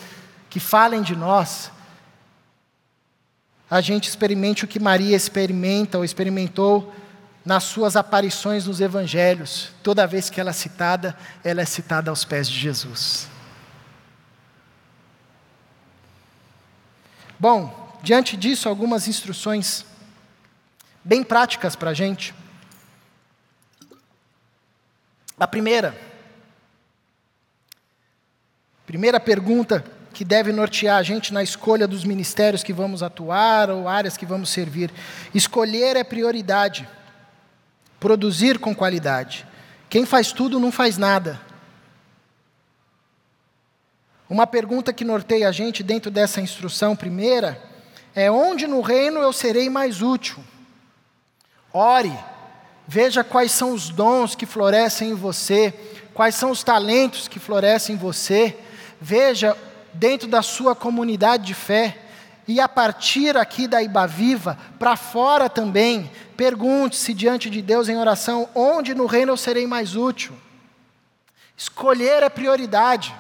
que 0.52 0.60
falem 0.60 1.02
de 1.02 1.16
nós, 1.16 1.72
a 3.70 3.82
gente 3.82 4.08
experimente 4.08 4.66
o 4.66 4.68
que 4.68 4.80
Maria 4.80 5.16
experimenta 5.16 5.98
ou 5.98 6.06
experimentou 6.06 6.94
nas 7.44 7.64
suas 7.64 7.96
aparições 7.96 8.68
nos 8.68 8.80
evangelhos, 8.80 9.72
toda 9.82 10.06
vez 10.06 10.30
que 10.30 10.40
ela 10.40 10.52
é 10.52 10.54
citada, 10.54 11.18
ela 11.44 11.62
é 11.62 11.66
citada 11.66 12.10
aos 12.10 12.24
pés 12.24 12.48
de 12.48 12.58
Jesus. 12.58 13.28
Bom, 17.40 17.98
diante 18.04 18.38
disso, 18.38 18.70
algumas 18.70 19.08
instruções 19.08 19.84
bem 21.04 21.24
práticas 21.24 21.76
para 21.76 21.90
a 21.90 21.94
gente. 21.94 22.36
A 25.40 25.48
primeira, 25.48 25.98
primeira 28.86 29.20
pergunta 29.20 29.84
que 30.14 30.24
deve 30.24 30.52
nortear 30.52 30.98
a 30.98 31.04
gente 31.04 31.34
na 31.34 31.42
escolha 31.42 31.88
dos 31.88 32.04
ministérios 32.04 32.62
que 32.62 32.72
vamos 32.72 33.02
atuar 33.02 33.72
ou 33.72 33.88
áreas 33.88 34.16
que 34.16 34.26
vamos 34.28 34.52
servir. 34.52 34.92
Escolher 35.34 35.98
é 35.98 36.04
prioridade 36.04 36.88
produzir 38.02 38.58
com 38.58 38.74
qualidade. 38.76 39.48
Quem 39.88 40.08
faz 40.08 40.32
tudo 40.34 40.60
não 40.60 40.72
faz 40.72 40.98
nada. 40.98 41.40
Uma 44.28 44.48
pergunta 44.48 44.92
que 44.92 45.06
norteia 45.06 45.48
a 45.48 45.52
gente 45.52 45.84
dentro 45.84 46.10
dessa 46.10 46.42
instrução 46.42 46.96
primeira 46.96 47.62
é: 48.16 48.32
onde 48.32 48.66
no 48.66 48.82
reino 48.82 49.20
eu 49.20 49.32
serei 49.32 49.70
mais 49.70 50.02
útil? 50.02 50.44
Ore, 51.72 52.12
veja 52.88 53.24
quais 53.24 53.52
são 53.52 53.72
os 53.72 53.90
dons 53.90 54.34
que 54.34 54.48
florescem 54.48 55.12
em 55.12 55.14
você, 55.16 55.72
quais 56.14 56.34
são 56.34 56.50
os 56.50 56.64
talentos 56.64 57.28
que 57.28 57.40
florescem 57.40 57.96
em 57.96 58.00
você, 58.00 58.58
veja 59.00 59.56
dentro 59.94 60.28
da 60.28 60.42
sua 60.42 60.76
comunidade 60.76 61.46
de 61.46 61.54
fé, 61.54 61.98
e 62.48 62.60
a 62.60 62.68
partir 62.68 63.38
aqui 63.38 63.68
da 63.68 63.82
Iba 63.82 64.08
Viva, 64.08 64.58
para 64.80 64.96
fora 64.96 65.50
também, 65.50 66.12
pergunte-se 66.36 67.14
diante 67.14 67.50
de 67.50 67.62
Deus 67.62 67.88
em 67.88 67.98
oração: 67.98 68.50
onde 68.56 68.96
no 68.96 69.06
reino 69.06 69.32
eu 69.32 69.38
serei 69.38 69.68
mais 69.68 69.96
útil? 69.96 70.38
Escolher 71.56 72.24
é 72.24 72.30
prioridade. 72.30 73.14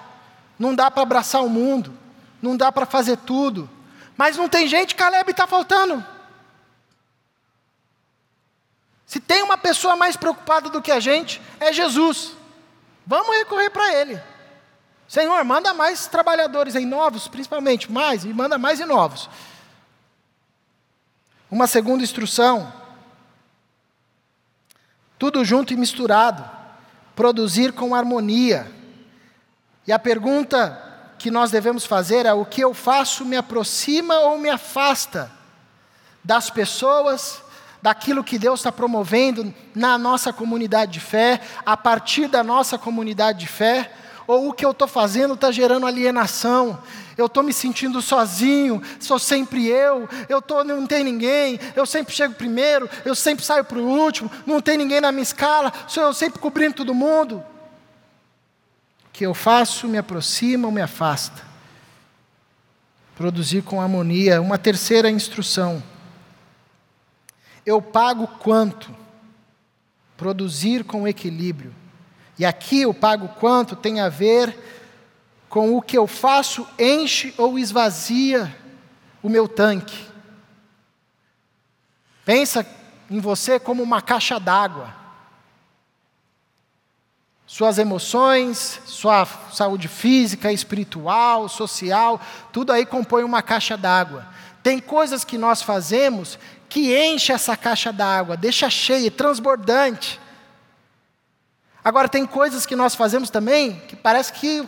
Não 0.57 0.75
dá 0.75 0.91
para 0.91 1.03
abraçar 1.03 1.43
o 1.43 1.49
mundo, 1.49 1.97
não 2.41 2.55
dá 2.57 2.71
para 2.71 2.85
fazer 2.85 3.17
tudo. 3.17 3.69
Mas 4.17 4.37
não 4.37 4.49
tem 4.49 4.67
gente, 4.67 4.95
Caleb 4.95 5.31
está 5.31 5.47
faltando. 5.47 6.05
Se 9.05 9.19
tem 9.19 9.43
uma 9.43 9.57
pessoa 9.57 9.95
mais 9.95 10.15
preocupada 10.15 10.69
do 10.69 10.81
que 10.81 10.91
a 10.91 10.99
gente, 10.99 11.41
é 11.59 11.73
Jesus. 11.73 12.31
Vamos 13.05 13.35
recorrer 13.37 13.69
para 13.69 13.93
Ele. 13.93 14.21
Senhor, 15.11 15.43
manda 15.43 15.73
mais 15.73 16.07
trabalhadores 16.07 16.73
em 16.73 16.85
novos, 16.85 17.27
principalmente, 17.27 17.91
mais, 17.91 18.23
e 18.23 18.29
manda 18.29 18.57
mais 18.57 18.79
em 18.79 18.85
novos. 18.85 19.29
Uma 21.51 21.67
segunda 21.67 22.01
instrução, 22.01 22.71
tudo 25.19 25.43
junto 25.43 25.73
e 25.73 25.75
misturado, 25.75 26.49
produzir 27.13 27.73
com 27.73 27.93
harmonia. 27.93 28.71
E 29.85 29.91
a 29.91 29.99
pergunta 29.99 30.81
que 31.19 31.29
nós 31.29 31.51
devemos 31.51 31.85
fazer 31.85 32.25
é: 32.25 32.31
o 32.31 32.45
que 32.45 32.61
eu 32.61 32.73
faço 32.73 33.25
me 33.25 33.35
aproxima 33.35 34.17
ou 34.19 34.37
me 34.37 34.49
afasta 34.49 35.29
das 36.23 36.49
pessoas, 36.49 37.43
daquilo 37.81 38.23
que 38.23 38.39
Deus 38.39 38.61
está 38.61 38.71
promovendo 38.71 39.53
na 39.75 39.97
nossa 39.97 40.31
comunidade 40.31 40.93
de 40.93 40.99
fé, 41.01 41.41
a 41.65 41.75
partir 41.75 42.29
da 42.29 42.41
nossa 42.41 42.77
comunidade 42.77 43.39
de 43.39 43.47
fé? 43.47 43.91
Ou 44.27 44.49
o 44.49 44.53
que 44.53 44.65
eu 44.65 44.71
estou 44.71 44.87
fazendo 44.87 45.33
está 45.33 45.51
gerando 45.51 45.85
alienação, 45.85 46.81
eu 47.17 47.25
estou 47.25 47.43
me 47.43 47.53
sentindo 47.53 48.01
sozinho, 48.01 48.81
sou 48.99 49.19
sempre 49.19 49.67
eu, 49.67 50.07
eu 50.29 50.41
tô, 50.41 50.63
não 50.63 50.87
tem 50.87 51.03
ninguém, 51.03 51.59
eu 51.75 51.85
sempre 51.85 52.13
chego 52.13 52.33
primeiro, 52.33 52.89
eu 53.05 53.15
sempre 53.15 53.45
saio 53.45 53.63
para 53.63 53.77
o 53.77 53.85
último, 53.85 54.31
não 54.45 54.61
tem 54.61 54.77
ninguém 54.77 55.01
na 55.01 55.11
minha 55.11 55.23
escala, 55.23 55.71
sou 55.87 56.03
eu 56.03 56.13
sempre 56.13 56.39
cobrindo 56.39 56.75
todo 56.75 56.93
mundo. 56.93 57.43
O 59.07 59.11
que 59.11 59.25
eu 59.25 59.33
faço 59.33 59.87
me 59.87 59.97
aproxima 59.97 60.67
ou 60.67 60.73
me 60.73 60.81
afasta? 60.81 61.51
Produzir 63.15 63.61
com 63.61 63.81
harmonia. 63.81 64.41
Uma 64.41 64.57
terceira 64.57 65.11
instrução. 65.11 65.83
Eu 67.65 67.81
pago 67.81 68.25
quanto? 68.25 68.89
Produzir 70.17 70.83
com 70.83 71.07
equilíbrio. 71.07 71.75
E 72.41 72.45
aqui 72.45 72.87
o 72.87 72.93
pago 72.93 73.27
quanto 73.39 73.75
tem 73.75 73.99
a 73.99 74.09
ver 74.09 74.57
com 75.47 75.77
o 75.77 75.81
que 75.81 75.95
eu 75.95 76.07
faço 76.07 76.67
enche 76.79 77.35
ou 77.37 77.59
esvazia 77.59 78.51
o 79.21 79.29
meu 79.29 79.47
tanque. 79.47 80.07
Pensa 82.25 82.65
em 83.11 83.19
você 83.19 83.59
como 83.59 83.83
uma 83.83 84.01
caixa 84.01 84.39
d'água. 84.39 84.91
Suas 87.45 87.77
emoções, 87.77 88.81
sua 88.87 89.27
saúde 89.53 89.87
física, 89.87 90.51
espiritual, 90.51 91.47
social, 91.47 92.19
tudo 92.51 92.73
aí 92.73 92.87
compõe 92.87 93.23
uma 93.23 93.43
caixa 93.43 93.77
d'água. 93.77 94.25
Tem 94.63 94.79
coisas 94.79 95.23
que 95.23 95.37
nós 95.37 95.61
fazemos 95.61 96.39
que 96.67 96.91
enche 96.97 97.31
essa 97.31 97.55
caixa 97.55 97.93
d'água, 97.93 98.35
deixa 98.35 98.67
cheia, 98.67 99.11
transbordante. 99.11 100.19
Agora, 101.83 102.07
tem 102.07 102.25
coisas 102.25 102.65
que 102.65 102.75
nós 102.75 102.93
fazemos 102.93 103.29
também 103.29 103.79
que 103.87 103.95
parece 103.95 104.33
que 104.33 104.63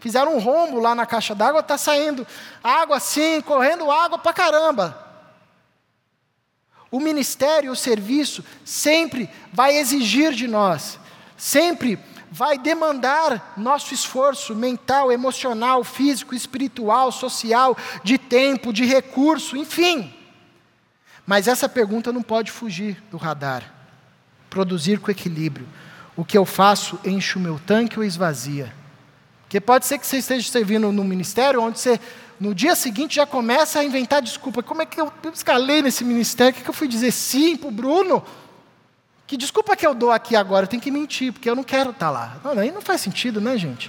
fizeram 0.00 0.36
um 0.36 0.38
rombo 0.38 0.78
lá 0.78 0.94
na 0.94 1.06
caixa 1.06 1.34
d'água, 1.34 1.60
está 1.60 1.78
saindo 1.78 2.26
água 2.62 2.98
assim, 2.98 3.40
correndo 3.40 3.90
água 3.90 4.18
para 4.18 4.32
caramba. 4.34 5.06
O 6.90 7.00
ministério, 7.00 7.72
o 7.72 7.76
serviço, 7.76 8.44
sempre 8.64 9.30
vai 9.52 9.76
exigir 9.76 10.32
de 10.32 10.46
nós, 10.46 10.98
sempre 11.36 11.98
vai 12.30 12.58
demandar 12.58 13.54
nosso 13.56 13.94
esforço 13.94 14.54
mental, 14.54 15.10
emocional, 15.10 15.82
físico, 15.82 16.34
espiritual, 16.34 17.10
social, 17.10 17.76
de 18.04 18.18
tempo, 18.18 18.72
de 18.72 18.84
recurso, 18.84 19.56
enfim. 19.56 20.14
Mas 21.26 21.48
essa 21.48 21.68
pergunta 21.68 22.12
não 22.12 22.22
pode 22.22 22.50
fugir 22.50 23.02
do 23.10 23.16
radar. 23.16 23.74
Produzir 24.50 24.98
com 24.98 25.10
equilíbrio 25.10 25.66
o 26.18 26.24
que 26.24 26.36
eu 26.36 26.44
faço 26.44 26.98
enche 27.04 27.38
o 27.38 27.40
meu 27.40 27.60
tanque 27.64 27.96
ou 27.96 28.04
esvazia? 28.04 28.74
Porque 29.42 29.60
pode 29.60 29.86
ser 29.86 30.00
que 30.00 30.06
você 30.06 30.18
esteja 30.18 30.50
servindo 30.50 30.90
no 30.90 31.04
ministério 31.04 31.62
onde 31.62 31.78
você 31.78 32.00
no 32.40 32.52
dia 32.52 32.74
seguinte 32.74 33.14
já 33.14 33.24
começa 33.24 33.78
a 33.78 33.84
inventar 33.84 34.20
desculpa. 34.20 34.60
Como 34.60 34.82
é 34.82 34.86
que 34.86 35.00
eu, 35.00 35.12
escalei 35.32 35.80
nesse 35.80 36.02
ministério? 36.02 36.50
O 36.50 36.54
que, 36.56 36.64
que 36.64 36.68
eu 36.68 36.74
fui 36.74 36.88
dizer 36.88 37.12
sim 37.12 37.56
para 37.56 37.68
o 37.68 37.70
Bruno? 37.70 38.24
Que 39.28 39.36
desculpa 39.36 39.76
que 39.76 39.86
eu 39.86 39.94
dou 39.94 40.10
aqui 40.10 40.34
agora? 40.34 40.64
Eu 40.64 40.68
tenho 40.68 40.82
que 40.82 40.90
mentir, 40.90 41.32
porque 41.32 41.48
eu 41.48 41.54
não 41.54 41.62
quero 41.62 41.90
estar 41.90 42.10
lá. 42.10 42.38
Não, 42.42 42.50
aí 42.50 42.72
não 42.72 42.80
faz 42.80 43.00
sentido, 43.00 43.40
né, 43.40 43.56
gente? 43.56 43.88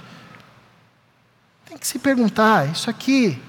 Tem 1.66 1.76
que 1.76 1.86
se 1.86 1.98
perguntar: 1.98 2.70
isso 2.70 2.88
aqui 2.88 3.42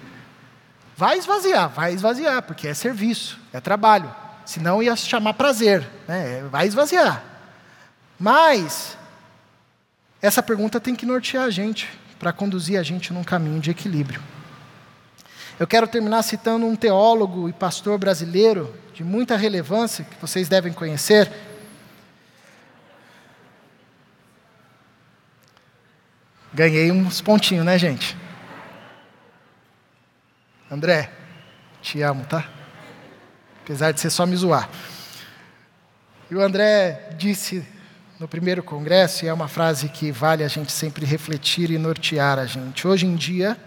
vai 0.97 1.19
esvaziar, 1.19 1.69
vai 1.69 1.93
esvaziar, 1.93 2.41
porque 2.41 2.67
é 2.67 2.73
serviço, 2.73 3.39
é 3.53 3.61
trabalho. 3.61 4.11
Senão 4.43 4.81
ia 4.81 4.95
se 4.95 5.07
chamar 5.07 5.35
prazer, 5.35 5.87
né? 6.07 6.41
vai 6.49 6.65
esvaziar. 6.65 7.30
Mas, 8.21 8.95
essa 10.21 10.43
pergunta 10.43 10.79
tem 10.79 10.93
que 10.93 11.07
nortear 11.07 11.45
a 11.45 11.49
gente, 11.49 11.89
para 12.19 12.31
conduzir 12.31 12.79
a 12.79 12.83
gente 12.83 13.11
num 13.11 13.23
caminho 13.23 13.59
de 13.59 13.71
equilíbrio. 13.71 14.21
Eu 15.59 15.65
quero 15.65 15.87
terminar 15.87 16.21
citando 16.21 16.67
um 16.67 16.75
teólogo 16.75 17.49
e 17.49 17.53
pastor 17.53 17.97
brasileiro 17.97 18.71
de 18.93 19.03
muita 19.03 19.35
relevância, 19.35 20.05
que 20.05 20.21
vocês 20.21 20.47
devem 20.47 20.71
conhecer. 20.71 21.31
Ganhei 26.53 26.91
uns 26.91 27.21
pontinhos, 27.21 27.65
né, 27.65 27.75
gente? 27.79 28.15
André, 30.69 31.11
te 31.81 32.03
amo, 32.03 32.23
tá? 32.25 32.47
Apesar 33.63 33.91
de 33.91 33.99
ser 33.99 34.11
só 34.11 34.27
me 34.27 34.35
zoar. 34.35 34.69
E 36.29 36.35
o 36.35 36.41
André 36.41 37.15
disse 37.17 37.80
no 38.21 38.27
primeiro 38.27 38.61
congresso, 38.61 39.25
e 39.25 39.27
é 39.27 39.33
uma 39.33 39.47
frase 39.47 39.89
que 39.89 40.11
vale 40.11 40.43
a 40.43 40.47
gente 40.47 40.71
sempre 40.71 41.03
refletir 41.03 41.71
e 41.71 41.79
nortear 41.79 42.37
a 42.37 42.45
gente. 42.45 42.87
Hoje 42.87 43.07
em 43.07 43.15
dia, 43.15 43.57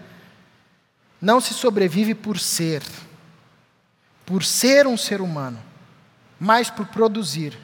não 1.21 1.41
se 1.41 1.53
sobrevive 1.53 2.15
por 2.15 2.39
ser, 2.39 2.81
por 4.25 4.45
ser 4.45 4.87
um 4.87 4.95
ser 4.95 5.19
humano, 5.19 5.59
mas 6.39 6.69
por 6.69 6.85
produzir, 6.85 7.59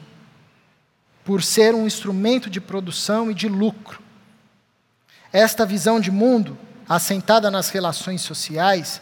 por 1.24 1.42
ser 1.42 1.74
um 1.74 1.86
instrumento 1.86 2.50
de 2.50 2.60
produção 2.60 3.30
e 3.30 3.34
de 3.34 3.48
lucro. 3.48 3.98
Esta 5.32 5.64
visão 5.64 5.98
de 5.98 6.10
mundo, 6.10 6.58
assentada 6.86 7.50
nas 7.50 7.70
relações 7.70 8.20
sociais, 8.20 9.00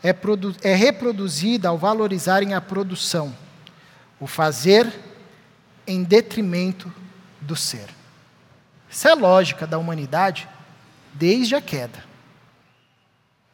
é, 0.00 0.14
é 0.62 0.74
reproduzida 0.76 1.70
ao 1.70 1.76
valorizarem 1.76 2.54
a 2.54 2.60
produção, 2.60 3.34
o 4.20 4.28
fazer 4.28 4.86
em 5.88 6.04
detrimento 6.04 7.01
do 7.42 7.54
ser. 7.56 7.88
Isso 8.88 9.08
é 9.08 9.14
lógica 9.14 9.66
da 9.66 9.78
humanidade 9.78 10.48
desde 11.12 11.54
a 11.54 11.60
queda. 11.60 12.04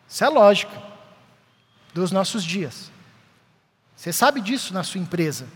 Isso 0.09 0.25
é 0.25 0.29
lógica 0.29 0.83
dos 1.93 2.11
nossos 2.11 2.45
dias. 2.45 2.91
Você 3.97 4.13
sabe 4.13 4.41
disso 4.41 4.73
na 4.73 4.83
sua 4.83 5.01
empresa. 5.01 5.47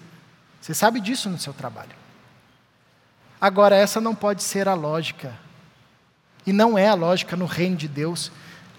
Você 0.61 0.75
sabe 0.75 1.01
disso 1.01 1.29
no 1.31 1.39
seu 1.39 1.53
trabalho. 1.53 1.95
Agora, 3.41 3.75
essa 3.75 4.01
não 4.01 4.15
pode 4.15 4.43
ser 4.43 4.69
a 4.69 4.75
lógica. 4.75 5.37
E 6.47 6.53
não 6.53 6.77
é 6.77 6.89
a 6.89 6.95
lógica 6.95 7.37
no 7.37 7.47
reino 7.47 7.77
de 7.77 7.89
Deus. 7.89 8.31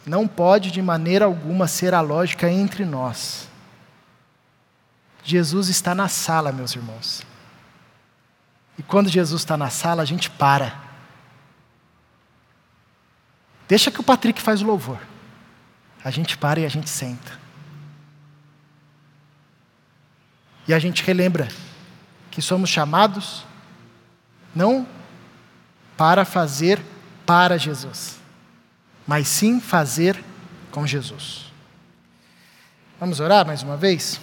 Não 0.05 0.27
pode 0.27 0.71
de 0.71 0.81
maneira 0.81 1.25
alguma 1.25 1.67
ser 1.67 1.93
a 1.93 2.01
lógica 2.01 2.49
entre 2.49 2.85
nós. 2.85 3.47
Jesus 5.23 5.69
está 5.69 5.95
na 5.95 6.07
sala, 6.07 6.51
meus 6.51 6.75
irmãos. 6.75 7.23
E 8.77 8.83
quando 8.83 9.09
Jesus 9.09 9.41
está 9.41 9.55
na 9.55 9.69
sala, 9.69 10.01
a 10.01 10.05
gente 10.05 10.29
para. 10.29 10.81
Deixa 13.67 13.91
que 13.91 13.99
o 13.99 14.03
Patrick 14.03 14.41
faz 14.41 14.61
o 14.61 14.65
louvor. 14.65 14.99
A 16.03 16.11
gente 16.11 16.37
para 16.37 16.59
e 16.59 16.65
a 16.65 16.69
gente 16.69 16.89
senta. 16.89 17.39
E 20.67 20.73
a 20.73 20.79
gente 20.79 21.03
relembra 21.03 21.47
que 22.31 22.41
somos 22.41 22.69
chamados 22.69 23.45
não 24.55 24.87
para 25.97 26.25
fazer 26.25 26.81
para 27.25 27.57
Jesus, 27.57 28.19
mas 29.07 29.27
sim 29.27 29.59
fazer 29.59 30.21
com 30.71 30.85
Jesus. 30.85 31.51
Vamos 32.99 33.19
orar 33.19 33.45
mais 33.45 33.63
uma 33.63 33.77
vez? 33.77 34.19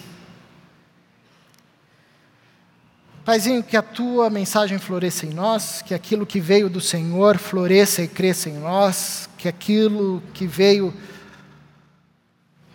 Paizinho, 3.23 3.61
que 3.61 3.77
a 3.77 3.83
tua 3.83 4.31
mensagem 4.31 4.79
floresça 4.79 5.27
em 5.27 5.29
nós, 5.29 5.83
que 5.83 5.93
aquilo 5.93 6.25
que 6.25 6.39
veio 6.39 6.67
do 6.67 6.81
Senhor 6.81 7.37
floresça 7.37 8.01
e 8.01 8.07
cresça 8.07 8.49
em 8.49 8.57
nós, 8.57 9.29
que 9.37 9.47
aquilo 9.47 10.23
que 10.33 10.47
veio 10.47 10.91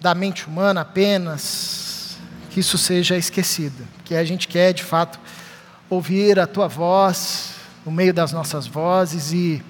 da 0.01 0.15
mente 0.15 0.47
humana 0.47 0.83
apenas, 0.83 2.17
que 2.51 2.61
isso 2.61 2.79
seja 2.79 3.17
esquecido. 3.17 3.87
Que 4.05 4.15
a 4.15 4.25
gente 4.25 4.47
quer, 4.47 4.73
de 4.73 4.85
fato, 4.85 5.19
ouvir 5.91 6.39
a 6.39 6.47
tua 6.47 6.69
voz 6.69 7.55
no 7.85 7.91
meio 7.91 8.15
das 8.15 8.33
nossas 8.33 8.69
vozes 8.69 9.33
e 9.33 9.61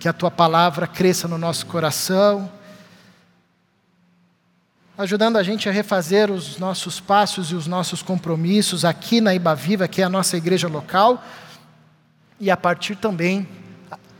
que 0.00 0.08
a 0.08 0.12
tua 0.12 0.30
palavra 0.30 0.86
cresça 0.86 1.28
no 1.28 1.36
nosso 1.36 1.66
coração 1.66 2.50
ajudando 4.96 5.36
a 5.36 5.42
gente 5.42 5.68
a 5.68 5.72
refazer 5.72 6.30
os 6.30 6.58
nossos 6.58 7.00
passos 7.00 7.50
e 7.50 7.54
os 7.54 7.66
nossos 7.66 8.00
compromissos 8.02 8.84
aqui 8.84 9.20
na 9.20 9.34
Ibaviva, 9.34 9.88
que 9.88 10.00
é 10.00 10.04
a 10.04 10.08
nossa 10.08 10.36
igreja 10.36 10.68
local, 10.68 11.22
e 12.38 12.50
a 12.50 12.56
partir 12.56 12.94
também 12.94 13.46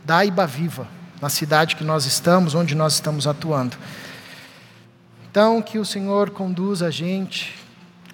da 0.03 0.25
Ibaviva, 0.25 0.87
na 1.21 1.29
cidade 1.29 1.75
que 1.75 1.83
nós 1.83 2.05
estamos, 2.05 2.53
onde 2.53 2.75
nós 2.75 2.93
estamos 2.93 3.25
atuando. 3.25 3.77
Então, 5.31 5.61
que 5.61 5.79
o 5.79 5.85
Senhor 5.85 6.29
conduza 6.29 6.87
a 6.87 6.91
gente 6.91 7.55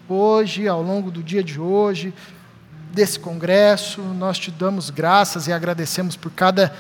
hoje, 0.08 0.68
ao 0.68 0.84
longo 0.84 1.10
do 1.10 1.24
dia 1.24 1.44
de 1.44 1.60
hoje, 1.60 2.14
desse 2.92 3.20
congresso, 3.20 4.02
nós 4.02 4.38
te 4.38 4.52
damos 4.52 4.90
graças 4.90 5.48
e 5.48 5.54
agradecemos 5.54 6.16
por 6.16 6.32
cada 6.32 6.74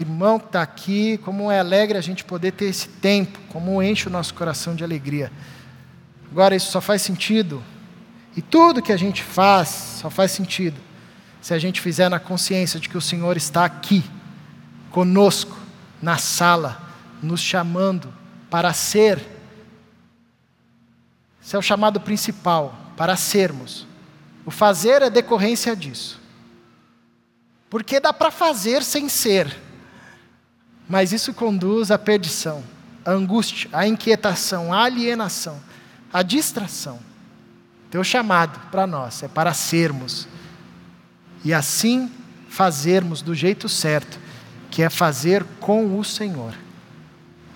irmão 0.00 0.38
que 0.38 0.46
está 0.46 0.62
aqui, 0.62 1.18
como 1.18 1.50
é 1.50 1.58
alegre 1.58 1.96
a 1.96 2.00
gente 2.00 2.24
poder 2.24 2.52
ter 2.52 2.66
esse 2.66 2.88
tempo, 2.88 3.38
como 3.48 3.82
enche 3.82 4.08
o 4.08 4.10
nosso 4.10 4.34
coração 4.34 4.74
de 4.74 4.82
alegria. 4.82 5.30
Agora, 6.30 6.56
isso 6.56 6.70
só 6.70 6.80
faz 6.80 7.02
sentido, 7.02 7.62
e 8.36 8.42
tudo 8.42 8.82
que 8.82 8.92
a 8.92 8.96
gente 8.96 9.22
faz 9.22 9.68
só 10.00 10.10
faz 10.10 10.32
sentido, 10.32 10.80
se 11.40 11.54
a 11.54 11.58
gente 11.58 11.80
fizer 11.80 12.08
na 12.08 12.18
consciência 12.18 12.80
de 12.80 12.88
que 12.88 12.98
o 12.98 13.00
Senhor 13.00 13.36
está 13.36 13.64
aqui, 13.64 14.02
conosco, 14.90 15.56
na 16.00 16.18
sala, 16.18 16.80
nos 17.22 17.40
chamando 17.40 18.12
para 18.50 18.72
ser. 18.72 19.18
Esse 21.42 21.56
é 21.56 21.58
o 21.58 21.62
chamado 21.62 22.00
principal, 22.00 22.74
para 22.96 23.16
sermos. 23.16 23.86
O 24.46 24.50
fazer 24.50 25.02
é 25.02 25.10
decorrência 25.10 25.74
disso. 25.74 26.20
Porque 27.68 27.98
dá 27.98 28.12
para 28.12 28.30
fazer 28.30 28.82
sem 28.82 29.08
ser. 29.08 29.63
Mas 30.88 31.12
isso 31.12 31.32
conduz 31.32 31.90
à 31.90 31.98
perdição, 31.98 32.62
à 33.04 33.10
angústia, 33.10 33.70
à 33.72 33.86
inquietação, 33.86 34.72
à 34.72 34.84
alienação, 34.84 35.58
à 36.12 36.22
distração. 36.22 36.98
Teu 37.90 38.02
chamado 38.02 38.58
para 38.70 38.86
nós 38.86 39.22
é 39.22 39.28
para 39.28 39.54
sermos 39.54 40.26
e 41.44 41.52
assim 41.52 42.10
fazermos 42.48 43.20
do 43.20 43.34
jeito 43.34 43.68
certo, 43.68 44.18
que 44.70 44.82
é 44.82 44.90
fazer 44.90 45.44
com 45.60 45.98
o 45.98 46.04
Senhor. 46.04 46.54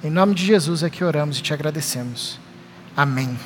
Em 0.03 0.11
nome 0.11 0.35
de 0.35 0.45
Jesus 0.45 0.83
é 0.83 0.91
que 0.91 1.03
oramos 1.03 1.39
e 1.39 1.43
te 1.43 1.53
agradecemos. 1.53 2.39
Amém. 2.97 3.37